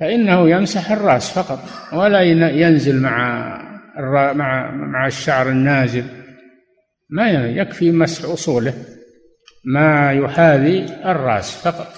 فإنه 0.00 0.50
يمسح 0.50 0.90
الرأس 0.90 1.30
فقط 1.30 1.60
ولا 1.92 2.22
ينزل 2.50 3.02
مع 3.02 3.56
مع 4.32 4.70
مع 4.70 5.06
الشعر 5.06 5.48
النازل. 5.48 6.04
ما 7.10 7.30
يكفي 7.30 7.92
مسح 7.92 8.30
أصوله. 8.30 8.74
ما 9.66 10.12
يحاذي 10.12 10.86
الرأس 11.04 11.56
فقط. 11.56 11.88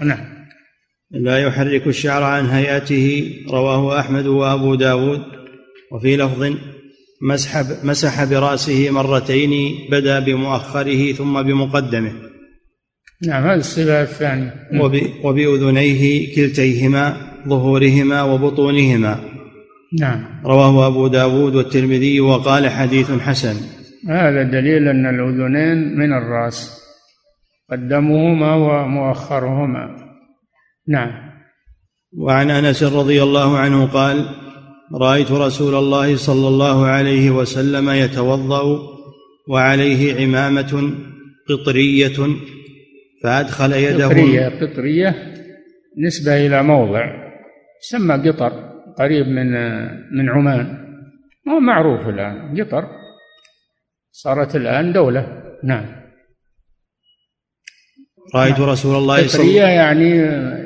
نعم. 0.00 0.38
لا 1.10 1.38
يحرك 1.38 1.86
الشعر 1.86 2.22
عن 2.22 2.46
هيئته 2.46 3.34
رواه 3.50 4.00
أحمد 4.00 4.26
وأبو 4.26 4.74
داود. 4.74 5.22
وفي 5.92 6.16
لفظ 6.16 6.52
مسح, 7.22 7.62
مسح 7.84 8.24
برأسه 8.24 8.90
مرتين 8.90 9.74
بدا 9.90 10.20
بمؤخره 10.20 11.12
ثم 11.12 11.42
بمقدمه. 11.42 12.12
نعم 13.26 13.46
هذه 13.46 13.58
الصفة 13.58 14.02
الثانية. 14.02 14.54
وبأذنيه 15.24 16.34
كلتيهما 16.36 17.16
ظهورهما 17.48 18.22
وبطونهما. 18.22 19.20
نعم. 20.00 20.24
رواه 20.44 20.86
أبو 20.86 21.08
داود 21.08 21.54
والترمذي 21.54 22.20
وقال 22.20 22.68
حديث 22.68 23.10
حسن. 23.10 23.56
هذا 24.08 24.42
دليل 24.42 24.88
أن 24.88 25.06
الأذنين 25.06 25.98
من 25.98 26.12
الرأس. 26.12 26.77
قدمهما 27.70 28.54
ومؤخرهما. 28.54 29.96
نعم. 30.88 31.28
وعن 32.18 32.50
أنس 32.50 32.82
رضي 32.82 33.22
الله 33.22 33.58
عنه 33.58 33.86
قال 33.86 34.26
رأيت 34.94 35.32
رسول 35.32 35.74
الله 35.74 36.16
صلى 36.16 36.48
الله 36.48 36.86
عليه 36.86 37.30
وسلم 37.30 37.90
يتوضأ 37.90 38.88
وعليه 39.48 40.20
عمامة 40.20 40.94
قطرية 41.48 42.36
فأدخل 43.22 43.72
يده. 43.72 44.06
قطرية 44.06 44.48
قطرية 44.48 45.34
نسبة 46.06 46.46
إلى 46.46 46.62
موضع 46.62 47.06
سمى 47.80 48.14
قطر 48.14 48.52
قريب 48.98 49.26
من 49.26 49.52
من 50.16 50.28
عمان. 50.30 50.78
هو 51.48 51.60
معروف 51.60 52.08
الآن 52.08 52.60
قطر. 52.60 52.84
صارت 54.12 54.56
الآن 54.56 54.92
دولة. 54.92 55.42
نعم. 55.64 56.07
رأيت. 58.34 58.60
رسول 58.60 58.96
الله 58.96 59.26
صلى 59.26 59.42
الله 59.42 59.62
عليه 59.62 59.74
وسلم 59.74 59.76
يعني 59.76 60.16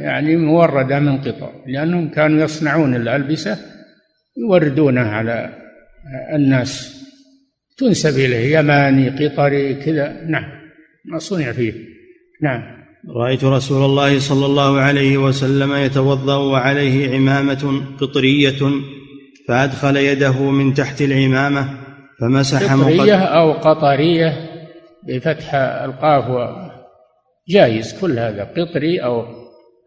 يعني 0.03 0.37
موردة 0.37 0.99
من 0.99 1.19
قطر 1.19 1.51
لأنهم 1.67 2.09
كانوا 2.09 2.45
يصنعون 2.45 2.95
الألبسة 2.95 3.59
يوردونها 4.37 5.11
على 5.11 5.49
الناس. 6.35 7.03
تنسب 7.79 8.19
إليه 8.19 8.59
يماني 8.59 9.09
قطري 9.09 9.75
كذا. 9.75 10.25
نعم 10.29 10.51
ما 11.05 11.19
صنع 11.19 11.53
فيه. 11.53 11.73
نعم. 12.43 12.83
رأيت 13.17 13.45
رسول 13.45 13.85
الله 13.85 14.19
صلى 14.19 14.47
الله 14.47 14.81
عليه 14.81 15.19
وسلم 15.19 15.73
يتوضأ 15.73 16.37
وعليه 16.37 17.15
عمامة 17.15 17.83
قطرية 18.01 18.59
فأدخل 19.49 19.97
يده 19.97 20.51
من 20.51 20.75
تحت 20.75 21.03
العمامة 21.03 21.69
فمسح 22.21 22.73
قطرية 22.75 23.17
أو 23.17 23.53
قطرية 23.53 24.37
بفتح 25.09 25.55
القاف 25.55 26.25
جائز 27.53 28.01
كل 28.01 28.19
هذا 28.19 28.45
قطري 28.45 29.05
أو 29.05 29.27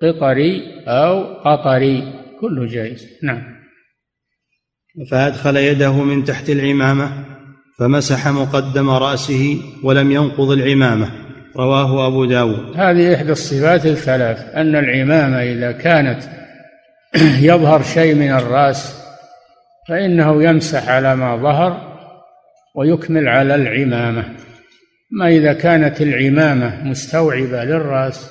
قطري 0.02 0.62
أو 0.88 1.24
قطري 1.34 2.14
كله 2.42 2.66
جائز. 2.66 3.08
نعم. 3.24 3.44
فأدخل 5.12 5.58
يده 5.58 5.94
من 5.94 6.24
تحت 6.24 6.50
العمامة 6.50 7.26
فمسح 7.80 8.28
مقدم 8.28 8.90
رأسه 8.90 9.62
ولم 9.84 10.12
ينقض 10.12 10.52
العمامة. 10.52 11.12
رواه 11.58 12.08
أبو 12.08 12.26
داود. 12.26 12.78
هذه 12.78 13.16
إحدى 13.16 13.32
الصفات 13.32 13.86
الثلاث 13.86 14.56
أن 14.56 14.76
العمامة 14.76 15.44
إذا 15.44 15.72
كانت 15.72 16.24
يظهر 17.50 17.84
شيء 17.84 18.16
من 18.16 18.32
الرأس 18.32 19.06
فإنه 19.90 20.44
يمسح 20.44 20.90
على 20.90 21.16
ما 21.16 21.36
ظهر 21.36 21.96
ويكمل 22.76 23.28
على 23.28 23.56
العمامة. 23.56 24.24
ما 25.12 25.28
إذا 25.28 25.54
كانت 25.54 26.02
العمامة 26.02 26.84
مستوعبة 26.84 27.64
للرأس 27.64 28.30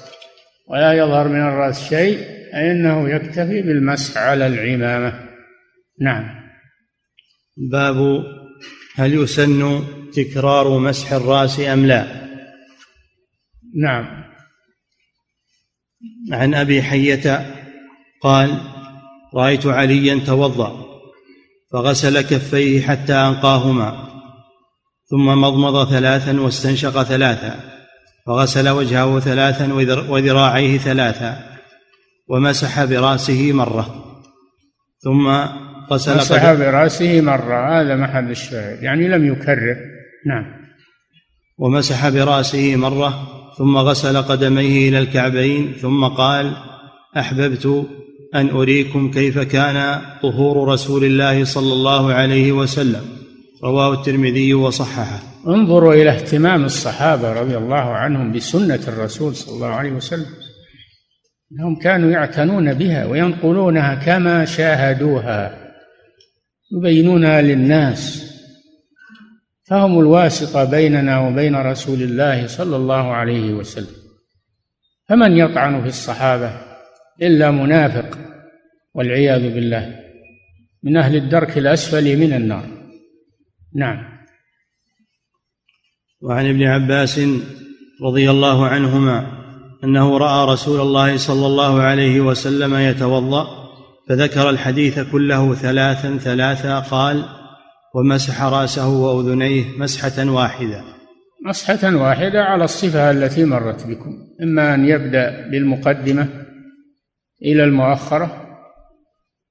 ولا 0.68 0.92
يظهر 0.92 1.28
من 1.28 1.40
الرأس 1.40 1.88
شيء 1.88 2.18
فإنه 2.52 3.10
يكتفي 3.10 3.62
بالمسح 3.62 4.20
على 4.20 4.46
العمامة. 4.46 5.28
نعم. 6.00 6.44
باب 7.56 8.24
هل 8.94 9.14
يسن 9.14 9.84
تكرار 10.14 10.78
مسح 10.78 11.12
الرأس 11.12 11.60
أم 11.60 11.86
لا؟ 11.86 12.06
نعم. 13.76 14.24
عن 16.32 16.54
أبي 16.54 16.82
حية 16.82 17.54
قال 18.20 18.60
رأيت 19.34 19.66
عليا 19.66 20.20
توضأ 20.26 20.84
فغسل 21.72 22.20
كفيه 22.20 22.82
حتى 22.82 23.14
أنقاهما. 23.14 24.13
ثم 25.14 25.26
مضمض 25.40 25.88
ثلاثا 25.90 26.40
واستنشق 26.40 27.02
ثلاثا 27.02 27.60
فغسل 28.26 28.68
وجهه 28.68 29.20
ثلاثا 29.20 29.72
وذراعيه 30.08 30.78
ثلاثا 30.78 31.36
ومسح 32.28 32.84
برأسه 32.84 33.52
مرة. 33.52 34.04
ثم 34.98 35.28
غسل 35.90 36.16
مسح 36.16 36.52
برأسه 36.52 37.20
مرة 37.20 37.80
هذا 37.80 37.96
محل 37.96 38.30
الشاهد 38.30 38.82
يعني 38.82 39.08
لم 39.08 39.32
يكرر. 39.32 39.76
نعم. 40.26 40.44
ومسح 41.58 42.08
برأسه 42.08 42.76
مرة 42.76 43.28
ثم 43.58 43.76
غسل 43.76 44.22
قدميه 44.22 44.88
إلى 44.88 44.98
الكعبين 44.98 45.72
ثم 45.82 46.04
قال 46.04 46.56
أحببت 47.16 47.86
أن 48.34 48.50
أريكم 48.50 49.10
كيف 49.10 49.38
كان 49.38 50.00
طهور 50.22 50.68
رسول 50.68 51.04
الله 51.04 51.44
صلى 51.44 51.72
الله 51.72 52.12
عليه 52.12 52.52
وسلم. 52.52 53.23
رواه 53.64 53.92
الترمذي 53.92 54.54
وصححه. 54.54 55.22
انظروا 55.48 55.94
إلى 55.94 56.10
اهتمام 56.10 56.64
الصحابة 56.64 57.32
رضي 57.32 57.56
الله 57.56 57.76
عنهم 57.76 58.32
بسنة 58.32 58.80
الرسول 58.88 59.36
صلى 59.36 59.54
الله 59.54 59.66
عليه 59.66 59.92
وسلم. 59.92 60.26
إنهم 61.52 61.78
كانوا 61.78 62.10
يعتنون 62.10 62.74
بها 62.74 63.06
وينقلونها 63.06 63.94
كما 63.94 64.44
شاهدوها 64.44 65.58
يبينونها 66.76 67.42
للناس. 67.42 68.30
فهم 69.64 69.98
الواسطة 69.98 70.64
بيننا 70.64 71.20
وبين 71.20 71.56
رسول 71.56 72.02
الله 72.02 72.46
صلى 72.46 72.76
الله 72.76 73.12
عليه 73.12 73.52
وسلم. 73.52 73.96
فمن 75.08 75.36
يطعن 75.36 75.82
في 75.82 75.88
الصحابة 75.88 76.52
إلا 77.22 77.50
منافق 77.50 78.18
والعياذ 78.94 79.54
بالله 79.54 80.00
من 80.82 80.96
أهل 80.96 81.16
الدرك 81.16 81.58
الأسفل 81.58 82.16
من 82.16 82.32
النار. 82.32 82.73
نعم. 83.74 84.04
وعن 86.22 86.48
ابن 86.48 86.62
عباس 86.62 87.20
رضي 88.02 88.30
الله 88.30 88.66
عنهما 88.66 89.26
أنه 89.84 90.18
رأى 90.18 90.52
رسول 90.52 90.80
الله 90.80 91.16
صلى 91.16 91.46
الله 91.46 91.80
عليه 91.80 92.20
وسلم 92.20 92.74
يتوضأ 92.74 93.64
فذكر 94.08 94.50
الحديث 94.50 95.00
كله 95.12 95.54
ثلاثا 95.54 96.16
ثلاثا 96.16 96.78
قال 96.78 97.24
ومسح 97.94 98.42
رأسه 98.42 98.88
وأذنيه 98.88 99.64
مسحة 99.78 100.30
واحدة. 100.30 100.84
مسحة 101.46 101.96
واحدة 101.96 102.44
على 102.44 102.64
الصفة 102.64 103.10
التي 103.10 103.44
مرت 103.44 103.86
بكم 103.86 104.10
إما 104.42 104.74
أن 104.74 104.84
يبدأ 104.84 105.48
بالمقدمة 105.50 106.28
إلى 107.42 107.64
المؤخرة 107.64 108.43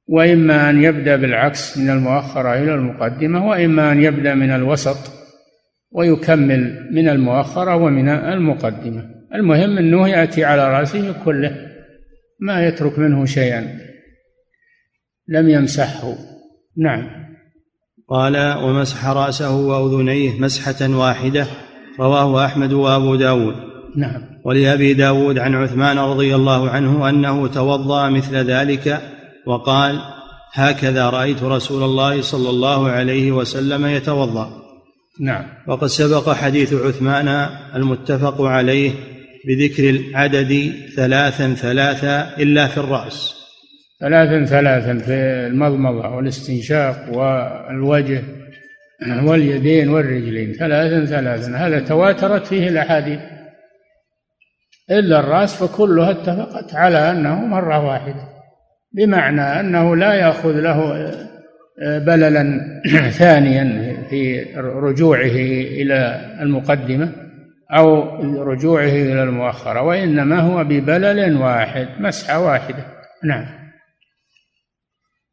وإما 0.07 0.69
أن 0.69 0.83
يبدأ 0.83 1.15
بالعكس 1.15 1.77
من 1.77 1.89
المؤخرة 1.89 2.53
إلى 2.53 2.73
المقدمة 2.75 3.47
وإما 3.47 3.91
أن 3.91 4.03
يبدأ 4.03 4.35
من 4.35 4.49
الوسط 4.49 4.97
ويكمل 5.91 6.89
من 6.91 7.09
المؤخرة 7.09 7.75
ومن 7.75 8.09
المقدمة. 8.09 9.03
المهم 9.35 9.77
أنه 9.77 10.09
يأتي 10.09 10.45
على 10.45 10.79
رأسه 10.79 11.23
كله 11.25 11.55
ما 12.39 12.67
يترك 12.67 12.99
منه 12.99 13.25
شيئا. 13.25 13.79
لم 15.27 15.49
يمسحه. 15.49 16.15
نعم. 16.77 17.09
قال 18.09 18.57
ومسح 18.63 19.05
رأسه 19.05 19.55
وأذنيه 19.55 20.39
مسحة 20.39 20.89
واحدة. 20.89 21.47
رواه 21.99 22.45
أحمد 22.45 22.73
وأبو 22.73 23.15
داود. 23.15 23.55
نعم. 23.97 24.21
ولأبي 24.45 24.93
داود 24.93 25.39
عن 25.39 25.55
عثمان 25.55 25.99
رضي 25.99 26.35
الله 26.35 26.69
عنه 26.69 27.09
أنه 27.09 27.47
توضأ 27.47 28.09
مثل 28.09 28.35
ذلك 28.35 29.01
وقال 29.45 29.99
هكذا 30.53 31.09
رأيت 31.09 31.43
رسول 31.43 31.83
الله 31.83 32.21
صلى 32.21 32.49
الله 32.49 32.89
عليه 32.89 33.31
وسلم 33.31 33.85
يتوضأ. 33.85 34.63
نعم. 35.19 35.45
وقد 35.67 35.87
سبق 35.87 36.29
حديث 36.29 36.73
عثمان 36.73 37.27
المتفق 37.75 38.41
عليه 38.41 38.91
بذكر 39.47 39.89
العدد 39.89 40.73
ثلاثا 40.95 41.53
ثلاثا 41.53 42.37
إلا 42.37 42.67
في 42.67 42.77
الرأس. 42.77 43.35
ثلاثا 43.99 44.45
ثلاثا 44.45 44.97
في 44.97 45.13
المضمضة 45.47 46.07
والاستنشاق 46.09 47.09
والوجه 47.11 48.23
واليدين 49.23 49.89
والرجلين. 49.89 50.53
ثلاثا 50.53 51.05
ثلاثا. 51.05 51.57
هذا 51.57 51.79
تواترت 51.79 52.47
فيه 52.47 52.67
الأحاديث. 52.67 53.19
إلا 54.91 55.19
الرأس 55.19 55.63
فكلها 55.63 56.11
اتفقت 56.11 56.73
على 56.75 57.11
أنه 57.11 57.35
مرة 57.35 57.85
واحدة. 57.85 58.32
بمعنى 58.93 59.41
أنه 59.41 59.95
لا 59.95 60.13
يأخذ 60.13 60.51
له 60.51 61.11
بللا 61.81 62.61
ثانيا 63.19 63.97
في 64.09 64.43
رجوعه 64.57 65.35
إلى 65.81 66.21
المقدمة 66.41 67.13
أو 67.77 68.03
رجوعه 68.43 68.89
إلى 68.89 69.23
المؤخرة 69.23 69.81
وإنما 69.81 70.39
هو 70.39 70.63
ببلل 70.63 71.37
واحد 71.37 71.87
مسحة 71.99 72.39
واحدة. 72.39 72.85
نعم. 73.23 73.45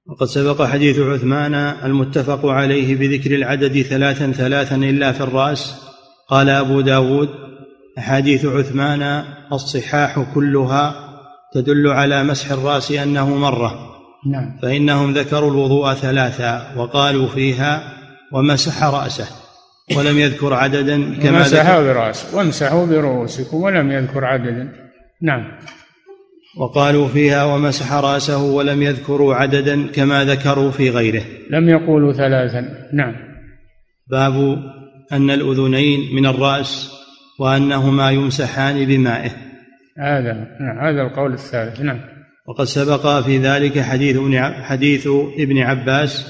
وقد 0.07 0.27
سبق 0.27 0.63
حديث 0.63 0.99
عثمان 0.99 1.55
المتفق 1.55 2.47
عليه 2.47 2.97
بذكر 2.97 3.35
العدد 3.35 3.83
ثلاثا 3.83 4.33
ثلاثا 4.33 4.77
إلا 4.77 5.13
في 5.13 5.21
الرأس. 5.21 5.91
قال 6.29 6.49
أبو 6.49 6.81
داود 6.81 7.29
أحاديث 7.99 8.47
عثمان 8.47 9.25
الصحاح 9.53 10.35
كلها 10.35 11.10
تدل 11.55 11.89
على 11.89 12.25
مسح 12.25 12.51
الرأس 12.51 12.93
أنه 12.93 13.37
مرة. 13.37 13.91
نعم. 14.27 14.57
فإنهم 14.63 15.13
ذكروا 15.13 15.51
الوضوء 15.51 15.95
ثلاثا 15.95 16.75
وقالوا 16.77 17.29
فيها 17.29 17.83
ومسح 18.33 18.85
رأسه 18.85 19.27
ولم 19.97 20.19
يذكر 20.19 20.55
عددا 20.55 21.15
كما 21.23 21.41
مسحوا 21.41 21.83
برأسه. 21.83 22.37
وامسحوا 22.37 22.87
برؤوسكم 22.87 23.57
ولم 23.57 23.93
يذكر 23.93 24.25
عددا. 24.25 24.73
نعم. 25.23 25.59
وقالوا 26.57 27.09
فيها 27.09 27.45
ومسح 27.45 27.93
رأسه 27.93 28.43
ولم 28.43 28.83
يذكروا 28.83 29.35
عددا 29.35 29.87
كما 29.87 30.25
ذكروا 30.25 30.71
في 30.71 30.91
غيره. 30.91 31.23
لم 31.51 31.69
يقولوا 31.69 32.13
ثلاثا. 32.13 32.89
نعم. 32.93 33.15
باب 34.11 34.59
أن 35.13 35.31
الأذنين 35.31 36.15
من 36.15 36.27
الرأس 36.27 36.91
وأنهما 37.39 38.11
يمسحان 38.11 38.85
بمائه. 38.85 39.50
هذا 39.99 40.33
نعم 40.61 40.79
هذا 40.79 41.03
القول 41.03 41.33
الثالث 41.33 41.81
نعم. 41.81 42.01
وقد 42.49 42.65
سبق 42.65 43.21
في 43.21 43.39
ذلك 43.39 43.81
حديث 43.81 44.19
حديث 44.63 45.09
ابن 45.39 45.59
عباس 45.59 46.27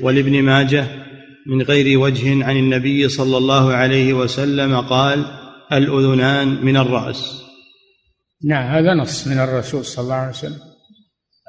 ولابن 0.00 0.42
ماجه 0.42 0.84
من 1.46 1.62
غير 1.62 1.98
وجه 1.98 2.44
عن 2.44 2.56
النبي 2.56 3.08
صلى 3.08 3.36
الله 3.36 3.72
عليه 3.72 4.12
وسلم 4.12 4.80
قال 4.80 5.24
الأذنان 5.72 6.64
من 6.64 6.76
الرأس. 6.76 7.42
نعم 8.44 8.70
هذا 8.70 8.94
نص 8.94 9.26
من 9.26 9.38
الرسول 9.38 9.84
صلى 9.84 10.02
الله 10.02 10.14
عليه 10.14 10.30
وسلم. 10.30 10.60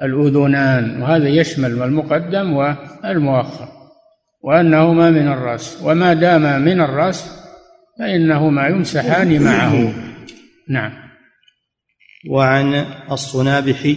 الأذنان 0.02 1.02
وهذا 1.02 1.28
يشمل 1.28 1.82
المقدم 1.82 2.52
والمؤخر. 2.52 3.68
وأنهما 4.42 5.10
من 5.10 5.28
الرأس 5.28 5.78
وما 5.82 6.14
دام 6.14 6.62
من 6.62 6.80
الرأس 6.80 7.30
فإنهما 7.98 8.68
يمسحان 8.68 9.42
معه. 9.42 9.94
نعم. 10.68 11.03
وعن 12.30 12.86
الصنابحي 13.10 13.96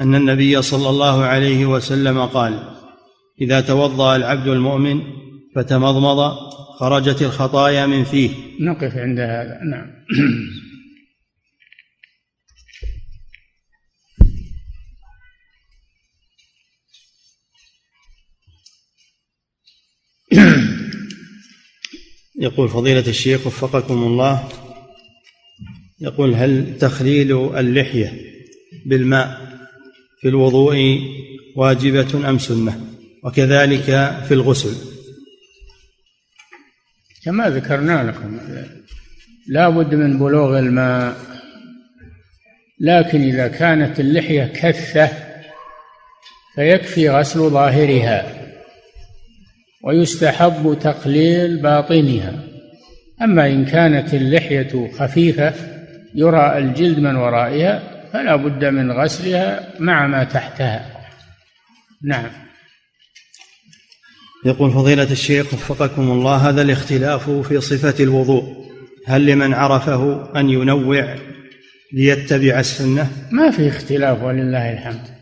أن 0.00 0.14
النبي 0.14 0.62
صلى 0.62 0.88
الله 0.88 1.24
عليه 1.24 1.66
وسلم 1.66 2.26
قال 2.26 2.74
إذا 3.40 3.60
توضأ 3.60 4.16
العبد 4.16 4.48
المؤمن 4.48 5.02
فتمضمض 5.54 6.34
خرجت 6.78 7.22
الخطايا 7.22 7.86
من 7.86 8.04
فيه. 8.04 8.30
نقف 8.60 8.96
عند 8.96 9.20
هذا 9.20 9.60
نعم. 9.70 9.90
يقول 22.40 22.68
فضيلة 22.68 23.06
الشيخ 23.06 23.46
وفقكم 23.46 24.02
الله 24.02 24.48
يقول 26.04 26.34
هل 26.34 26.78
تخليل 26.78 27.56
اللحية 27.58 28.12
بالماء 28.86 29.40
في 30.20 30.28
الوضوء 30.28 31.00
واجبة 31.56 32.28
أم 32.28 32.38
سنة؟ 32.38 32.80
وكذلك 33.22 33.84
في 34.28 34.34
الغسل. 34.34 34.74
كما 37.24 37.50
ذكرنا 37.50 38.02
لكم 38.10 38.38
لا 39.48 39.68
بد 39.68 39.94
من 39.94 40.18
بلوغ 40.18 40.58
الماء. 40.58 41.16
لكن 42.80 43.22
إذا 43.22 43.48
كانت 43.48 44.00
اللحية 44.00 44.52
كثة 44.54 45.10
فيكفي 46.54 47.10
غسل 47.10 47.40
ظاهرها 47.40 48.46
ويستحب 49.84 50.78
تقليل 50.80 51.62
باطنها. 51.62 52.44
أما 53.22 53.46
إن 53.46 53.64
كانت 53.64 54.14
اللحية 54.14 54.90
خفيفة 54.98 55.73
يرى 56.14 56.58
الجلد 56.58 56.98
من 56.98 57.16
ورائها 57.16 57.82
فلا 58.12 58.36
بد 58.36 58.64
من 58.64 58.92
غسلها 58.92 59.68
مع 59.78 60.06
ما 60.06 60.24
تحتها. 60.24 60.90
نعم. 62.02 62.30
يقول 64.44 64.70
فضيلة 64.70 65.12
الشيخ 65.12 65.54
وفقكم 65.54 66.02
الله 66.02 66.36
هذا 66.36 66.62
الاختلاف 66.62 67.30
في 67.30 67.60
صفة 67.60 68.04
الوضوء. 68.04 68.64
هل 69.06 69.26
لمن 69.26 69.54
عرفه 69.54 70.30
أن 70.40 70.50
ينوع 70.50 71.14
ليتبع 71.92 72.58
السنة؟ 72.58 73.10
ما 73.30 73.50
في 73.50 73.68
اختلاف 73.68 74.22
ولله 74.22 74.72
الحمد. 74.72 75.14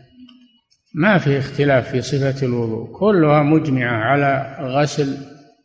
ما 0.95 1.17
في 1.17 1.39
اختلاف 1.39 1.89
في 1.91 2.01
صفة 2.01 2.45
الوضوء. 2.45 2.99
كلها 2.99 3.43
مجمعة 3.43 3.95
على 3.95 4.57
غسل 4.61 5.17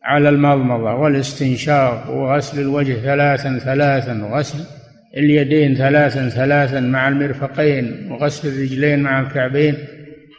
على 0.04 0.28
المضمضة 0.28 0.94
والاستنشاق 0.94 2.10
وغسل 2.10 2.60
الوجه 2.60 2.94
ثلاثا 2.94 3.58
ثلاثا 3.58 4.24
وغسل 4.24 4.77
اليدين 5.16 5.74
ثلاثا 5.74 6.28
ثلاثا 6.28 6.80
مع 6.80 7.08
المرفقين 7.08 8.12
وغسل 8.12 8.48
الرجلين 8.48 9.02
مع 9.02 9.20
الكعبين 9.20 9.76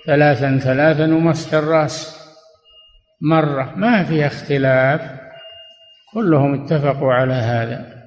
ثلاثا 0.05 0.57
ثلاثا 0.57 1.03
ومسح 1.03 1.53
الرأس. 1.53 2.19
مرة 3.21 3.73
ما 3.75 4.03
فيها 4.03 4.27
اختلاف 4.27 5.01
كلهم 6.13 6.63
اتفقوا 6.63 7.13
على 7.13 7.33
هذا. 7.33 7.99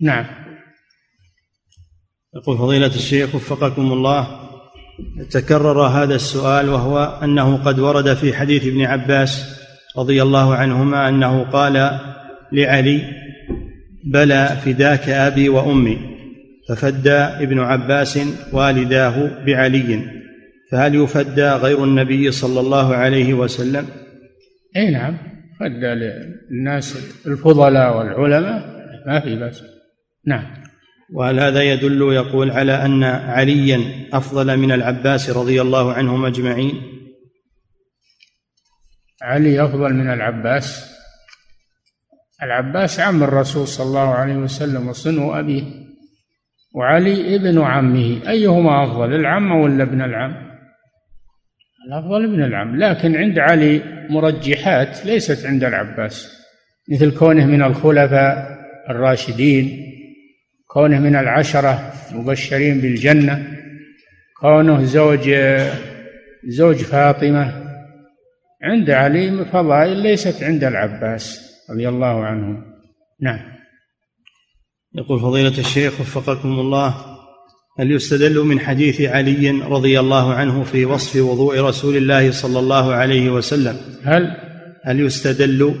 نعم. 0.00 0.26
يقول 2.36 2.58
فضيلة 2.58 2.86
الشيخ 2.86 3.34
وفقكم 3.34 3.92
الله 3.92 4.50
تكرر 5.30 5.82
هذا 5.82 6.14
السؤال 6.14 6.68
وهو 6.68 7.20
أنه 7.22 7.64
قد 7.64 7.78
ورد 7.78 8.14
في 8.14 8.34
حديث 8.34 8.66
ابن 8.66 8.82
عباس 8.82 9.60
رضي 9.98 10.22
الله 10.22 10.54
عنهما 10.54 11.08
أنه 11.08 11.44
قال 11.44 12.00
لعلي 12.52 13.02
بلى 14.10 14.58
فداك 14.64 15.08
أبي 15.08 15.48
وأمي 15.48 15.98
ففدى 16.68 17.18
ابن 17.18 17.60
عباس 17.60 18.18
والداه 18.52 19.44
بعلي 19.46 20.20
فهل 20.70 20.94
يفدى 20.94 21.48
غير 21.48 21.84
النبي 21.84 22.30
صلى 22.30 22.60
الله 22.60 22.94
عليه 22.94 23.34
وسلم؟ 23.34 23.86
إي 24.76 24.90
نعم 24.90 25.16
فدى 25.60 25.86
للناس 25.86 26.96
الفضلاء 27.26 27.96
والعلماء 27.96 28.80
ما 29.06 29.20
في 29.20 29.36
بأس. 29.36 29.62
نعم. 30.26 30.44
وهل 31.12 31.40
هذا 31.40 31.62
يدل 31.62 32.12
يقول 32.12 32.50
على 32.50 32.72
أن 32.72 33.04
عليا 33.04 33.80
أفضل 34.12 34.56
من 34.56 34.72
العباس 34.72 35.30
رضي 35.30 35.60
الله 35.60 35.92
عنهم 35.92 36.24
أجمعين؟ 36.24 36.82
علي 39.22 39.64
أفضل 39.64 39.94
من 39.94 40.10
العباس؟ 40.12 40.99
العباس 42.42 43.00
عم 43.00 43.22
الرسول 43.22 43.68
صلى 43.68 43.86
الله 43.86 44.14
عليه 44.14 44.36
وسلم 44.36 44.88
وصنو 44.88 45.38
أبيه 45.38 45.62
وعلي 46.74 47.36
ابن 47.36 47.60
عمه 47.60 48.20
أيهما 48.28 48.84
أفضل 48.84 49.14
العم 49.14 49.52
ولا 49.52 49.82
ابن 49.82 50.02
العم؟ 50.02 50.50
الأفضل 51.86 52.24
ابن 52.24 52.42
العم 52.42 52.76
لكن 52.76 53.16
عند 53.16 53.38
علي 53.38 53.80
مرجحات 54.10 55.06
ليست 55.06 55.46
عند 55.46 55.64
العباس 55.64 56.40
مثل 56.92 57.18
كونه 57.18 57.46
من 57.46 57.62
الخلفاء 57.62 58.58
الراشدين 58.90 59.86
كونه 60.66 61.00
من 61.00 61.16
العشرة 61.16 61.92
المبشرين 62.12 62.80
بالجنة 62.80 63.46
كونه 64.40 64.84
زوج 64.84 65.30
زوج 66.44 66.76
فاطمة. 66.76 67.52
عند 68.62 68.90
علي 68.90 69.44
فضائل 69.44 69.96
ليست 69.96 70.42
عند 70.42 70.64
العباس. 70.64 71.49
رضي 71.70 71.88
الله 71.88 72.24
عنه. 72.24 72.62
نعم. 73.20 73.40
يقول 74.94 75.20
فضيلة 75.20 75.58
الشيخ 75.58 76.00
وفقكم 76.00 76.60
الله 76.60 76.94
هل 77.78 77.92
يستدل 77.92 78.40
من 78.40 78.60
حديث 78.60 79.00
علي 79.00 79.50
رضي 79.50 80.00
الله 80.00 80.34
عنه 80.34 80.64
في 80.64 80.84
وصف 80.84 81.16
وضوء 81.16 81.60
رسول 81.60 81.96
الله 81.96 82.30
صلى 82.30 82.58
الله 82.58 82.94
عليه 82.94 83.30
وسلم؟ 83.30 83.76
هل؟ 84.02 84.36
هل 84.84 85.00
يستدل 85.00 85.74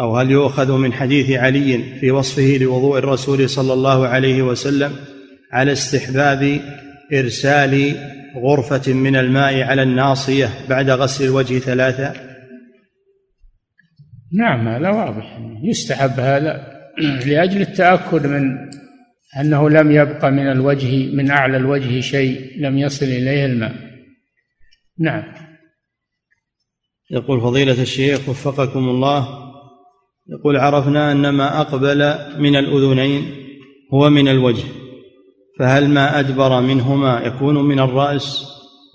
أو 0.00 0.16
هل 0.16 0.30
يؤخذ 0.30 0.72
من 0.72 0.92
حديث 0.92 1.30
علي 1.30 1.98
في 2.00 2.10
وصفه 2.10 2.58
لوضوء 2.60 2.98
الرسول 2.98 3.48
صلى 3.48 3.72
الله 3.72 4.06
عليه 4.06 4.42
وسلم 4.42 4.92
على 5.52 5.72
استحباب 5.72 6.60
إرسال 7.12 7.96
غرفة 8.36 8.92
من 8.92 9.16
الماء 9.16 9.62
على 9.62 9.82
الناصية 9.82 10.50
بعد 10.68 10.90
غسل 10.90 11.24
الوجه 11.24 11.58
ثلاثة؟ 11.58 12.31
نعم 14.32 14.68
هذا 14.68 14.90
واضح. 14.90 15.38
يستحب 15.62 16.20
هذا 16.20 16.72
لأجل 17.26 17.60
التأكد 17.60 18.26
من 18.26 18.70
أنه 19.40 19.70
لم 19.70 19.90
يبقى 19.90 20.30
من 20.30 20.50
الوجه 20.50 21.14
من 21.16 21.30
أعلى 21.30 21.56
الوجه 21.56 22.00
شيء 22.00 22.60
لم 22.60 22.78
يصل 22.78 23.06
إليه 23.06 23.46
الماء. 23.46 23.74
نعم. 24.98 25.22
يقول 27.10 27.40
فضيلة 27.40 27.82
الشيخ 27.82 28.28
وفقكم 28.28 28.88
الله 28.88 29.28
يقول 30.28 30.56
عرفنا 30.56 31.12
أن 31.12 31.28
ما 31.28 31.60
أقبل 31.60 32.14
من 32.38 32.56
الأذنين 32.56 33.22
هو 33.94 34.10
من 34.10 34.28
الوجه 34.28 34.64
فهل 35.58 35.88
ما 35.88 36.20
أدبر 36.20 36.60
منهما 36.60 37.20
يكون 37.20 37.68
من 37.68 37.78
الرأس 37.78 38.44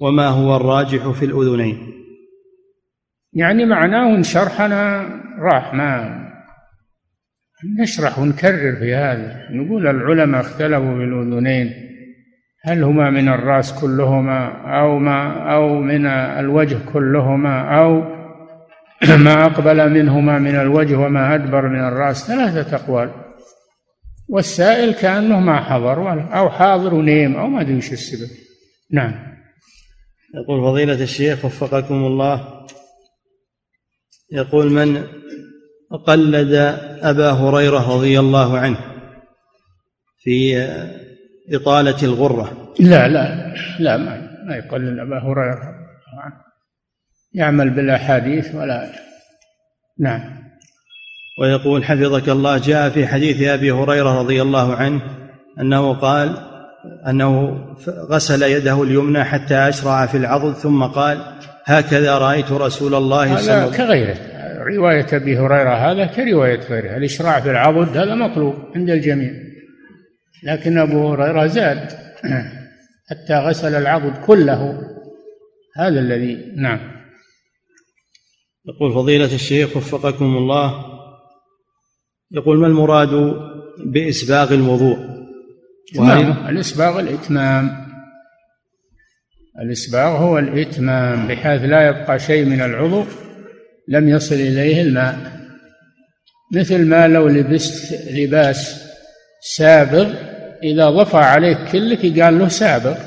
وما 0.02 0.28
هو 0.28 0.56
الراجح 0.56 1.10
في 1.10 1.26
الأذنين؟ 1.26 1.94
يعني 3.38 3.66
معناه 3.66 4.16
ان 4.16 4.24
شرحنا 4.24 5.10
راح 5.40 5.74
ما 5.74 6.24
نشرح 7.80 8.20
ونكرر 8.20 8.76
في 8.76 8.96
هذا. 8.96 9.48
نقول 9.52 9.88
العلماء 9.88 10.42
اختلفوا 10.42 10.98
في 10.98 11.04
الأذنين. 11.04 11.74
هل 12.64 12.84
هما 12.84 13.10
من 13.10 13.30
الرأس 13.30 13.82
كلهما 13.82 14.48
أو 14.80 15.00
ما 15.00 15.54
أو 15.54 15.82
من 15.82 16.06
الوجه 16.06 16.78
كلهما 16.94 17.80
أو 17.80 18.18
ما 19.26 19.46
أقبل 19.46 19.90
منهما 19.94 20.40
من 20.40 20.56
الوجه 20.56 20.96
وما 20.96 21.36
أدبر 21.36 21.68
من 21.68 21.80
الرأس؟ 21.80 22.28
ثلاثة 22.28 22.76
أقوال. 22.76 23.12
والسائل 24.30 24.94
كأنه 24.94 25.40
ما 25.40 25.60
حضر 25.60 26.12
أو 26.38 26.50
حاضر 26.50 26.94
ونيم 26.94 27.36
أو 27.36 27.48
ما 27.48 27.62
أدري 27.62 27.78
السبب. 27.78 28.30
نعم. 28.94 29.14
يقول 30.36 30.62
فضيلة 30.62 31.04
الشيخ 31.04 31.46
وفقكم 31.46 31.96
الله. 31.96 32.57
يقول 34.32 34.72
من 34.72 35.04
قلد 36.08 36.54
أبا 37.02 37.32
هريرة 37.32 37.96
رضي 37.96 38.20
الله 38.20 38.58
عنه 38.58 38.78
في 40.18 40.68
إطالة 41.54 42.04
الغرة. 42.04 42.74
لا 42.80 43.08
لا 43.08 43.54
لا 43.80 43.98
ما, 43.98 44.28
ما 44.48 44.56
يقلد 44.56 45.00
أبا 45.00 45.20
هريرة 45.20 45.88
يعمل 47.34 47.70
بالأحاديث 47.70 48.56
ولا 48.56 48.92
نعم. 50.00 50.22
ويقول 51.42 51.86
حفظك 51.86 52.30
الله 52.30 52.58
جاء 52.58 52.90
في 52.90 53.08
حديث 53.08 53.42
أبي 53.42 53.72
هريرة 53.72 54.20
رضي 54.20 54.42
الله 54.42 54.76
عنه 54.76 55.02
أنه 55.60 55.94
قال 55.94 56.38
أنه 57.08 57.66
غسل 57.88 58.44
يده 58.44 58.84
اليمنى 58.84 59.24
حتى 59.24 59.56
أشرع 59.56 60.06
في 60.06 60.18
العضد 60.18 60.54
ثم 60.54 60.84
قال 60.84 61.37
هكذا 61.68 62.18
رأيت 62.18 62.52
رسول 62.52 62.96
الله 62.96 63.38
صلى 63.38 63.42
الله 63.42 63.54
عليه 63.54 63.68
وسلم. 63.68 63.78
كغيره. 63.78 64.18
رواية 64.64 65.08
أبي 65.14 65.38
هريرة 65.38 65.92
هذا 65.92 66.06
كرواية 66.06 66.60
غيره. 66.60 66.98
الإشراع 66.98 67.40
في 67.40 67.52
العضد 67.52 67.98
هذا 67.98 68.16
مطلوب 68.16 68.56
عند 68.76 68.90
الجميع. 68.90 69.32
لكن 70.44 70.78
أبو 70.78 71.14
هريرة 71.14 71.48
زاد. 71.48 71.90
حتى 73.10 73.34
غسل 73.34 73.76
العضد 73.76 74.18
كله. 74.26 74.82
هذا 75.78 76.00
الذي 76.00 76.54
نعم. 76.56 76.80
يقول 78.66 78.94
فضيلة 78.94 79.36
الشيخ 79.36 79.78
وفقكم 79.78 80.26
الله. 80.26 80.86
يقول 82.32 82.58
ما 82.58 82.68
المراد 82.68 83.36
بإسباغ 83.86 84.54
الوضوء؟ 84.54 84.98
الإسباغ 86.50 87.00
الإتمام. 87.00 87.87
الإسباغ 89.62 90.18
هو 90.18 90.40
الإتمام 90.40 91.28
بحيث 91.28 91.62
لا 91.62 91.88
يبقى 91.88 92.20
شيء 92.20 92.46
من 92.46 92.62
العضو 92.62 93.06
لم 93.88 94.10
يصل 94.10 94.36
إليه 94.36 94.82
الماء. 94.82 95.38
مثل 96.54 96.86
ما 96.86 97.08
لو 97.08 97.28
لبست 97.28 98.12
لباس 98.12 98.88
سابغ 99.56 100.14
إذا 100.64 100.90
ضفى 100.90 101.18
عليك 101.18 101.58
كلك 101.72 102.04
يقال 102.04 102.40
له 102.40 102.48
سابغ. 102.48 102.98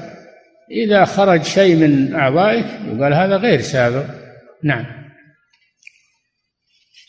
إذا 0.70 1.04
خرج 1.04 1.42
شيء 1.42 1.76
من 1.76 2.14
أعضائك 2.14 2.66
يقال 2.86 3.14
هذا 3.14 3.36
غير 3.36 3.60
سابغ. 3.60 4.04
نعم. 4.64 4.86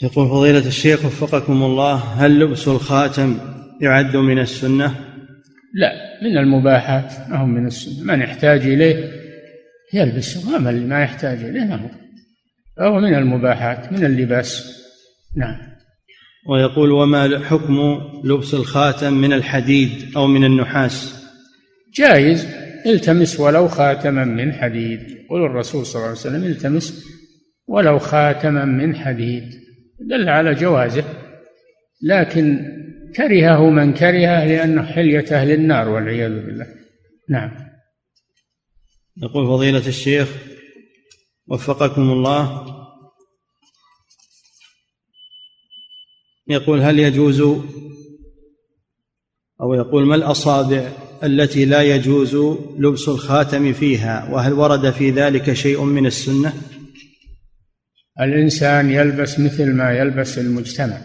يقول 0.01 0.29
فضيلة 0.29 0.67
الشيخ 0.67 1.05
وفقكم 1.05 1.63
الله 1.63 1.95
هل 1.95 2.39
لبس 2.39 2.67
الخاتم 2.67 3.37
يعد 3.81 4.15
من 4.15 4.39
السنة؟ 4.39 4.95
لا 5.73 5.91
من 6.23 6.37
المباحات 6.37 7.13
ما 7.29 7.37
هو 7.37 7.45
من 7.45 7.67
السنة. 7.67 8.03
من 8.03 8.21
يحتاج 8.21 8.61
إليه 8.61 9.20
يلبسه 9.93 10.57
أما 10.57 10.69
اللي 10.69 10.85
ما 10.85 11.03
يحتاج 11.03 11.43
إليه 11.43 11.63
ما 11.63 11.75
هو. 11.75 11.89
فهو 12.77 12.99
من 12.99 13.15
المباحات 13.15 13.93
من 13.93 14.05
اللباس. 14.05 14.81
نعم. 15.37 15.57
ويقول 16.49 16.91
وما 16.91 17.39
حكم 17.39 17.77
لبس 18.23 18.53
الخاتم 18.53 19.13
من 19.13 19.33
الحديد 19.33 19.91
أو 20.15 20.27
من 20.27 20.43
النحاس؟ 20.43 21.25
جائز. 21.93 22.47
التمس 22.85 23.39
ولو 23.39 23.67
خاتما 23.67 24.25
من 24.25 24.53
حديد. 24.53 24.99
يقول 24.99 25.45
الرسول 25.45 25.85
صلى 25.85 25.95
الله 25.95 26.07
عليه 26.07 26.19
وسلم 26.19 26.43
التمس 26.43 27.05
ولو 27.67 27.99
خاتما 27.99 28.65
من 28.65 28.95
حديد. 28.95 29.43
دل 30.09 30.29
على 30.29 30.53
جوازه. 30.53 31.03
لكن 32.03 32.59
كرهه 33.15 33.69
من 33.69 33.93
كرهه 33.93 34.45
لأنه 34.45 34.83
حلية 34.83 35.25
أهل 35.31 35.51
النار 35.51 35.89
والعياذ 35.89 36.45
بالله. 36.45 36.65
نعم. 37.29 37.70
يقول 39.18 39.47
فضيلة 39.47 39.88
الشيخ 39.88 40.30
وفقكم 41.47 42.12
الله. 42.12 42.66
يقول 46.47 46.82
هل 46.82 46.99
يجوز 46.99 47.41
أو 49.62 49.74
يقول 49.74 50.05
ما 50.05 50.16
الأصابع 50.16 50.91
التي 51.24 51.66
لا 51.66 51.82
يجوز 51.82 52.36
لبس 52.80 53.09
الخاتم 53.09 53.74
فيها؟ 53.74 54.30
وهل 54.32 54.53
ورد 54.53 54.91
في 54.91 55.12
ذلك 55.12 55.53
شيء 55.53 55.84
من 55.84 56.05
السنة؟ 56.05 56.53
الإنسان 58.20 58.89
يلبس 58.89 59.39
مثل 59.39 59.74
ما 59.74 59.91
يلبس 59.91 60.38
المجتمع. 60.38 61.01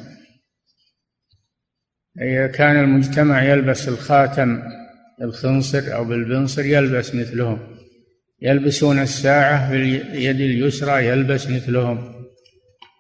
إذا 2.23 2.47
كان 2.47 2.85
المجتمع 2.85 3.45
يلبس 3.45 3.89
الخاتم 3.89 4.63
بالخنصر 5.21 5.95
أو 5.95 6.05
بالبنصر 6.05 6.65
يلبس 6.65 7.15
مثلهم. 7.15 7.76
يلبسون 8.43 8.99
الساعة 8.99 9.71
في 9.71 9.77
اليد 9.77 10.41
اليسرى 10.41 11.07
يلبس 11.07 11.51
مثلهم. 11.51 11.99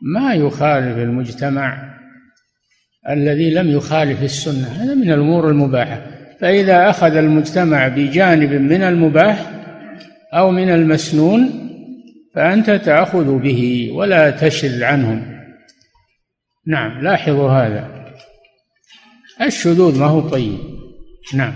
ما 0.02 0.34
يخالف 0.34 0.98
المجتمع 0.98 1.96
الذي 3.08 3.50
لم 3.50 3.70
يخالف 3.70 4.22
السنة 4.22 4.68
هذا 4.68 4.94
من 4.94 5.12
الأمور 5.12 5.48
المباحة. 5.50 6.06
فإذا 6.40 6.90
أخذ 6.90 7.16
المجتمع 7.16 7.88
بجانب 7.88 8.52
من 8.52 8.82
المباح 8.82 9.50
أو 10.34 10.50
من 10.50 10.68
المسنون 10.68 11.66
فأنت 12.34 12.70
تأخذ 12.70 13.38
به 13.38 13.90
ولا 13.92 14.30
تشذ 14.30 14.82
عنهم. 14.82 15.36
نعم 16.66 17.02
لاحظوا 17.02 17.50
هذا. 17.50 18.12
الشذوذ 19.42 19.98
ما 19.98 20.06
هو 20.06 20.28
طيب. 20.28 20.58
نعم. 21.34 21.54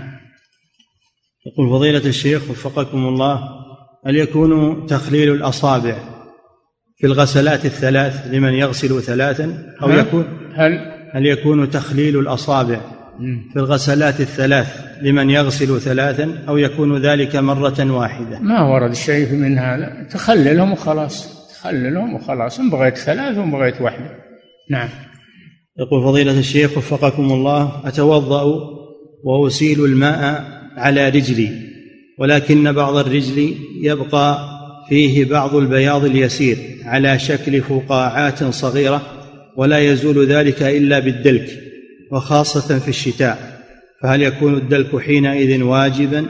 يقول 1.45 1.69
فضيلة 1.69 2.05
الشيخ 2.09 2.49
وفقكم 2.49 2.97
الله 2.97 3.60
هل 4.05 4.15
يكون 4.15 4.85
تخليل 4.85 5.33
الأصابع 5.33 5.95
في 6.97 7.07
الغسلات 7.07 7.65
الثلاث 7.65 8.27
لمن 8.31 8.53
يغسل 8.53 9.01
ثلاثا 9.01 9.73
أو 9.83 9.89
يكون 9.89 10.25
هل 10.55 10.91
هل 11.13 11.25
يكون 11.25 11.69
تخليل 11.69 12.19
الأصابع 12.19 12.81
في 13.53 13.55
الغسلات 13.55 14.21
الثلاث 14.21 14.91
لمن 15.01 15.29
يغسل 15.29 15.81
ثلاثا 15.81 16.43
أو 16.47 16.57
يكون 16.57 16.97
ذلك 16.97 17.35
مرة 17.35 17.91
واحدة؟ 17.91 18.39
ما 18.39 18.61
ورد 18.61 18.93
شيء 18.93 19.33
من 19.33 19.57
هذا. 19.57 20.07
تخللهم 20.11 20.71
وخلاص. 20.71 21.47
تخللهم 21.53 22.13
وخلاص. 22.13 22.59
إن 22.59 22.69
بغيت 22.69 22.97
ثلاث 22.97 23.37
وإن 23.37 23.51
بغيت 23.51 23.81
واحدة. 23.81 24.09
نعم. 24.69 24.89
يقول 25.79 26.03
فضيلة 26.03 26.39
الشيخ 26.39 26.77
وفقكم 26.77 27.31
الله 27.31 27.81
أتوضأ 27.85 28.43
وأسيل 29.23 29.85
الماء 29.85 30.45
على 30.77 31.09
رجلي. 31.09 31.70
ولكن 32.17 32.71
بعض 32.71 32.95
الرجل 32.95 33.55
يبقى 33.81 34.39
فيه 34.89 35.25
بعض 35.25 35.55
البياض 35.55 36.05
اليسير 36.05 36.57
على 36.85 37.19
شكل 37.19 37.61
فقاعات 37.61 38.43
صغيرة 38.43 39.01
ولا 39.57 39.79
يزول 39.79 40.27
ذلك 40.27 40.61
إلا 40.61 40.99
بالدلك 40.99 41.49
وخاصة 42.11 42.79
في 42.79 42.87
الشتاء. 42.87 43.61
فهل 44.01 44.21
يكون 44.21 44.53
الدلك 44.53 44.99
حينئذ 44.99 45.63
واجبا 45.63 46.25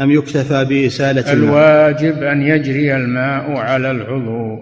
أم 0.00 0.10
يكتفى 0.10 0.64
بإسالة 0.64 1.32
الماء؟ 1.32 1.48
الواجب 1.48 2.22
أن 2.22 2.42
يجري 2.42 2.96
الماء 2.96 3.50
على 3.50 3.90
العضو 3.90 4.58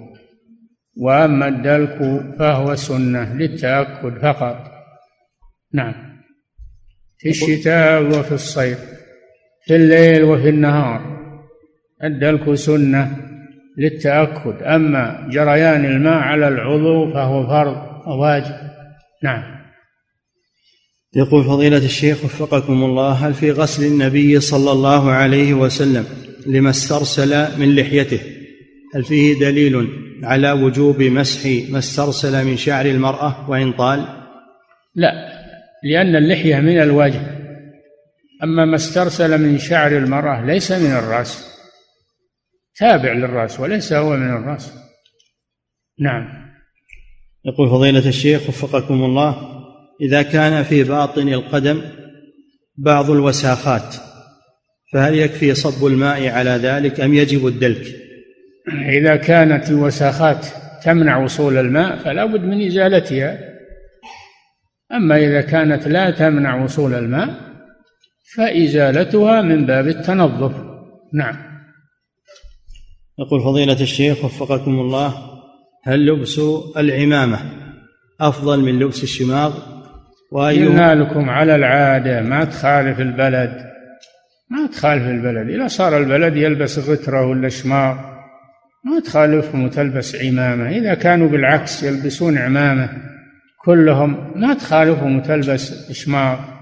وأما 0.97 1.49
الدلك 1.49 1.99
فهو 2.39 2.75
سنة 2.75 3.35
للتأكد 3.35 4.19
فقط. 4.23 4.57
نعم. 5.75 5.95
في 7.19 7.29
الشتاء 7.29 8.03
وفي 8.03 8.33
الصيف. 8.33 8.79
في 9.67 9.77
الليل 9.77 10.25
وفي 10.25 10.49
النهار. 10.49 11.01
الدلك 12.05 12.55
سنة 12.55 13.17
للتأكد. 13.79 14.63
أما 14.63 15.29
جريان 15.31 15.85
الماء 15.85 16.19
على 16.19 16.49
العضو 16.49 17.13
فهو 17.13 17.47
فرض 17.47 17.77
واجب. 18.07 18.55
نعم. 19.23 19.61
يقول 21.17 21.45
فضيلة 21.45 21.85
الشيخ 21.85 22.25
وفقكم 22.25 22.85
الله 22.85 23.13
هل 23.13 23.35
في 23.35 23.51
غسل 23.51 23.85
النبي 23.87 24.41
صلى 24.41 24.73
الله 24.73 25.11
عليه 25.11 25.55
وسلم 25.55 26.05
لما 26.47 26.71
استرسل 26.71 27.61
من 27.61 27.75
لحيته؟ 27.75 28.21
هل 28.95 29.05
فيه 29.05 29.39
دليل 29.41 29.89
على 30.23 30.53
وجوب 30.53 31.03
مسح 31.03 31.71
ما 31.71 31.79
استرسل 31.79 32.45
من 32.45 32.57
شعر 32.57 32.87
المرأة 32.87 33.51
وإن 33.51 33.73
طال؟ 33.73 34.05
لا 34.95 35.13
لأن 35.85 36.17
اللحية 36.17 36.61
من 36.61 36.83
الوجه 36.83 37.40
أما 38.43 38.65
ما 38.65 38.77
استرسل 38.77 39.39
من 39.39 39.59
شعر 39.59 39.97
المرأة 39.97 40.45
ليس 40.45 40.73
من 40.73 40.93
الرأس. 40.93 41.51
تابع 42.77 43.13
للرأس 43.13 43.61
وليس 43.61 43.93
هو 43.93 44.17
من 44.17 44.31
الرأس. 44.31 44.73
نعم. 45.99 46.51
يقول 47.45 47.71
فضيلة 47.71 48.09
الشيخ 48.09 48.49
وفقكم 48.49 49.05
الله 49.05 49.61
إذا 50.01 50.23
كان 50.23 50.63
في 50.63 50.85
باطن 50.85 51.29
القدم 51.29 51.83
بعض 52.77 53.11
الوساخات 53.11 53.97
فهل 54.93 55.15
يكفي 55.15 55.55
صب 55.55 55.87
الماء 55.87 56.29
على 56.29 56.51
ذلك 56.51 57.01
أم 57.01 57.15
يجب 57.15 57.47
الدلك؟ 57.47 57.87
إذا 58.89 59.17
كانت 59.17 59.71
الوساخات 59.71 60.47
تمنع 60.85 61.17
وصول 61.17 61.59
الماء 61.59 61.97
فلا 61.97 62.25
بد 62.25 62.41
من 62.41 62.67
إزالتها. 62.67 63.39
أما 64.93 65.17
إذا 65.17 65.41
كانت 65.41 65.89
لا 65.89 66.11
تمنع 66.11 66.65
وصول 66.65 66.95
الماء 66.95 67.50
فإزالتها 68.37 69.43
من 69.43 69.67
باب 69.67 69.89
التنظف. 69.89 70.53
نعم. 71.15 71.37
يقول 73.19 73.41
فضيلة 73.41 73.81
الشيخ 73.81 74.25
وفقكم 74.25 74.71
الله 74.71 75.15
هل 75.85 76.07
لبس 76.07 76.41
العمامة 76.77 77.39
أفضل 78.21 78.61
من 78.61 78.79
لبس 78.79 79.03
الشماغ؟ 79.03 79.59
قلنا 80.33 80.95
لكم 80.95 81.31
على 81.31 81.55
العادة 81.55 82.21
ما 82.21 82.45
تخالف 82.45 83.01
البلد. 83.01 83.71
ما 84.51 84.67
تخالف 84.67 85.03
البلد. 85.03 85.51
إذا 85.51 85.69
صار 85.69 85.99
البلد 85.99 86.37
يلبس 86.37 86.79
غترة 86.79 87.27
ولا 87.27 87.49
شمار 87.49 88.21
ما 88.85 89.01
تخالفهم 89.01 89.65
وتلبس 89.65 90.17
عمامة. 90.17 90.69
إذا 90.69 90.95
كانوا 90.95 91.29
بالعكس 91.29 91.83
يلبسون 91.83 92.39
عمامة 92.39 92.91
كلهم 93.65 94.41
ما 94.41 94.55
تخالفهم 94.55 95.19
وتلبس 95.19 95.93
شمار 95.93 96.60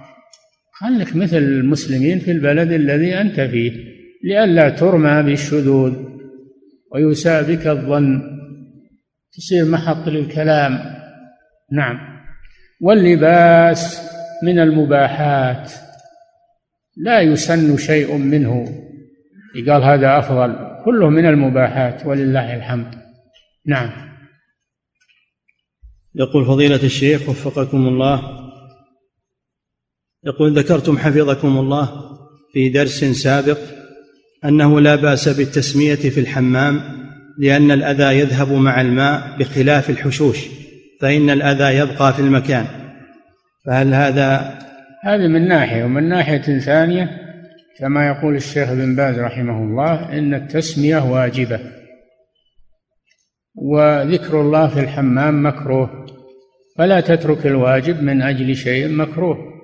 خلك 0.80 1.16
مثل 1.16 1.36
المسلمين 1.36 2.18
في 2.18 2.30
البلد 2.30 2.72
الذي 2.72 3.14
أنت 3.14 3.40
فيه 3.40 3.72
لئلا 4.24 4.68
ترمى 4.68 5.22
بالشذوذ 5.22 5.94
ويساء 6.92 7.42
بك 7.42 7.66
الظن 7.66 8.22
تصير 9.32 9.64
محط 9.64 10.08
للكلام. 10.08 10.72
نعم. 11.72 11.98
واللباس 12.80 14.00
من 14.42 14.58
المباحات 14.58 15.72
لا 16.96 17.20
يسن 17.20 17.76
شيء 17.76 18.16
منه. 18.16 18.64
قال 19.68 19.82
هذا 19.82 20.18
أفضل 20.18 20.56
كله 20.84 21.10
من 21.10 21.26
المباحات 21.26 22.06
ولله 22.06 22.56
الحمد. 22.56 22.94
نعم. 23.66 23.90
يقول 26.14 26.44
فضيلة 26.44 26.82
الشيخ 26.84 27.28
وفقكم 27.28 27.86
الله 27.88 28.47
يقول 30.28 30.58
ذكرتم 30.58 30.98
حفظكم 30.98 31.58
الله 31.58 31.90
في 32.52 32.68
درس 32.68 33.04
سابق 33.04 33.58
أنه 34.44 34.80
لا 34.80 34.94
بأس 34.96 35.28
بالتسمية 35.28 35.94
في 35.94 36.20
الحمام 36.20 36.80
لأن 37.38 37.70
الأذى 37.70 38.18
يذهب 38.18 38.52
مع 38.52 38.80
الماء 38.80 39.36
بخلاف 39.38 39.90
الحشوش 39.90 40.46
فإن 41.00 41.30
الأذى 41.30 41.78
يبقى 41.78 42.12
في 42.12 42.22
المكان. 42.22 42.66
فهل 43.66 43.94
هذا 43.94 44.58
هذه 45.04 45.26
من 45.26 45.48
ناحية 45.48 45.84
ومن 45.84 46.08
ناحية 46.08 46.58
ثانية 46.58 47.10
كما 47.78 48.06
يقول 48.08 48.36
الشيخ 48.36 48.72
بن 48.72 48.96
باز 48.96 49.18
رحمه 49.18 49.64
الله 49.64 50.18
إن 50.18 50.34
التسمية 50.34 51.12
واجبة. 51.12 51.60
وذكر 53.54 54.40
الله 54.40 54.68
في 54.68 54.80
الحمام 54.80 55.46
مكروه 55.46 56.06
فلا 56.78 57.00
تترك 57.00 57.46
الواجب 57.46 58.02
من 58.02 58.22
أجل 58.22 58.56
شيء 58.56 58.88
مكروه. 58.88 59.57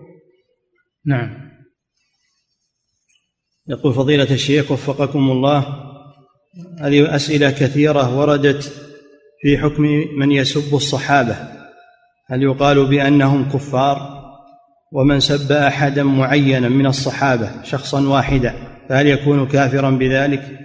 نعم. 1.07 1.51
يقول 3.69 3.95
فضيلة 3.95 4.31
الشيخ 4.35 4.71
وفقكم 4.71 5.31
الله 5.31 5.67
هذه 6.81 7.17
أسئلة 7.17 7.51
كثيرة 7.51 8.19
وردت 8.19 8.73
في 9.41 9.59
حكم 9.59 9.83
من 10.19 10.33
يسب 10.33 10.75
الصحابة. 10.75 11.37
هل 12.27 12.43
يقال 12.43 12.87
بأنهم 12.87 13.49
كفار؟ 13.53 14.25
ومن 14.93 15.21
سب 15.21 15.53
أحدا 15.53 16.03
معينا 16.03 16.69
من 16.69 16.87
الصحابة 16.87 17.63
شخصا 17.63 18.09
واحدا 18.09 18.55
فهل 18.89 19.07
يكون 19.07 19.49
كافرا 19.49 19.91
بذلك؟ 19.91 20.59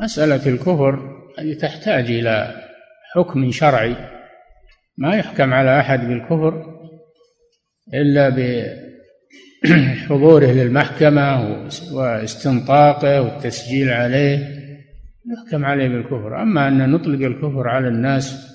مسألة 0.00 0.46
الكفر 0.46 1.18
هذه 1.38 1.54
تحتاج 1.54 2.04
إلى 2.04 2.62
حكم 3.14 3.50
شرعي. 3.50 3.96
ما 4.98 5.16
يحكم 5.16 5.54
على 5.54 5.80
أحد 5.80 6.08
بالكفر 6.08 6.78
إلا 7.94 8.28
حضوره 10.08 10.46
للمحكمة 10.46 11.56
واستنطاقه 11.92 13.22
والتسجيل 13.22 13.90
عليه. 13.90 14.58
يحكم 15.32 15.64
عليه 15.64 15.88
بالكفر. 15.88 16.42
أما 16.42 16.68
أن 16.68 16.90
نطلق 16.90 17.26
الكفر 17.26 17.68
على 17.68 17.88
الناس 17.88 18.54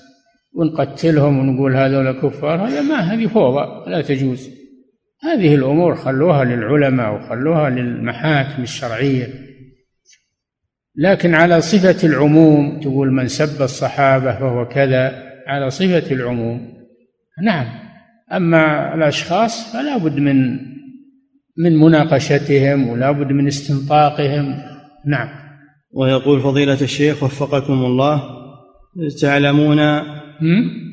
ونقتلهم 0.54 1.38
ونقول 1.38 1.76
هذول 1.76 2.12
كفار 2.12 2.68
هذا 2.68 2.82
ما 2.82 3.00
هذه 3.00 3.26
فوضى 3.26 3.90
لا 3.90 4.02
تجوز. 4.02 4.50
هذه 5.22 5.54
الأمور 5.54 5.94
خلوها 5.94 6.44
للعلماء 6.44 7.14
وخلوها 7.14 7.70
للمحاكم 7.70 8.62
الشرعية. 8.62 9.28
لكن 10.96 11.34
على 11.34 11.60
صفة 11.60 12.08
العموم 12.08 12.80
تقول 12.80 13.12
من 13.12 13.28
سب 13.28 13.62
الصحابة 13.62 14.32
فهو 14.32 14.68
كذا 14.68 15.24
على 15.46 15.70
صفة 15.70 16.12
العموم 16.12 16.74
نعم. 17.42 17.66
أما 18.32 18.94
الأشخاص 18.94 19.72
فلا 19.72 19.96
بد 19.96 20.18
من 20.18 20.58
من 21.58 21.76
مناقشتهم 21.76 22.88
ولا 22.88 23.10
بد 23.10 23.32
من 23.32 23.46
استنطاقهم. 23.46 24.54
نعم. 25.06 25.28
ويقول 25.92 26.40
فضيلة 26.40 26.80
الشيخ 26.80 27.22
وفقكم 27.22 27.84
الله 27.84 28.22
تعلمون 29.20 29.78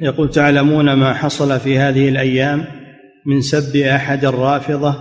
يقول 0.02 0.30
تعلمون 0.30 0.94
ما 0.94 1.14
حصل 1.14 1.60
في 1.60 1.80
هذه 1.80 2.10
الأيام 2.10 2.66
من 3.26 3.42
سب 3.42 3.76
أحد 3.76 4.26
الرافضة 4.26 4.96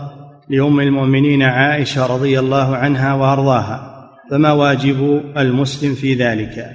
لأم 0.49 0.81
المؤمنين 0.81 1.43
عائشة 1.43 2.07
رضي 2.07 2.39
الله 2.39 2.77
عنها 2.77 3.15
وأرضاها 3.15 3.91
فما 4.31 4.53
واجب 4.53 5.23
المسلم 5.37 5.95
في 5.95 6.15
ذلك؟ 6.15 6.67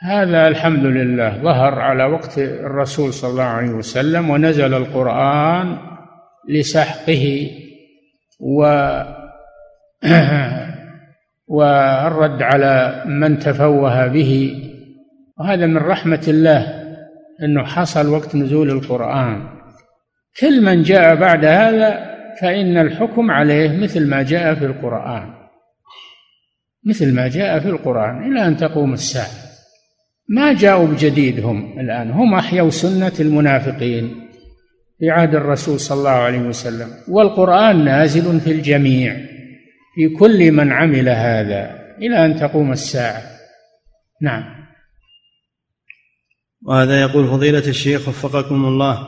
هذا 0.00 0.48
الحمد 0.48 0.84
لله 0.84 1.42
ظهر 1.42 1.78
على 1.78 2.04
وقت 2.04 2.38
الرسول 2.38 3.12
صلى 3.12 3.30
الله 3.30 3.42
عليه 3.42 3.70
وسلم 3.70 4.30
ونزل 4.30 4.74
القرآن 4.74 5.76
لسحقه 6.48 7.50
و 8.40 8.62
والرد 11.50 12.42
على 12.42 13.04
من 13.06 13.38
تفوه 13.38 14.06
به. 14.06 14.62
وهذا 15.38 15.66
من 15.66 15.76
رحمة 15.76 16.24
الله 16.28 16.80
أنه 17.42 17.64
حصل 17.64 18.08
وقت 18.08 18.36
نزول 18.36 18.70
القرآن. 18.70 19.48
كل 20.40 20.64
من 20.64 20.82
جاء 20.82 21.14
بعد 21.14 21.44
هذا 21.44 22.10
فإن 22.40 22.76
الحكم 22.76 23.30
عليه 23.30 23.76
مثل 23.76 24.06
ما 24.06 24.22
جاء 24.22 24.54
في 24.54 24.64
القرآن. 24.64 25.34
مثل 26.84 27.14
ما 27.14 27.28
جاء 27.28 27.60
في 27.60 27.68
القرآن 27.68 28.32
إلى 28.32 28.46
أن 28.46 28.56
تقوم 28.56 28.92
الساعة. 28.92 29.50
ما 30.28 30.52
جاءوا 30.52 30.86
بجديد 30.86 31.40
هم 31.44 31.80
الآن. 31.80 32.10
هم 32.10 32.34
أحيوا 32.34 32.70
سنة 32.70 33.12
المنافقين. 33.20 34.29
في 35.00 35.10
عهد 35.10 35.34
الرسول 35.34 35.80
صلى 35.80 35.98
الله 35.98 36.10
عليه 36.10 36.40
وسلم. 36.40 36.88
والقرآن 37.08 37.84
نازل 37.84 38.40
في 38.40 38.52
الجميع 38.52 39.16
في 39.94 40.08
كل 40.08 40.52
من 40.52 40.72
عمل 40.72 41.08
هذا 41.08 41.70
إلى 41.98 42.24
أن 42.24 42.36
تقوم 42.36 42.72
الساعة. 42.72 43.22
نعم. 44.22 44.60
وهذا 46.62 47.00
يقول 47.00 47.28
فضيلة 47.28 47.68
الشيخ 47.68 48.08
وفقكم 48.08 48.64
الله 48.64 49.06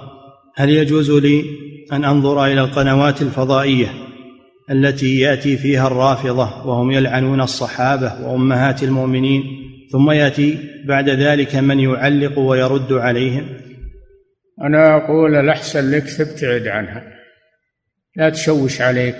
هل 0.56 0.70
يجوز 0.70 1.10
لي 1.10 1.44
أن 1.92 2.04
أنظر 2.04 2.44
إلى 2.44 2.60
القنوات 2.60 3.22
الفضائية 3.22 3.86
التي 4.70 5.18
يأتي 5.18 5.56
فيها 5.56 5.86
الرافضة 5.86 6.66
وهم 6.66 6.90
يلعنون 6.90 7.40
الصحابة 7.40 8.26
وأمهات 8.26 8.82
المؤمنين 8.82 9.44
ثم 9.90 10.10
يأتي 10.10 10.58
بعد 10.86 11.08
ذلك 11.08 11.56
من 11.56 11.80
يعلق 11.80 12.38
ويرد 12.38 12.92
عليهم؟ 12.92 13.46
أنا 14.60 14.96
أقول 14.96 15.34
الأحسن 15.34 15.90
لك 15.90 16.10
تبتعد 16.18 16.66
عنها. 16.66 17.02
لا 18.16 18.30
تشوش 18.30 18.80
عليك 18.80 19.16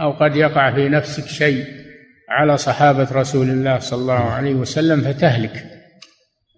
أو 0.00 0.12
قد 0.12 0.36
يقع 0.36 0.74
في 0.74 0.88
نفسك 0.88 1.24
شيء 1.24 1.64
على 2.28 2.56
صحابة 2.56 3.08
رسول 3.12 3.50
الله 3.50 3.78
صلى 3.78 4.00
الله 4.00 4.30
عليه 4.30 4.54
وسلم 4.54 5.00
فتهلك. 5.00 5.64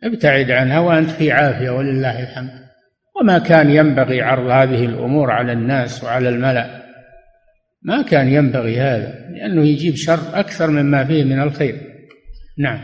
ابتعد 0.04 0.50
عنها 0.50 0.80
وأنت 0.80 1.10
في 1.10 1.32
عافية 1.32 1.70
ولله 1.70 2.22
الحمد. 2.22 2.64
وما 3.20 3.38
كان 3.38 3.70
ينبغي 3.70 4.22
عرض 4.22 4.46
هذه 4.46 4.84
الأمور 4.84 5.30
على 5.30 5.52
الناس 5.52 6.04
وعلى 6.04 6.28
الملأ. 6.28 6.84
ما 7.82 8.02
كان 8.02 8.28
ينبغي 8.28 8.80
هذا 8.80 9.14
لأنه 9.30 9.66
يجيب 9.66 9.94
شر 9.94 10.20
أكثر 10.40 10.70
مما 10.70 11.04
فيه 11.04 11.24
من 11.24 11.42
الخير. 11.42 11.80
نعم. 12.58 12.80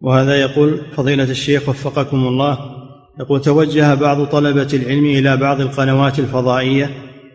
وهذا 0.00 0.40
يقول 0.40 0.92
فضيلة 0.96 1.30
الشيخ 1.30 1.68
وفقكم 1.68 2.16
الله 2.16 2.71
يقول 3.20 3.40
توجه 3.40 3.94
بعض 3.94 4.24
طلبة 4.24 4.68
العلم 4.74 5.04
إلى 5.04 5.36
بعض 5.36 5.60
القنوات 5.60 6.18
الفضائية 6.18 6.90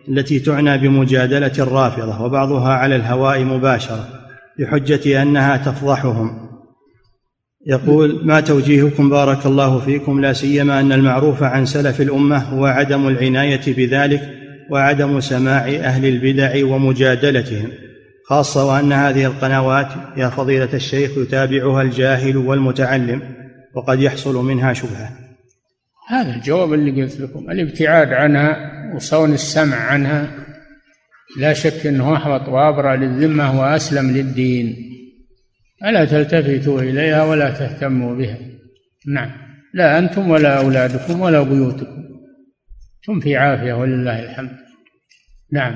التي 0.08 0.40
تعنى 0.40 0.78
بمجادلة 0.78 1.52
الرافضة 1.58 2.22
وبعضها 2.22 2.72
على 2.72 2.96
الهواء 2.96 3.44
مباشرة 3.44 4.08
بحجة 4.58 5.22
أنها 5.22 5.56
تفضحهم. 5.56 6.48
يقول 7.66 8.20
ما 8.24 8.40
توجيهكم 8.40 9.10
بارك 9.10 9.46
الله 9.46 9.78
فيكم 9.78 10.20
لا 10.20 10.32
سيما 10.32 10.80
أن 10.80 10.92
المعروف 10.92 11.42
عن 11.42 11.66
سلف 11.66 12.00
الأمة 12.00 12.38
هو 12.38 12.66
عدم 12.66 13.08
العناية 13.08 13.74
بذلك 13.74 14.34
وعدم 14.70 15.20
سماع 15.20 15.68
أهل 15.68 16.06
البدع 16.06 16.66
ومجادلتهم 16.66 17.68
خاصة 18.26 18.66
وأن 18.66 18.92
هذه 18.92 19.24
القنوات 19.24 19.88
يا 20.16 20.28
فضيلة 20.28 20.68
الشيخ 20.74 21.10
يتابعها 21.18 21.82
الجاهل 21.82 22.36
والمتعلم 22.36 23.22
وقد 23.74 24.02
يحصل 24.02 24.44
منها 24.44 24.72
شبهة. 24.72 25.27
هذا 26.08 26.34
الجواب 26.34 26.72
اللي 26.72 27.02
قلت 27.02 27.20
لكم. 27.20 27.50
الابتعاد 27.50 28.12
عنها 28.12 28.72
وصون 28.94 29.32
السمع 29.32 29.76
عنها 29.76 30.30
لا 31.38 31.52
شك 31.52 31.86
أنه 31.86 32.16
أحوط 32.16 32.48
وأبرأ 32.48 32.96
للذمة 32.96 33.60
وأسلم 33.60 34.10
للدين. 34.10 34.76
ألا 35.84 36.04
تلتفتوا 36.04 36.82
إليها 36.82 37.24
ولا 37.24 37.50
تهتموا 37.50 38.14
بها. 38.14 38.38
نعم. 39.06 39.30
لا 39.74 39.98
أنتم 39.98 40.30
ولا 40.30 40.58
أولادكم 40.58 41.20
ولا 41.20 41.42
بيوتكم. 41.42 42.04
هم 43.08 43.20
في 43.20 43.36
عافية 43.36 43.72
ولله 43.72 44.24
الحمد. 44.24 44.56
نعم. 45.52 45.74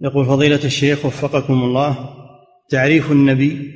يقول 0.00 0.26
فضيلة 0.26 0.64
الشيخ 0.64 1.06
وفقكم 1.06 1.54
الله 1.54 2.08
تعريف 2.70 3.12
النبي 3.12 3.74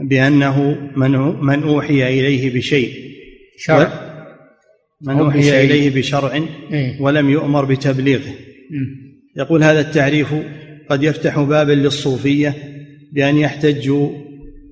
بأنه 0.00 0.78
من 0.96 1.10
من 1.44 1.62
أوحي 1.62 2.20
إليه 2.20 2.54
بشيء. 2.54 2.92
شرع. 3.58 4.07
من 5.02 5.18
أوحي 5.18 5.64
إليه 5.64 5.94
بشرع 5.94 6.32
إيه؟ 6.72 7.02
ولم 7.02 7.30
يؤمر 7.30 7.64
بتبليغه. 7.64 8.34
يقول 9.36 9.64
هذا 9.64 9.80
التعريف 9.80 10.34
قد 10.90 11.02
يفتح 11.02 11.40
بابا 11.40 11.72
للصوفية 11.72 12.54
بأن 13.12 13.36
يحتجوا 13.36 14.10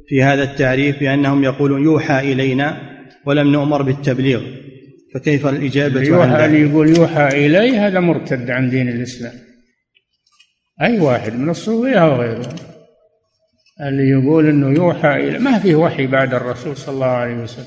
في 0.08 0.22
هذا 0.22 0.42
التعريف 0.42 1.00
بأنهم 1.00 1.44
يقولون 1.44 1.82
يوحى 1.82 2.32
إلينا 2.32 2.96
ولم 3.26 3.52
نؤمر 3.52 3.82
بالتبليغ. 3.82 4.42
فكيف 5.14 5.46
الإجابة 5.46 6.02
يوحى 6.02 6.44
اللي 6.46 6.60
يقول 6.60 6.96
يوحى 6.96 7.28
إليه 7.46 7.86
هذا 7.86 8.00
مرتد 8.00 8.50
عن 8.50 8.70
دين 8.70 8.88
الإسلام. 8.88 9.32
أي 10.82 11.00
واحد 11.00 11.34
من 11.34 11.48
الصوفية 11.48 11.96
أو 11.96 12.20
غيره 12.20 12.54
اللي 13.80 14.10
يقول 14.10 14.48
إنه 14.48 14.70
يوحى 14.70 15.28
إلى 15.28 15.38
ما 15.38 15.58
في 15.58 15.74
وحي 15.74 16.06
بعد 16.06 16.34
الرسول 16.34 16.76
صلى 16.76 16.94
الله 16.94 17.06
عليه 17.06 17.34
وسلم. 17.34 17.66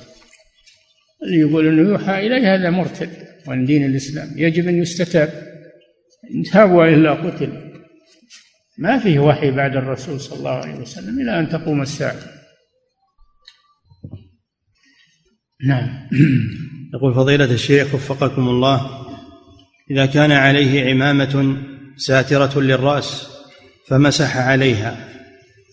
اللي 1.24 1.40
يقول 1.40 1.68
إنه 1.68 1.90
يوحى 1.90 2.28
إليه 2.28 2.56
هذا 2.56 2.70
مرتد 2.70 3.10
عن 3.48 3.66
دين 3.66 3.86
الإسلام. 3.86 4.30
يجب 4.36 4.68
أن 4.68 4.82
يستتاب. 4.82 5.30
إن 6.36 6.44
تاب 6.44 6.72
وإلا 6.72 7.14
قتل. 7.14 7.70
ما 8.78 9.00
فيه 9.00 9.20
وحي 9.20 9.52
بعد 9.52 9.76
الرسول 9.76 10.20
صلى 10.20 10.40
الله 10.40 10.52
عليه 10.52 10.76
وسلم 10.76 11.20
إلى 11.20 11.40
أن 11.40 11.50
تقوم 11.50 11.82
الساعة. 11.82 12.16
نعم. 15.68 16.10
يقول 16.94 17.14
فضيلة 17.14 17.52
الشيخ 17.52 17.96
وفقكم 17.96 18.50
الله 18.50 18.90
إذا 19.92 20.06
كان 20.06 20.32
عليه 20.32 20.90
عمامة 20.90 21.58
ساترة 21.98 22.62
للرأس 22.62 23.30
فمسح 23.88 24.38
عليها 24.38 25.08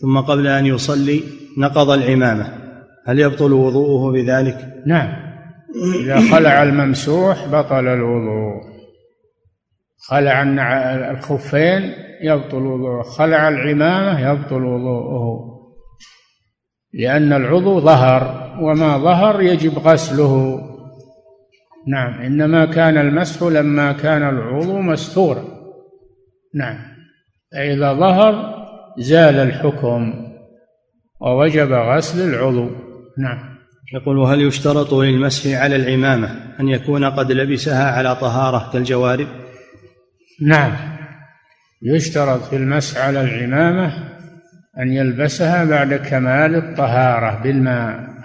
ثم 0.01 0.19
قبل 0.19 0.47
أن 0.47 0.67
يصلي 0.67 1.23
نقض 1.59 1.91
العمامة. 1.91 2.67
هل 3.07 3.21
يبطل 3.21 3.53
وضوءه 3.53 4.13
بذلك؟ 4.13 4.83
نعم. 4.87 5.26
إذا 6.01 6.21
خلع 6.21 6.63
الممسوح 6.63 7.49
بطل 7.49 7.87
الوضوء. 7.89 8.77
خلع 10.09 10.43
الخفين 11.11 11.93
يبطل 12.23 12.63
وضوءه. 12.63 13.03
خلع 13.03 13.49
العمامة 13.49 14.31
يبطل 14.31 14.65
وضوءه. 14.65 15.57
لأن 16.93 17.33
العضو 17.33 17.81
ظهر 17.81 18.53
وما 18.61 18.99
ظهر 18.99 19.43
يجب 19.43 19.79
غسله. 19.79 20.61
نعم 21.89 22.21
إنما 22.21 22.65
كان 22.65 22.99
المسح 22.99 23.43
لما 23.43 23.93
كان 23.93 24.29
العضو 24.29 24.81
مستورا. 24.81 25.45
نعم 26.55 26.79
فإذا 27.53 27.93
ظهر 27.93 28.55
زال 28.99 29.35
الحكم 29.35 30.15
ووجب 31.21 31.73
غسل 31.73 32.35
العضو. 32.35 32.71
نعم. 33.19 33.56
يقول 33.95 34.19
وهل 34.19 34.41
يشترط 34.41 34.95
للمسح 34.95 35.61
على 35.61 35.77
العمامة 35.77 36.41
أن 36.61 36.69
يكون 36.69 37.05
قد 37.05 37.33
لبسها 37.33 37.91
على 37.91 38.17
طهارة 38.17 38.73
كالجوارب؟ 38.73 39.29
نعم. 40.43 40.73
يشترط 41.83 42.43
في 42.43 42.57
المسح 42.57 43.05
على 43.05 43.21
العمامة 43.21 43.93
أن 44.79 44.93
يلبسها 44.93 45.65
بعد 45.65 45.95
كمال 45.95 46.55
الطهارة 46.55 47.43
بالماء. 47.43 48.17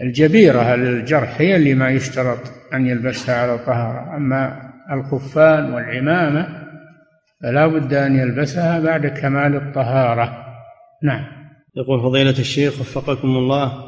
الجبيرة 0.00 0.76
للجرح 0.76 1.40
هي 1.40 1.56
اللي 1.56 1.74
ما 1.74 1.90
يشترط 1.90 2.40
أن 2.74 2.86
يلبسها 2.86 3.34
على 3.42 3.58
طهارة. 3.58 4.16
أما 4.16 4.72
الخفان 4.92 5.74
والعمامة 5.74 6.68
فلا 7.42 7.66
بد 7.66 7.94
أن 7.94 8.16
يلبسها 8.16 8.80
بعد 8.80 9.06
كمال 9.06 9.56
الطهارة. 9.56 10.44
نعم. 11.02 11.37
يقول 11.76 12.00
فضيلة 12.02 12.38
الشيخ 12.38 12.80
وفقكم 12.80 13.28
الله 13.28 13.84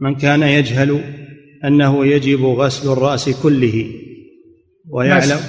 من 0.00 0.14
كان 0.14 0.42
يجهل 0.42 1.00
أنه 1.64 2.06
يجب 2.06 2.44
غسل 2.44 2.92
الرأس 2.92 3.42
كله 3.42 3.90
ويعلم 4.88 5.40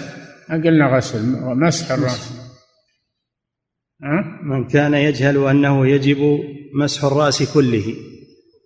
قلنا 0.50 0.98
غسل 0.98 1.22
مسح 1.56 1.92
الرأس. 1.92 2.40
من 4.44 4.68
كان 4.68 4.94
يجهل 4.94 5.48
أنه 5.48 5.88
يجب 5.88 6.40
مسح 6.80 7.04
الرأس 7.04 7.54
كله 7.54 7.96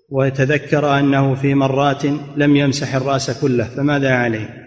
ويتذكر 0.09 0.99
أنه 0.99 1.35
في 1.35 1.53
مرات 1.53 2.05
لم 2.35 2.55
يمسح 2.55 2.95
الرأس 2.95 3.41
كله 3.41 3.63
فماذا 3.63 4.13
عليه؟ 4.13 4.63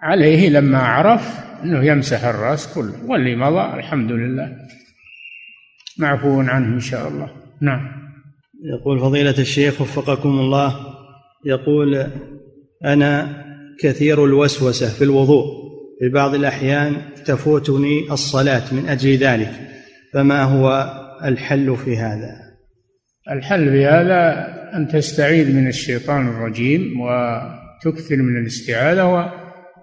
عليه 0.00 0.48
لما 0.48 0.78
عرف 0.78 1.40
أنه 1.64 1.84
يمسح 1.84 2.24
الرأس 2.24 2.74
كله 2.74 3.04
واللي 3.04 3.36
مضى 3.36 3.74
الحمد 3.78 4.12
لله. 4.12 4.56
معفو 5.98 6.40
عنه 6.40 6.74
إن 6.74 6.80
شاء 6.80 7.08
الله. 7.08 7.47
نعم. 7.62 7.98
يقول 8.64 9.00
فضيلة 9.00 9.34
الشيخ 9.38 9.80
وفقكم 9.80 10.28
الله 10.28 10.76
يقول 11.44 12.06
أنا 12.84 13.44
كثير 13.80 14.24
الوسوسة 14.24 14.88
في 14.88 15.04
الوضوء 15.04 15.44
في 16.00 16.08
بعض 16.08 16.34
الأحيان 16.34 16.96
تفوتني 17.24 18.12
الصلاة 18.12 18.74
من 18.74 18.88
أجل 18.88 19.16
ذلك 19.16 19.50
فما 20.12 20.42
هو 20.42 20.94
الحل 21.24 21.76
في 21.76 21.96
هذا؟ 21.96 22.36
الحل 23.30 23.70
في 23.70 23.86
هذا 23.86 24.48
أن 24.74 24.88
تستعيذ 24.88 25.56
من 25.56 25.68
الشيطان 25.68 26.28
الرجيم 26.28 27.00
وتكثر 27.00 28.16
من 28.16 28.40
الاستعاذة 28.40 29.32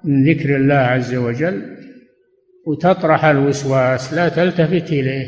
من 0.03 0.29
ذكر 0.29 0.55
الله 0.55 0.75
عز 0.75 1.15
وجل 1.15 1.75
وتطرح 2.67 3.25
الوسواس 3.25 4.13
لا 4.13 4.29
تلتفت 4.29 4.91
إليه. 4.91 5.27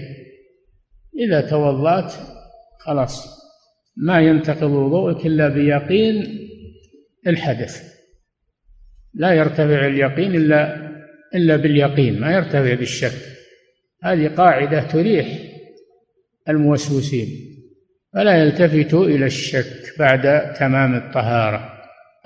إذا 1.28 1.42
توضأت 1.50 2.14
خلاص. 2.80 3.38
ما 3.98 4.20
ينتقض 4.22 4.72
وضوءك 4.72 5.26
إلا 5.26 5.48
بيقين 5.48 6.48
الحدث. 7.28 7.84
لا 9.14 9.34
يرتفع 9.34 9.86
اليقين 9.86 10.36
إلا 10.36 10.88
إلا 11.36 11.56
باليقين 11.56 12.22
ما 12.22 12.34
يرتفع 12.34 12.74
بالشك. 12.74 13.14
هذه 14.04 14.28
قاعدة 14.28 14.82
تريح 14.82 15.28
الموسوسين. 16.50 17.28
فلا 18.14 18.38
يلتفتوا 18.38 19.06
إلى 19.06 19.26
الشك 19.26 20.00
بعد 20.00 20.54
تمام 20.54 20.96
الطهارة. 20.96 21.74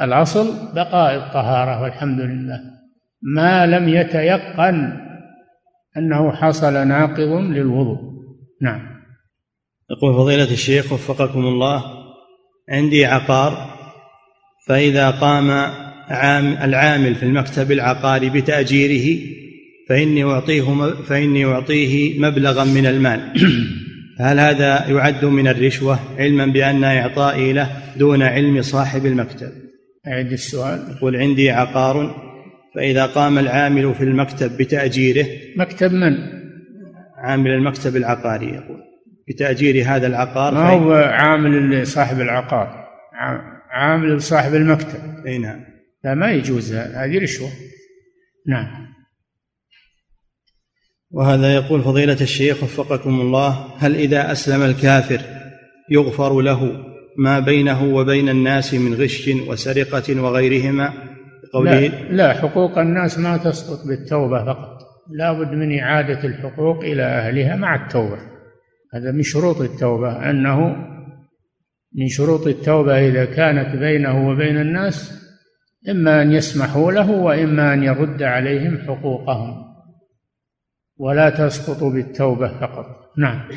الأصل 0.01 0.73
بقاء 0.75 1.15
الطهارة 1.15 1.81
والحمد 1.81 2.19
لله. 2.19 2.59
ما 3.21 3.65
لم 3.65 3.89
يتيقن 3.89 4.99
أنه 5.97 6.31
حصل 6.31 6.87
ناقض 6.87 7.51
للوضوء. 7.51 8.11
نعم. 8.61 8.90
يقول 9.91 10.13
فضيلة 10.13 10.51
الشيخ 10.51 10.93
وفقكم 10.93 11.39
الله 11.39 11.83
عندي 12.69 13.05
عقار 13.05 13.77
فإذا 14.67 15.09
قام 15.09 15.51
عام 16.07 16.57
العامل 16.63 17.15
في 17.15 17.23
المكتب 17.23 17.71
العقاري 17.71 18.29
بتأجيره 18.29 19.19
فإني 19.89 20.23
أعطيه 20.23 20.93
فإني 21.07 21.45
أعطيه 21.45 22.19
مبلغا 22.19 22.63
من 22.63 22.85
المال. 22.85 23.33
هل 24.19 24.39
هذا 24.39 24.89
يعد 24.89 25.25
من 25.25 25.47
الرشوة 25.47 25.99
علما 26.17 26.45
بأن 26.45 26.83
إعطائي 26.83 27.53
له 27.53 27.69
دون 27.97 28.21
علم 28.21 28.61
صاحب 28.61 29.05
المكتب؟ 29.05 29.51
أعد 30.07 30.31
السؤال. 30.31 30.95
يقول 30.97 31.15
عندي 31.15 31.51
عقار 31.51 32.15
فإذا 32.75 33.05
قام 33.05 33.39
العامل 33.39 33.95
في 33.95 34.03
المكتب 34.03 34.57
بتأجيره 34.57 35.25
مكتب 35.57 35.93
من؟ 35.93 36.17
عامل 37.17 37.51
المكتب 37.51 37.95
العقاري 37.95 38.47
يقول. 38.47 38.90
بتأجير 39.31 39.85
هذا 39.87 40.07
العقار 40.07 40.53
ما 40.53 40.69
هو 40.69 40.93
عامل 40.93 41.87
صاحب 41.87 42.21
العقار. 42.21 42.87
عامل 43.71 44.21
صاحب 44.21 44.55
المكتب. 44.55 45.25
أي 45.27 45.37
نعم. 45.37 45.59
لا 46.03 46.13
ما 46.13 46.31
يجوز. 46.31 46.73
هذه 46.73 47.23
رشوة. 47.23 47.49
نعم. 48.47 48.91
وهذا 51.11 51.55
يقول 51.55 51.81
فضيلة 51.81 52.17
الشيخ 52.21 52.63
وفقكم 52.63 53.21
الله 53.21 53.67
هل 53.79 53.95
إذا 53.95 54.31
أسلم 54.31 54.61
الكافر 54.61 55.21
يغفر 55.89 56.41
له 56.41 56.85
ما 57.17 57.39
بينه 57.39 57.83
وبين 57.83 58.29
الناس 58.29 58.73
من 58.73 58.93
غش 58.93 59.27
وسرقة 59.47 60.21
وغيرهما؟ 60.21 60.93
قوله 61.53 61.79
لا, 61.79 62.11
لا 62.11 62.33
حقوق 62.33 62.79
الناس 62.79 63.19
ما 63.19 63.37
تسقط 63.37 63.87
بالتوبة 63.87 64.45
فقط. 64.45 64.77
لا 65.09 65.33
بد 65.33 65.51
من 65.51 65.79
إعادة 65.79 66.23
الحقوق 66.23 66.83
إلى 66.83 67.03
أهلها 67.03 67.55
مع 67.55 67.75
التوبة. 67.75 68.30
هذا 68.93 69.11
من 69.11 69.23
شروط 69.23 69.61
التوبة 69.61 70.29
أنه 70.29 70.87
من 71.95 72.07
شروط 72.07 72.47
التوبة 72.47 73.07
إذا 73.07 73.25
كانت 73.25 73.75
بينه 73.75 74.29
وبين 74.29 74.61
الناس 74.61 75.21
إما 75.89 76.21
أن 76.21 76.31
يسمحوا 76.31 76.91
له 76.91 77.11
وإما 77.11 77.73
أن 77.73 77.83
يرد 77.83 78.23
عليهم 78.23 78.77
حقوقهم. 78.77 79.71
ولا 80.97 81.29
تسقط 81.29 81.83
بالتوبة 81.83 82.59
فقط. 82.59 82.85
نعم. 83.17 83.49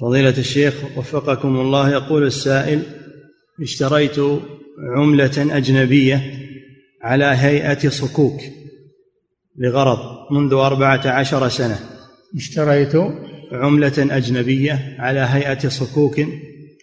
فضيلة 0.00 0.38
الشيخ 0.38 0.98
وفقكم 0.98 1.60
الله 1.60 1.90
يقول 1.90 2.26
السائل 2.26 2.82
اشتريت 3.62 4.16
عملة 4.96 5.56
أجنبية 5.56 6.22
على 7.02 7.24
هيئة 7.24 7.88
صكوك 7.88 8.40
لغرض 9.58 10.32
منذ 10.32 10.52
أربعة 10.52 11.08
عشر 11.08 11.48
سنة. 11.48 11.91
اشتريت 12.36 12.96
عملة 13.52 14.16
أجنبية 14.16 14.96
على 14.98 15.20
هيئة 15.20 15.68
صكوك. 15.68 16.14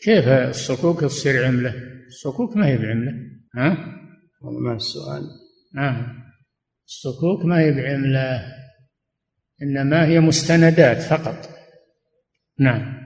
كيف 0.03 0.27
الصكوك 0.27 1.01
تصير 1.01 1.45
عملة؟ 1.45 1.73
الصكوك 2.07 2.57
ما 2.57 2.67
هي 2.67 2.77
بعملة. 2.77 3.11
ها؟ 3.55 3.77
والله 4.41 4.59
ما 4.59 4.75
السؤال. 4.75 5.21
آه. 5.77 6.15
الصكوك 6.87 7.45
ما 7.45 7.59
هي 7.59 7.71
بعملة 7.71 8.45
إنما 9.61 10.07
هي 10.07 10.19
مستندات 10.19 11.01
فقط. 11.01 11.49
نعم. 12.59 12.99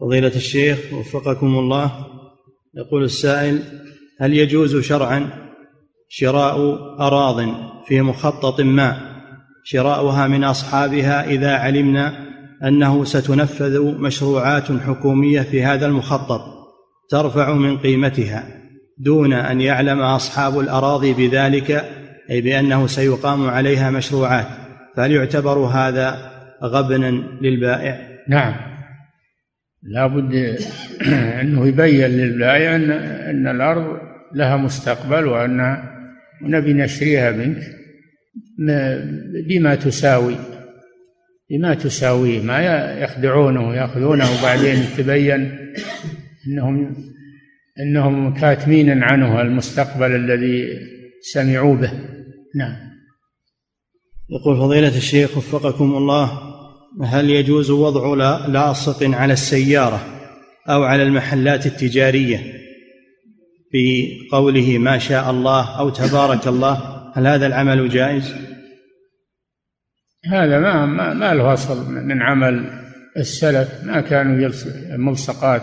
فضيلة 0.00 0.36
الشيخ 0.36 0.92
وفقكم 0.92 1.58
الله 1.58 2.06
يقول 2.74 3.04
السائل 3.04 3.62
هل 4.20 4.34
يجوز 4.34 4.76
شرعا 4.76 5.48
شراء 6.08 6.56
أراض 7.00 7.36
في 7.86 8.00
مخطط 8.00 8.60
ما؟ 8.60 9.07
شراؤها 9.70 10.26
من 10.26 10.44
أصحابها 10.44 11.24
إذا 11.24 11.56
علمنا 11.56 12.12
أنه 12.64 13.04
ستنفذ 13.04 13.80
مشروعات 14.00 14.72
حكومية 14.72 15.40
في 15.40 15.64
هذا 15.64 15.86
المخطط 15.86 16.40
ترفع 17.10 17.52
من 17.52 17.78
قيمتها 17.78 18.44
دون 18.98 19.32
أن 19.32 19.60
يعلم 19.60 20.00
أصحاب 20.00 20.58
الأراضي 20.58 21.12
بذلك 21.14 21.84
أي 22.30 22.40
بأنه 22.40 22.86
سيقام 22.86 23.50
عليها 23.50 23.90
مشروعات. 23.90 24.46
فهل 24.96 25.12
يعتبر 25.12 25.58
هذا 25.58 26.30
غبنا 26.64 27.10
للبائع؟ 27.42 27.98
نعم. 28.28 28.54
لا 29.82 30.06
بد 30.06 30.58
أنه 31.40 31.66
يبين 31.66 32.10
للبائع 32.10 32.76
أن, 32.76 32.90
أن 33.30 33.48
الأرض 33.48 33.98
لها 34.34 34.56
مستقبل 34.56 35.26
وأن 35.26 35.78
نبي 36.42 36.72
نشريها 36.72 37.32
منك. 37.32 37.77
بما 39.48 39.74
تساوي؟ 39.74 40.36
بما 41.50 41.74
تساويه؟ 41.74 42.42
ما 42.42 42.60
يخدعونه 42.98 43.68
ويأخذونه 43.68 44.38
وبعدين 44.38 44.84
تبين 44.96 45.58
أنهم 46.46 46.96
أنهم 47.80 48.34
كاتمين 48.34 49.02
عنه 49.02 49.40
المستقبل 49.40 50.14
الذي 50.14 50.66
سمعوا 51.32 51.76
به. 51.76 51.92
نعم. 52.56 52.76
يقول 54.30 54.56
فضيلة 54.56 54.96
الشيخ 54.96 55.36
وفقكم 55.36 55.96
الله 55.96 56.40
هل 57.04 57.30
يجوز 57.30 57.70
وضع 57.70 58.14
لاصق 58.46 59.14
على 59.16 59.32
السيارة 59.32 60.00
أو 60.68 60.82
على 60.82 61.02
المحلات 61.02 61.66
التجارية 61.66 62.58
بقوله 63.72 64.78
ما 64.78 64.98
شاء 64.98 65.30
الله 65.30 65.78
أو 65.78 65.90
تبارك 65.90 66.48
الله؟ 66.48 66.97
هل 67.14 67.26
هذا 67.26 67.46
العمل 67.46 67.88
جائز؟ 67.88 68.34
هذا 70.26 70.58
ما 70.58 70.86
ما, 70.86 71.14
ما 71.14 71.34
له 71.34 71.52
أصل 71.52 71.92
من 71.92 72.22
عمل 72.22 72.70
السلف 73.16 73.84
ما 73.84 74.00
كانوا 74.00 74.50
ملصقات. 74.90 75.62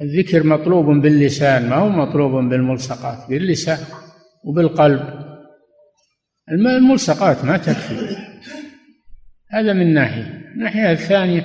الذكر 0.00 0.42
مطلوب 0.42 0.86
باللسان 0.86 1.68
ما 1.68 1.76
هو 1.76 1.88
مطلوب 1.88 2.32
بالملصقات 2.32 3.30
باللسان 3.30 3.78
وبالقلب. 4.44 5.26
الملصقات 6.50 7.44
ما 7.44 7.56
تكفي. 7.56 8.16
هذا 9.50 9.72
من 9.72 9.94
ناحية. 9.94 10.52
الناحية 10.54 10.92
الثانية 10.92 11.44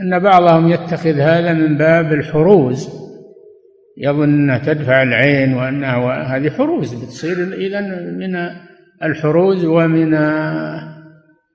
أن 0.00 0.18
بعضهم 0.18 0.68
يتخذ 0.68 1.18
هذا 1.18 1.52
من 1.52 1.78
باب 1.78 2.12
الحروز. 2.12 3.03
يظن 3.98 4.22
أنها 4.22 4.58
تدفع 4.58 5.02
العين 5.02 5.54
وأنها 5.54 6.36
هذه 6.36 6.50
حروز 6.50 6.94
بتصير 6.94 7.54
إذا 7.54 7.80
من 8.10 8.36
الحروز 9.02 9.64
ومن 9.64 10.14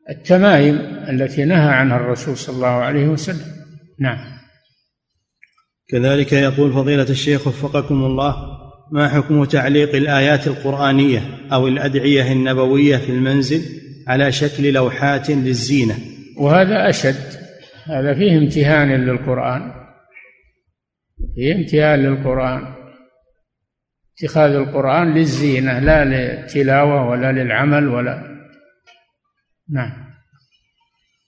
التمايم 0.09 0.75
التي 1.09 1.45
نهى 1.45 1.69
عنها 1.69 1.97
الرسول 1.97 2.37
صلى 2.37 2.55
الله 2.55 2.67
عليه 2.67 3.07
وسلم. 3.07 3.45
نعم. 3.99 4.17
كذلك 5.89 6.33
يقول 6.33 6.73
فضيلة 6.73 7.09
الشيخ 7.09 7.47
وفقكم 7.47 7.95
الله 7.95 8.35
ما 8.91 9.09
حكم 9.09 9.43
تعليق 9.43 9.95
الآيات 9.95 10.47
القرآنية 10.47 11.21
أو 11.53 11.67
الأدعية 11.67 12.31
النبوية 12.31 12.97
في 12.97 13.09
المنزل 13.09 13.61
على 14.07 14.31
شكل 14.31 14.73
لوحات 14.73 15.29
للزينة؟ 15.29 15.95
وهذا 16.37 16.89
أشد 16.89 17.39
هذا 17.85 18.13
فيه 18.13 18.37
امتهان 18.37 19.05
للقرآن. 19.05 19.71
فيه 21.35 21.55
امتهان 21.55 21.99
للقرآن. 21.99 22.75
اتخاذ 24.17 24.51
القرآن 24.51 25.13
للزينة 25.13 25.79
لا 25.79 26.05
للتلاوة 26.05 27.09
ولا 27.09 27.31
للعمل 27.31 27.87
ولا. 27.87 28.23
نعم. 29.69 30.09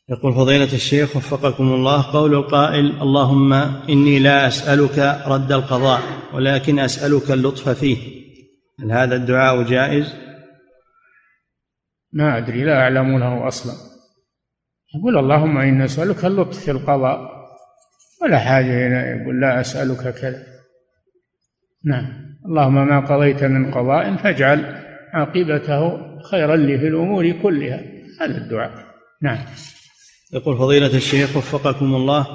يقول 0.10 0.34
فضيلة 0.34 0.74
الشيخ 0.74 1.16
وفقكم 1.16 1.64
الله 1.64 2.14
قول 2.14 2.34
القائل 2.34 3.02
اللهم 3.02 3.54
إني 3.90 4.20
لا 4.20 4.48
أسألك 4.48 5.00
رد 5.28 5.52
القضاء 5.52 6.02
ولكن 6.34 6.80
أسألك 6.80 7.32
اللطف 7.32 7.70
فيه. 7.70 7.98
هل 8.80 8.92
هذا 8.92 9.16
الدعاء 9.16 9.64
جائز؟ 9.64 10.16
ما 12.14 12.38
أدري 12.38 12.64
لا 12.64 12.82
أعلم 12.82 13.20
له 13.20 13.48
أصلا. 13.48 13.74
يقول 14.96 15.18
اللهم 15.18 15.58
إني 15.58 15.86
أسألك 15.86 16.26
اللطف 16.26 16.60
في 16.60 16.72
القضاء. 16.72 17.41
ولا 18.22 18.40
حاجة 18.40 18.88
هنا 18.88 19.22
يقول 19.22 19.42
لا 19.42 19.62
أسألك 19.62 20.16
كذا. 20.16 20.44
نعم. 21.86 22.06
اللهم 22.46 22.88
ما 22.88 23.00
قضيت 23.00 23.44
من 23.44 23.72
قضاء 23.72 24.16
فاجعل 24.16 24.84
عاقبته 25.14 25.98
خيرا 26.32 26.56
لي 26.56 26.80
في 26.80 26.88
الأمور 26.88 27.32
كلها. 27.32 27.82
هذا 28.22 28.38
الدعاء. 28.38 28.72
نعم. 29.22 29.38
يقول 30.34 30.58
فضيلة 30.58 30.98
الشيخ 30.98 31.38
وفقكم 31.38 31.96
الله 31.96 32.28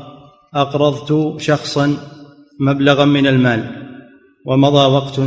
أقرضت 0.55 1.41
شخصا 1.41 1.97
مبلغا 2.61 3.05
من 3.05 3.27
المال 3.27 3.87
ومضى 4.47 4.95
وقت 4.95 5.19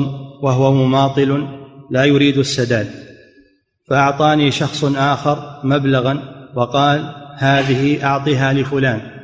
وهو 0.41 0.74
مماطل 0.74 1.47
لا 1.91 2.05
يريد 2.05 2.38
السداد 2.38 2.88
فأعطاني 3.88 4.51
شخص 4.51 4.84
آخر 4.84 5.60
مبلغا 5.64 6.20
وقال 6.55 7.16
هذه 7.38 8.05
أعطها 8.05 8.53
لفلان. 8.53 9.18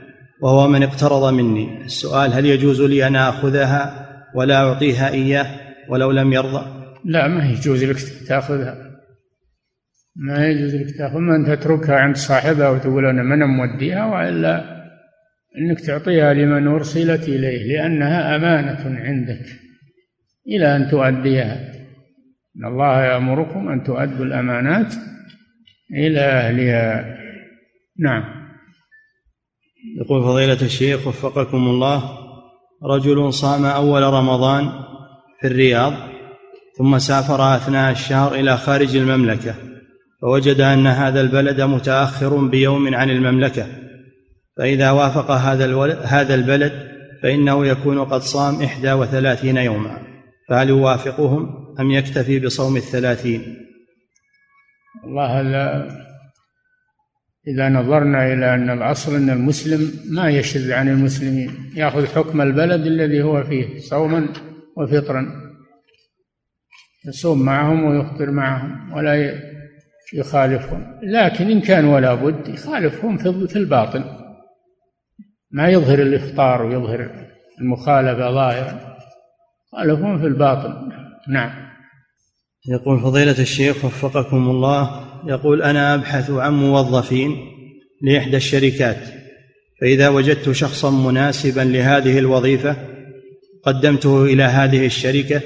وهو 0.45 0.67
من 0.67 0.83
اقترض 0.83 1.33
مني. 1.33 1.85
السؤال 1.85 2.33
هل 2.33 2.45
يجوز 2.45 2.81
لي 2.81 3.07
أن 3.07 3.15
آخذها 3.15 4.07
ولا 4.35 4.55
أعطيها 4.55 5.09
إياه 5.09 5.47
ولو 5.89 6.11
لم 6.11 6.33
يرضى؟ 6.33 6.63
لا 7.05 7.27
ما 7.27 7.49
يجوز 7.49 7.83
لك 7.83 8.27
تأخذها. 8.27 8.75
ما 10.15 10.47
يجوز 10.47 10.75
لك 10.75 10.97
تأخذ 10.97 11.17
من 11.17 11.45
تتركها 11.45 11.95
عند 11.95 12.15
صاحبها 12.15 12.69
وتقول 12.69 13.05
أنا 13.05 13.23
من 13.23 13.39
موديها 13.39 14.05
وإلا 14.05 14.55
أنك 15.57 15.79
تعطيها 15.79 16.33
لمن 16.33 16.67
أرسلت 16.67 17.23
إليه 17.27 17.73
لأنها 17.73 18.35
أمانة 18.35 18.99
عندك 18.99 19.45
إلى 20.47 20.75
أن 20.75 20.89
تؤديها. 20.91 21.73
إن 22.57 22.65
الله 22.65 23.03
يأمركم 23.03 23.69
أن 23.69 23.83
تؤدوا 23.83 24.25
الأمانات 24.25 24.93
إلى 25.93 26.19
أهلها. 26.19 27.17
نعم. 27.99 28.34
يقول 29.95 30.23
فضيلة 30.23 30.61
الشيخ 30.61 31.07
وفقكم 31.07 31.57
الله 31.57 32.17
رجل 32.83 33.33
صام 33.33 33.65
أول 33.65 34.03
رمضان 34.03 34.69
في 35.41 35.47
الرياض 35.47 35.93
ثم 36.77 36.97
سافر 36.97 37.55
أثناء 37.55 37.91
الشهر 37.91 38.35
إلى 38.35 38.57
خارج 38.57 38.95
المملكة 38.95 39.55
فوجد 40.21 40.61
أن 40.61 40.87
هذا 40.87 41.21
البلد 41.21 41.61
متأخر 41.61 42.35
بيوم 42.47 42.95
عن 42.95 43.09
المملكة 43.09 43.67
فإذا 44.57 44.91
وافق 44.91 45.31
هذا 45.31 45.97
هذا 46.03 46.35
البلد 46.35 46.73
فإنه 47.23 47.65
يكون 47.65 48.05
قد 48.05 48.21
صام 48.21 48.61
إحدى 48.61 48.93
وثلاثين 48.93 49.57
يوما 49.57 49.97
فهل 50.49 50.69
يوافقهم 50.69 51.49
أم 51.79 51.91
يكتفي 51.91 52.39
بصوم 52.39 52.77
الثلاثين؟ 52.77 53.57
الله 55.05 55.41
إذا 57.47 57.69
نظرنا 57.69 58.33
إلى 58.33 58.53
أن 58.53 58.69
الأصل 58.69 59.15
أن 59.15 59.29
المسلم 59.29 59.91
ما 60.09 60.29
يشذ 60.29 60.71
عن 60.71 60.89
المسلمين 60.89 61.51
يأخذ 61.75 62.05
حكم 62.05 62.41
البلد 62.41 62.85
الذي 62.85 63.23
هو 63.23 63.43
فيه 63.43 63.79
صوما 63.79 64.27
وفطرا 64.77 65.45
يصوم 67.07 67.41
معهم 67.41 67.83
ويفطر 67.83 68.31
معهم 68.31 68.93
ولا 68.93 69.41
يخالفهم 70.13 70.99
لكن 71.03 71.51
إن 71.51 71.61
كان 71.61 71.85
ولا 71.85 72.13
بد 72.13 72.47
يخالفهم 72.47 73.17
في 73.47 73.55
الباطن. 73.55 74.03
ما 75.51 75.69
يظهر 75.69 75.99
الإفطار 75.99 76.61
ويظهر 76.61 77.09
المخالفة 77.61 78.31
ظاهرا 78.31 78.97
خالفهم 79.71 80.19
في 80.19 80.27
الباطن. 80.27 80.91
نعم. 81.29 81.51
يقول 82.67 82.99
فضيلة 82.99 83.39
الشيخ 83.39 83.85
وفقكم 83.85 84.49
الله 84.49 85.05
يقول 85.27 85.61
أنا 85.61 85.95
أبحث 85.95 86.31
عن 86.31 86.53
موظفين 86.53 87.37
لإحدى 88.01 88.37
الشركات 88.37 88.97
فإذا 89.81 90.09
وجدت 90.09 90.51
شخصا 90.51 90.91
مناسبا 90.91 91.61
لهذه 91.61 92.19
الوظيفة 92.19 92.75
قدمته 93.63 94.25
إلى 94.25 94.43
هذه 94.43 94.85
الشركة 94.85 95.41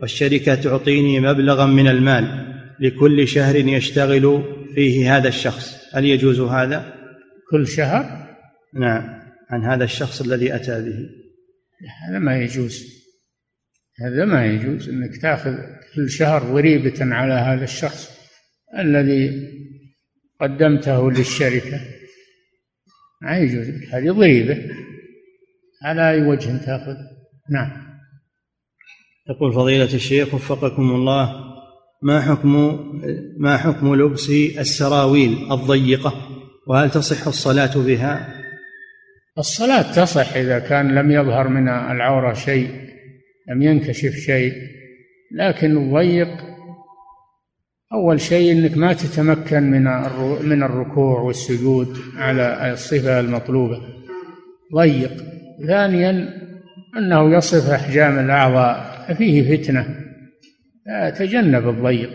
والشركة 0.00 0.54
تعطيني 0.54 1.20
مبلغا 1.20 1.66
من 1.66 1.88
المال 1.88 2.54
لكل 2.80 3.28
شهر 3.28 3.56
يشتغل 3.56 4.44
فيه 4.74 5.16
هذا 5.16 5.28
الشخص. 5.28 5.94
هل 5.94 6.04
يجوز 6.04 6.40
هذا؟ 6.40 6.94
كل 7.50 7.66
شهر؟ 7.66 8.28
نعم 8.74 9.22
عن 9.50 9.64
هذا 9.64 9.84
الشخص 9.84 10.20
الذي 10.20 10.54
أتى 10.54 10.82
به. 10.82 11.08
هذا 12.08 12.18
ما 12.18 12.38
يجوز. 12.42 12.84
هذا 14.00 14.24
ما 14.24 14.46
يجوز 14.46 14.88
إنك 14.88 15.16
تأخذ 15.22 15.54
كل 15.94 16.10
شهر 16.10 16.42
ضريبة 16.42 17.14
على 17.14 17.34
هذا 17.34 17.64
الشخص. 17.64 18.17
الذي 18.78 19.48
قدمته 20.40 21.10
للشركة. 21.10 21.80
ما 23.22 23.38
يجوز 23.38 23.68
هذه 23.92 24.10
ضريبة. 24.10 24.58
على 25.82 26.10
أي 26.10 26.22
وجه 26.22 26.56
تأخذ؟ 26.56 26.96
نعم. 27.50 27.88
يقول 29.30 29.52
فضيلة 29.52 29.94
الشيخ 29.94 30.34
وفقكم 30.34 30.90
الله 30.90 31.44
ما 32.02 32.20
حكم 32.20 32.78
ما 33.38 33.56
حكم 33.56 33.94
لبس 33.94 34.30
السراويل 34.58 35.52
الضيقة؟ 35.52 36.12
وهل 36.66 36.90
تصح 36.90 37.26
الصلاة 37.26 37.76
بها؟ 37.76 38.38
الصلاة 39.38 39.92
تصح 39.92 40.36
إذا 40.36 40.58
كان 40.58 40.94
لم 40.94 41.10
يظهر 41.10 41.48
من 41.48 41.68
العورة 41.68 42.32
شيء 42.32 42.70
لم 43.48 43.62
ينكشف 43.62 44.14
شيء 44.14 44.52
لكن 45.34 45.76
الضيق 45.76 46.28
أول 47.92 48.20
شيء 48.20 48.52
أنك 48.52 48.76
ما 48.76 48.92
تتمكن 48.92 49.62
من 49.62 49.84
من 50.48 50.62
الركوع 50.62 51.20
والسجود 51.20 51.98
على 52.16 52.72
الصفة 52.72 53.20
المطلوبة. 53.20 53.82
ضيق. 54.74 55.12
ثانيا 55.66 56.34
أنه 56.98 57.36
يصف 57.36 57.70
أحجام 57.70 58.18
الأعضاء 58.18 59.04
ففيه 59.08 59.56
فتنة. 59.56 60.04
تجنب 61.18 61.68
الضيق. 61.68 62.10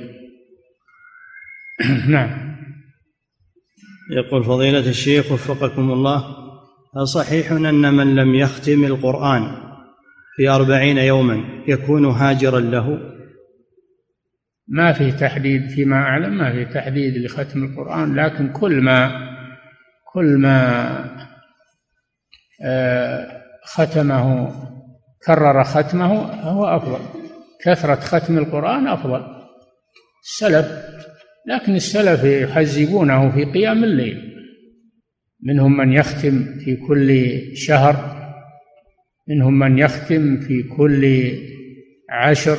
نعم. 2.09 2.55
يقول 4.11 4.43
فضيلة 4.43 4.89
الشيخ 4.89 5.31
وفقكم 5.31 5.91
الله 5.91 6.23
هل 6.97 7.07
صحيح 7.07 7.51
أن 7.51 7.93
من 7.93 8.15
لم 8.15 8.35
يختم 8.35 8.83
القرآن 8.83 9.41
في 10.35 10.49
أربعين 10.49 10.97
يوما 10.97 11.43
يكون 11.67 12.05
هاجرا 12.05 12.59
له؟ 12.59 13.12
ما 14.67 14.93
في 14.93 15.11
تحديد 15.11 15.69
فيما 15.69 15.95
أعلم 15.95 16.37
ما 16.37 16.51
في 16.51 16.65
تحديد 16.65 17.17
لختم 17.17 17.63
القرآن 17.63 18.15
لكن 18.15 18.53
كل 18.53 18.81
ما 18.81 19.11
كل 20.13 20.37
ما 20.37 21.23
آه، 22.61 23.43
ختمه 23.63 24.53
كرر 25.25 25.63
ختمه 25.63 26.05
هو 26.41 26.65
أفضل. 26.65 26.99
كثرة 27.65 27.95
ختم 27.95 28.37
القرآن 28.37 28.87
أفضل. 28.87 29.25
السلف 30.23 30.65
لكن 31.47 31.75
السلف 31.75 32.23
يحزبونه 32.23 33.31
في 33.31 33.43
قيام 33.45 33.83
الليل. 33.83 34.33
منهم 35.43 35.77
من 35.77 35.93
يختم 35.93 36.59
في 36.59 36.75
كل 36.75 37.41
شهر 37.57 37.95
منهم 39.27 39.59
من 39.59 39.77
يختم 39.77 40.39
في 40.39 40.63
كل 40.63 41.31
عشر. 42.09 42.57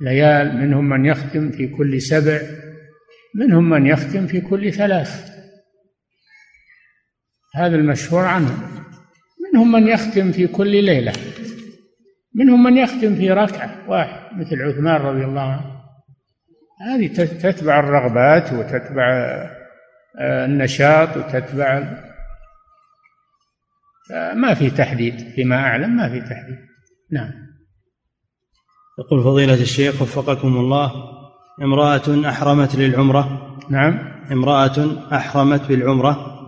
ليال 0.00 0.56
منهم 0.56 0.88
من 0.88 1.06
يختم 1.06 1.50
في 1.50 1.68
كل 1.68 2.02
سبع 2.02 2.40
منهم 3.34 3.70
من 3.70 3.86
يختم 3.86 4.26
في 4.26 4.40
كل 4.40 4.72
ثلاث. 4.72 5.36
هذا 7.54 7.76
المشهور 7.76 8.24
عنه 8.24 8.68
منهم 9.52 9.72
من 9.72 9.88
يختم 9.88 10.32
في 10.32 10.46
كل 10.46 10.84
ليلة. 10.84 11.12
منهم 12.34 12.62
من 12.62 12.76
يختم 12.76 13.14
في 13.14 13.30
ركعة 13.30 13.90
واحد 13.90 14.38
مثل 14.38 14.62
عثمان 14.62 15.00
رضي 15.00 15.24
الله 15.24 15.52
عنه. 15.52 15.76
هذه 16.88 17.06
تتبع 17.06 17.80
الرغبات 17.80 18.52
وتتبع 18.52 19.06
آه، 20.18 20.44
النشاط 20.44 21.16
وتتبع 21.16 22.02
ما 24.34 24.54
في 24.54 24.70
تحديد 24.70 25.18
فيما 25.18 25.56
أعلم 25.56 25.96
ما 25.96 26.08
في 26.08 26.20
تحديد. 26.20 26.58
نعم. 27.12 27.45
يقول 28.98 29.22
فضيلة 29.22 29.54
الشيخ 29.54 30.02
وفقكم 30.02 30.56
الله 30.56 30.92
امرأة 31.62 32.28
أحرمت 32.28 32.76
للعمرة. 32.76 33.56
نعم. 33.70 33.98
امرأة 34.32 34.86
أحرمت 35.12 35.68
بالعمرة 35.68 36.38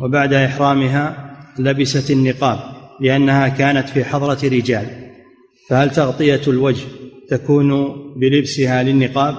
وبعد 0.00 0.32
إحرامها 0.32 1.34
لبست 1.58 2.10
النقاب 2.10 2.58
لأنها 3.00 3.48
كانت 3.48 3.88
في 3.88 4.04
حضرة 4.04 4.38
رجال. 4.44 4.86
فهل 5.68 5.90
تغطية 5.90 6.40
الوجه 6.48 6.86
تكون 7.28 7.96
بلبسها 8.16 8.82
للنقاب؟ 8.82 9.34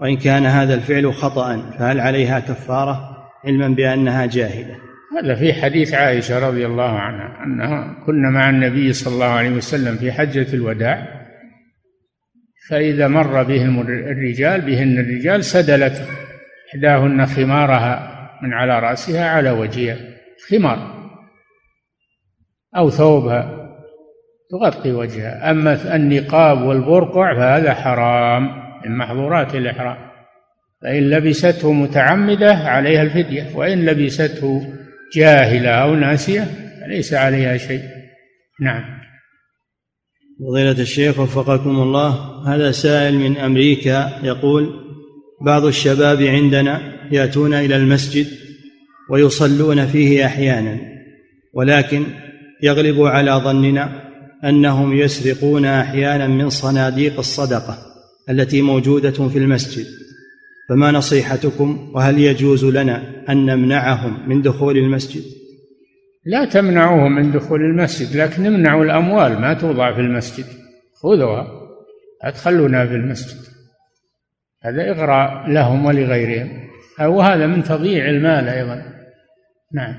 وإن 0.00 0.16
كان 0.16 0.46
هذا 0.46 0.74
الفعل 0.74 1.14
خطأ 1.14 1.70
فهل 1.78 2.00
عليها 2.00 2.40
كفارة 2.40 3.16
علما 3.44 3.68
بأنها 3.68 4.26
جاهلة؟ 4.26 4.76
هذا 5.22 5.34
في 5.34 5.52
حديث 5.52 5.94
عائشة 5.94 6.48
رضي 6.48 6.66
الله 6.66 6.90
عنها 6.90 7.44
أنها 7.44 8.04
كنا 8.06 8.30
مع 8.30 8.50
النبي 8.50 8.92
صلى 8.92 9.14
الله 9.14 9.26
عليه 9.26 9.50
وسلم 9.50 9.96
في 9.96 10.12
حجة 10.12 10.54
الوداع 10.54 11.17
فإذا 12.68 13.08
مر 13.08 13.42
بهم 13.42 13.80
الرجال 13.80 14.60
بهن 14.60 14.98
الرجال 14.98 15.44
سدلت 15.44 16.08
إحداهن 16.70 17.26
خمارها 17.26 18.18
من 18.42 18.52
على 18.52 18.78
رأسها 18.78 19.28
على 19.28 19.50
وجهها 19.50 19.96
خمار 20.50 20.98
أو 22.76 22.90
ثوبها 22.90 23.58
تغطي 24.50 24.92
وجهها. 24.92 25.50
أما 25.50 25.96
النقاب 25.96 26.62
والبرقع 26.62 27.34
فهذا 27.34 27.74
حرام 27.74 28.42
من 28.84 28.96
محظورات 28.98 29.54
الإحرام. 29.54 29.96
فإن 30.82 31.10
لبسته 31.10 31.72
متعمدة 31.72 32.54
عليها 32.54 33.02
الفدية 33.02 33.56
وإن 33.56 33.84
لبسته 33.84 34.74
جاهلة 35.14 35.70
أو 35.70 35.94
ناسية 35.94 36.44
فليس 36.80 37.14
عليها 37.14 37.56
شيء. 37.56 37.82
نعم. 38.60 38.97
فضيلة 40.40 40.70
الشيخ 40.70 41.18
وفقكم 41.18 41.82
الله 41.82 42.08
هذا 42.46 42.70
سائل 42.70 43.18
من 43.18 43.36
أمريكا 43.36 44.20
يقول 44.22 44.70
بعض 45.40 45.64
الشباب 45.64 46.22
عندنا 46.22 46.80
يأتون 47.12 47.54
إلى 47.54 47.76
المسجد 47.76 48.26
ويصلون 49.10 49.86
فيه 49.86 50.26
أحيانا 50.26 50.78
ولكن 51.54 52.04
يغلب 52.62 53.02
على 53.02 53.32
ظننا 53.32 54.08
أنهم 54.44 54.92
يسرقون 54.92 55.64
أحيانا 55.64 56.26
من 56.26 56.50
صناديق 56.50 57.18
الصدقة 57.18 57.78
التي 58.30 58.62
موجودة 58.62 59.28
في 59.28 59.38
المسجد. 59.38 59.86
فما 60.68 60.90
نصيحتكم؟ 60.90 61.90
وهل 61.94 62.18
يجوز 62.20 62.64
لنا 62.64 63.02
أن 63.28 63.46
نمنعهم 63.46 64.28
من 64.28 64.42
دخول 64.42 64.76
المسجد؟ 64.76 65.22
لا 66.28 66.44
تمنعوهم 66.44 67.14
من 67.14 67.32
دخول 67.32 67.60
المسجد 67.60 68.16
لكن 68.16 68.46
امنعوا 68.46 68.84
الأموال 68.84 69.40
ما 69.40 69.54
توضع 69.54 69.94
في 69.94 70.00
المسجد. 70.00 70.44
خذوها 71.02 71.46
لا 72.68 72.86
في 72.86 72.94
المسجد. 72.94 73.38
هذا 74.62 74.90
إغراء 74.90 75.50
لهم 75.50 75.86
ولغيرهم. 75.86 76.68
وهذا 77.00 77.46
من 77.46 77.62
تضييع 77.62 78.10
المال 78.10 78.48
أيضا. 78.48 78.82
نعم. 79.74 79.94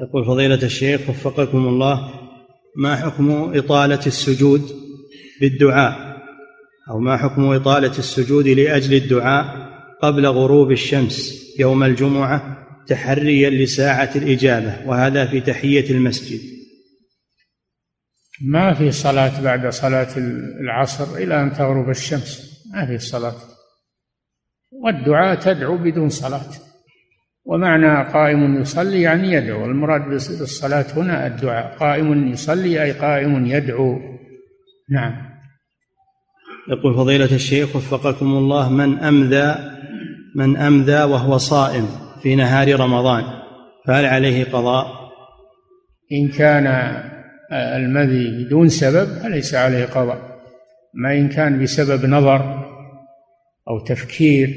يقول 0.00 0.24
فضيلة 0.24 0.62
الشيخ 0.62 1.10
وفقكم 1.10 1.58
الله 1.58 2.10
ما 2.76 2.96
حكم 2.96 3.52
إطالة 3.54 4.06
السجود 4.06 4.62
بالدعاء؟ 5.40 6.14
أو 6.90 6.98
ما 6.98 7.16
حكم 7.16 7.52
إطالة 7.52 7.98
السجود 7.98 8.48
لأجل 8.48 8.94
الدعاء 8.94 9.68
قبل 10.02 10.26
غروب 10.26 10.72
الشمس 10.72 11.44
يوم 11.58 11.84
الجمعة؟ 11.84 12.63
تحريا 12.86 13.50
لساعة 13.50 14.10
الإجابة 14.16 14.86
وهذا 14.86 15.26
في 15.26 15.40
تحية 15.40 15.90
المسجد. 15.90 16.40
ما 18.40 18.74
في 18.74 18.90
صلاة 18.90 19.42
بعد 19.42 19.68
صلاة 19.68 20.16
العصر 20.60 21.16
إلى 21.16 21.42
أن 21.42 21.52
تغرب 21.52 21.90
الشمس 21.90 22.62
ما 22.74 22.86
في 22.86 22.98
صلاة. 22.98 23.36
والدعاء 24.72 25.34
تدعو 25.34 25.76
بدون 25.76 26.08
صلاة 26.08 26.50
ومعنى 27.44 28.12
قائم 28.12 28.60
يصلي 28.60 29.02
يعني 29.02 29.32
يدعو 29.32 29.64
المراد 29.64 30.08
بالصلاة 30.08 30.86
هنا 30.96 31.26
الدعاء 31.26 31.76
قائم 31.76 32.28
يصلي 32.28 32.82
أي 32.82 32.92
قائم 32.92 33.46
يدعو. 33.46 33.98
نعم. 34.90 35.34
يقول 36.68 36.94
فضيلة 36.94 37.34
الشيخ 37.34 37.76
وفقكم 37.76 38.26
الله 38.26 38.72
من 38.72 38.98
أمذى 38.98 39.74
من 40.34 40.56
أمذى 40.56 41.02
وهو 41.02 41.38
صائم. 41.38 42.03
في 42.24 42.34
نهار 42.34 42.80
رمضان 42.80 43.24
فهل 43.86 44.04
عليه 44.04 44.44
قضاء؟ 44.44 44.86
إن 46.12 46.28
كان 46.28 46.66
المذي 47.52 48.44
بدون 48.44 48.68
سبب 48.68 49.04
فليس 49.22 49.54
عليه 49.54 49.84
قضاء. 49.84 50.40
ما 50.94 51.12
إن 51.12 51.28
كان 51.28 51.62
بسبب 51.62 52.06
نظر 52.06 52.64
أو 53.68 53.84
تفكير 53.86 54.48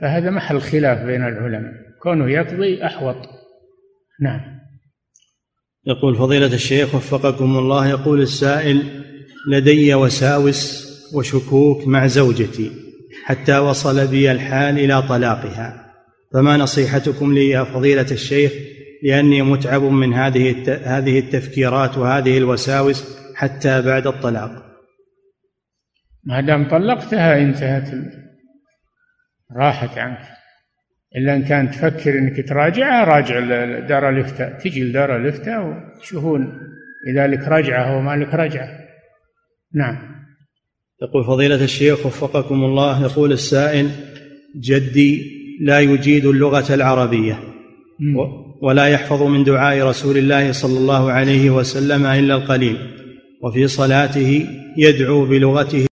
فهذا 0.00 0.30
محل 0.30 0.60
خلاف 0.60 1.02
بين 1.02 1.22
العلماء. 1.22 1.72
كونه 2.02 2.30
يقضي 2.30 2.86
أحوط. 2.86 3.16
نعم. 4.20 4.40
يقول 5.86 6.16
فضيلة 6.16 6.54
الشيخ 6.54 6.94
وفقكم 6.94 7.58
الله 7.58 7.88
يقول 7.88 8.20
السائل 8.20 9.04
لدي 9.50 9.94
وساوس 9.94 10.88
وشكوك 11.14 11.86
مع 11.86 12.06
زوجتي 12.06 12.70
حتى 13.24 13.58
وصل 13.58 14.06
بي 14.06 14.32
الحال 14.32 14.78
إلى 14.78 15.02
طلاقها. 15.02 15.87
فما 16.32 16.56
نصيحتكم 16.56 17.34
لي 17.34 17.48
يا 17.48 17.64
فضيلة 17.64 18.06
الشيخ 18.10 18.52
لأني 19.02 19.42
متعب 19.42 19.82
من 19.82 20.14
هذه 20.14 20.64
هذه 20.84 21.18
التفكيرات 21.18 21.98
وهذه 21.98 22.38
الوساوس 22.38 23.18
حتى 23.34 23.82
بعد 23.82 24.06
الطلاق. 24.06 24.64
ما 26.24 26.40
دام 26.40 26.68
طلقتها 26.68 27.42
انتهت 27.42 27.90
راحت 29.56 29.98
عنك. 29.98 30.38
إلا 31.16 31.34
إن 31.34 31.44
كانت 31.44 31.74
تفكر 31.74 32.18
إنك 32.18 32.48
تراجعها 32.48 33.04
راجع 33.04 33.40
دار 33.78 34.08
الإفتاء 34.08 34.58
تجي 34.58 34.84
لدار 34.84 35.16
الإفتاء 35.16 35.84
وتشوفون 35.96 36.60
إذا 37.10 37.26
لك 37.26 37.48
رجعة 37.48 37.94
أو 37.94 38.00
ما 38.00 38.16
لك 38.16 38.34
رجعة 38.34 38.68
نعم. 39.74 39.98
يقول 41.02 41.24
فضيلة 41.24 41.64
الشيخ 41.64 42.06
وفقكم 42.06 42.64
الله 42.64 43.02
يقول 43.02 43.32
السائل 43.32 43.90
جدي 44.56 45.37
لا 45.60 45.80
يجيد 45.80 46.26
اللغة 46.26 46.74
العربية. 46.74 47.38
ولا 48.62 48.86
يحفظ 48.86 49.22
من 49.22 49.44
دعاء 49.44 49.86
رسول 49.86 50.18
الله 50.18 50.52
صلى 50.52 50.78
الله 50.78 51.12
عليه 51.12 51.50
وسلم 51.50 52.06
إلا 52.06 52.34
القليل. 52.34 52.76
وفي 53.42 53.68
صلاته 53.68 54.46
يدعو 54.76 55.24
بلغته 55.24 55.87